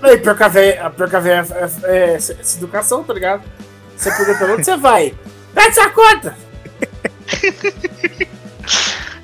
Não, 0.00 0.12
e 0.12 0.18
pior 0.18 0.36
que 0.36 0.42
a 0.44 0.48
véia, 0.48 0.90
pior 0.90 1.10
que 1.10 1.16
a 1.16 1.20
véia 1.20 1.44
é, 1.50 1.92
é, 1.92 2.10
é 2.10 2.14
essa 2.14 2.56
educação, 2.56 3.02
tá 3.02 3.12
ligado? 3.12 3.42
Você 3.96 4.12
pergunta 4.12 4.38
pra 4.38 4.54
onde 4.54 4.64
você 4.64 4.76
vai? 4.76 5.12
Pede 5.52 5.74
sua 5.74 5.90
conta! 5.90 6.36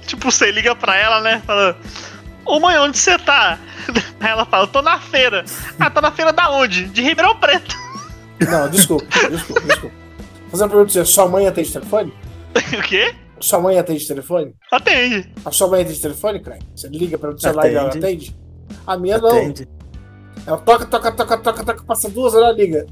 Tipo, 0.06 0.30
você 0.30 0.50
liga 0.50 0.74
pra 0.76 0.96
ela, 0.96 1.20
né? 1.20 1.42
Fala, 1.46 1.76
ô 2.44 2.60
mãe, 2.60 2.78
onde 2.78 2.98
você 2.98 3.18
tá? 3.18 3.58
Aí 4.20 4.28
ela 4.30 4.44
fala, 4.44 4.66
tô 4.66 4.82
na 4.82 5.00
feira. 5.00 5.44
Ah, 5.78 5.90
tá 5.90 6.00
na 6.00 6.12
feira 6.12 6.32
da 6.32 6.50
onde? 6.50 6.86
De 6.86 7.02
Ribeirão 7.02 7.36
Preto. 7.36 7.76
Não, 8.40 8.68
desculpa, 8.68 9.06
desculpa, 9.28 9.60
desculpa. 9.62 9.93
Fazer 10.54 10.62
uma 10.62 10.70
pergunta 10.70 10.92
pra 10.92 11.02
você, 11.02 11.12
sua 11.12 11.28
mãe 11.28 11.48
atende 11.48 11.72
telefone? 11.72 12.14
o 12.78 12.82
quê? 12.82 13.12
Sua 13.40 13.58
mãe 13.58 13.76
atende 13.76 14.06
telefone? 14.06 14.54
Atende. 14.70 15.32
A 15.44 15.50
sua 15.50 15.66
mãe 15.66 15.82
atende 15.82 16.00
telefone, 16.00 16.38
cara? 16.38 16.60
Você 16.76 16.86
liga 16.86 17.18
pra 17.18 17.30
o 17.30 17.38
celular 17.38 17.68
e 17.68 17.74
ela 17.74 17.88
Atende. 17.88 18.04
atende? 18.06 18.36
A 18.86 18.96
minha 18.96 19.18
não. 19.18 19.36
Atende. 19.36 19.68
Ela 20.46 20.56
toca, 20.58 20.86
toca, 20.86 21.10
toca, 21.10 21.38
toca, 21.38 21.64
toca, 21.64 21.82
passa 21.84 22.08
duas 22.08 22.34
horas, 22.34 22.46
ela 22.50 22.56
liga. 22.56 22.86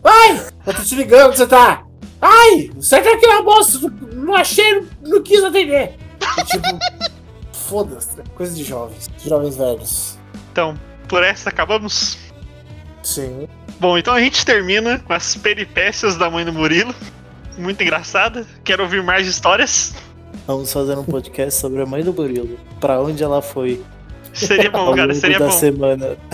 Vai! 0.00 0.46
Eu 0.64 0.74
tô 0.74 0.80
te 0.82 0.94
ligando, 0.94 1.34
você 1.36 1.44
tá? 1.44 1.84
Ai! 2.20 2.70
Você 2.76 3.02
tá 3.02 3.12
aqui 3.12 3.26
na 3.26 3.42
bolsa? 3.42 3.80
Não 4.14 4.36
achei, 4.36 4.74
não, 4.74 4.86
não 5.02 5.20
quis 5.20 5.42
atender. 5.42 5.96
É 6.38 6.44
tipo, 6.44 6.68
foda-se. 7.52 8.22
Coisa 8.36 8.54
de 8.54 8.62
jovens. 8.62 9.08
Jovens 9.26 9.56
velhos. 9.56 10.16
Então, 10.52 10.78
por 11.08 11.24
essa 11.24 11.50
acabamos. 11.50 12.16
Sim. 13.02 13.48
Bom, 13.80 13.96
então 13.96 14.14
a 14.14 14.20
gente 14.20 14.44
termina 14.44 14.98
com 14.98 15.12
as 15.12 15.36
peripécias 15.36 16.16
da 16.16 16.28
mãe 16.30 16.44
do 16.44 16.52
Murilo. 16.52 16.94
Muito 17.56 17.82
engraçada. 17.82 18.46
Quero 18.64 18.82
ouvir 18.82 19.02
mais 19.02 19.26
histórias. 19.26 19.94
Vamos 20.46 20.72
fazer 20.72 20.96
um 20.96 21.04
podcast 21.04 21.60
sobre 21.60 21.82
a 21.82 21.86
mãe 21.86 22.02
do 22.02 22.12
Burilo. 22.12 22.58
Pra 22.80 23.00
onde 23.00 23.22
ela 23.22 23.40
foi 23.42 23.82
Seria 24.32 24.70
bom, 24.70 24.94
cara, 24.94 25.14
seria 25.14 25.38
da 25.38 25.46
bom. 25.46 25.52
semana. 25.52 26.16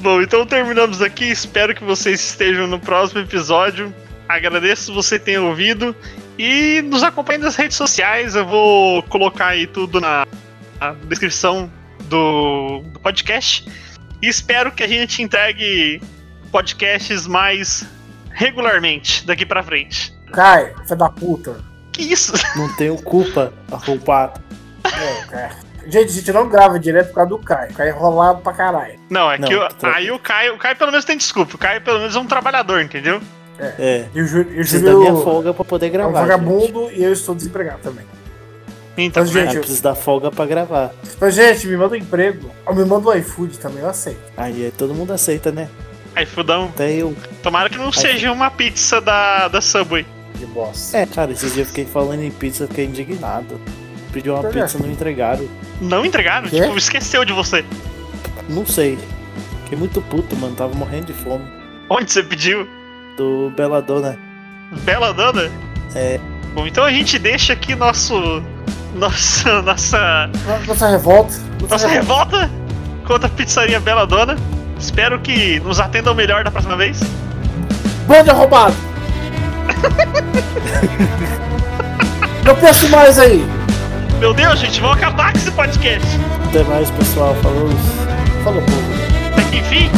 Bom, 0.00 0.22
então 0.22 0.46
terminamos 0.46 1.02
aqui. 1.02 1.24
Espero 1.24 1.74
que 1.74 1.82
vocês 1.82 2.20
estejam 2.20 2.68
no 2.68 2.78
próximo 2.78 3.20
episódio. 3.20 3.92
Agradeço 4.28 4.94
você 4.94 5.18
ter 5.18 5.40
ouvido. 5.40 5.94
E 6.38 6.80
nos 6.82 7.02
acompanhe 7.02 7.40
nas 7.40 7.56
redes 7.56 7.76
sociais. 7.76 8.36
Eu 8.36 8.46
vou 8.46 9.02
colocar 9.02 9.48
aí 9.48 9.66
tudo 9.66 10.00
na, 10.00 10.24
na 10.80 10.92
descrição 11.08 11.68
do, 12.04 12.82
do 12.84 13.00
podcast. 13.00 13.66
E 14.20 14.28
espero 14.28 14.72
que 14.72 14.82
a 14.82 14.88
gente 14.88 15.22
entregue 15.22 16.00
podcasts 16.50 17.26
mais 17.26 17.86
regularmente 18.30 19.24
daqui 19.26 19.44
pra 19.46 19.62
frente. 19.62 20.12
Cai, 20.32 20.72
filho 20.84 20.96
da 20.96 21.08
puta. 21.08 21.56
Que 21.92 22.02
isso? 22.02 22.32
Não 22.56 22.74
tenho 22.76 22.96
culpa 23.02 23.52
arrombado. 23.70 24.40
É, 24.84 25.24
cara. 25.26 25.68
Gente, 25.86 26.10
a 26.10 26.12
gente 26.12 26.32
não 26.32 26.48
grava 26.50 26.78
direto 26.78 27.08
por 27.08 27.14
causa 27.14 27.30
do 27.30 27.38
Caio. 27.38 27.72
Caio 27.72 27.88
é 27.92 27.96
enrolado 27.96 28.42
pra 28.42 28.52
caralho. 28.52 29.00
Não, 29.08 29.30
é 29.32 29.38
Não, 29.38 29.48
que 29.48 29.54
o- 29.56 29.60
tá 29.60 29.68
tranquilo. 29.70 29.96
aí 29.96 30.10
o 30.10 30.18
Caio, 30.18 30.54
o 30.54 30.58
Caio 30.58 30.76
pelo 30.76 30.90
menos 30.90 31.04
tem 31.06 31.16
desculpa. 31.16 31.54
O 31.54 31.58
Caio 31.58 31.80
pelo 31.80 31.98
menos 31.98 32.14
é 32.14 32.18
um 32.18 32.26
trabalhador, 32.26 32.82
entendeu? 32.82 33.22
É. 33.58 34.06
E 34.14 34.20
o 34.20 34.26
Júlio, 34.26 34.50
o 34.50 34.54
Preciso 34.54 34.84
da 34.84 34.94
minha 34.94 35.14
folga 35.14 35.54
pra 35.54 35.64
poder 35.64 35.86
é 35.86 35.88
um 35.88 35.92
gravar. 35.92 36.18
gente. 36.20 36.28
vagabundo 36.28 36.90
e 36.92 37.02
eu 37.02 37.12
estou 37.12 37.34
desempregado 37.34 37.78
também. 37.82 38.04
Então, 39.04 39.22
Mas? 39.22 39.36
Ah, 39.36 39.46
gente, 39.46 39.58
preciso 39.58 39.82
da 39.82 39.94
folga 39.94 40.30
pra 40.30 40.44
gravar. 40.44 40.92
Mas, 41.20 41.34
gente, 41.34 41.66
me 41.66 41.76
manda 41.76 41.94
um 41.94 41.98
emprego. 41.98 42.50
Ou 42.66 42.74
me 42.74 42.84
manda 42.84 43.08
um 43.08 43.14
iFood 43.14 43.58
também, 43.58 43.82
eu 43.82 43.88
aceito. 43.88 44.20
Aí 44.36 44.64
aí 44.64 44.72
todo 44.76 44.94
mundo 44.94 45.12
aceita, 45.12 45.52
né? 45.52 45.68
aí 46.18 46.26
fudão. 46.26 46.66
Até 46.74 46.92
eu. 46.92 47.16
Tomara 47.42 47.70
que 47.70 47.78
não 47.78 47.92
seja 47.92 48.32
uma 48.32 48.50
pizza 48.50 49.00
da, 49.00 49.48
da 49.48 49.60
Subway. 49.60 50.04
De 50.34 50.46
bosta. 50.46 50.98
É, 50.98 51.06
cara, 51.06 51.32
esses 51.32 51.54
dias 51.54 51.66
eu 51.66 51.66
fiquei 51.66 51.84
falando 51.84 52.22
em 52.22 52.30
pizza, 52.30 52.64
eu 52.64 52.68
fiquei 52.68 52.84
indignado. 52.84 53.60
Pedi 54.12 54.30
uma 54.30 54.42
pizza, 54.42 54.78
não 54.78 54.90
entregaram. 54.90 55.48
Não 55.80 56.04
entregaram? 56.04 56.48
Quê? 56.48 56.60
Tipo, 56.60 56.76
esqueceu 56.76 57.24
de 57.24 57.32
você. 57.32 57.64
Não 58.48 58.66
sei. 58.66 58.98
Fiquei 59.64 59.78
muito 59.78 60.00
puto, 60.02 60.34
mano. 60.36 60.54
Tava 60.54 60.74
morrendo 60.74 61.06
de 61.06 61.12
fome. 61.12 61.44
Onde 61.90 62.10
você 62.10 62.22
pediu? 62.22 62.66
Do 63.16 63.52
Belladonna. 63.56 64.18
Bela 64.84 65.12
Dana? 65.12 65.50
É. 65.94 66.20
Bom, 66.54 66.66
então 66.66 66.84
a 66.84 66.90
gente 66.90 67.18
deixa 67.18 67.52
aqui 67.52 67.74
nosso. 67.74 68.42
Nossa. 68.94 69.60
Nossa. 69.62 70.30
Nossa 70.66 70.88
revolta. 70.88 71.34
Nossa 71.68 71.88
revolta 71.88 72.50
contra 73.06 73.26
a 73.26 73.30
pizzaria 73.30 73.80
Bela 73.80 74.06
Dona. 74.06 74.36
Espero 74.78 75.18
que 75.18 75.58
nos 75.60 75.80
atendam 75.80 76.14
melhor 76.14 76.44
da 76.44 76.50
próxima 76.50 76.76
vez. 76.76 77.00
Bando 78.06 78.30
arrombado! 78.30 78.74
Não 82.44 82.54
penso 82.56 82.88
mais 82.88 83.18
aí! 83.18 83.44
Meu 84.18 84.32
Deus, 84.32 84.58
gente, 84.60 84.80
vamos 84.80 84.96
acabar 84.96 85.32
com 85.32 85.38
esse 85.38 85.50
podcast. 85.50 86.08
Até 86.48 86.62
mais, 86.64 86.90
pessoal. 86.90 87.34
Falou. 87.42 87.68
Falou, 88.42 88.62
povo. 88.62 88.92
Até 89.32 89.42
que 89.50 89.56
enfim. 89.58 89.90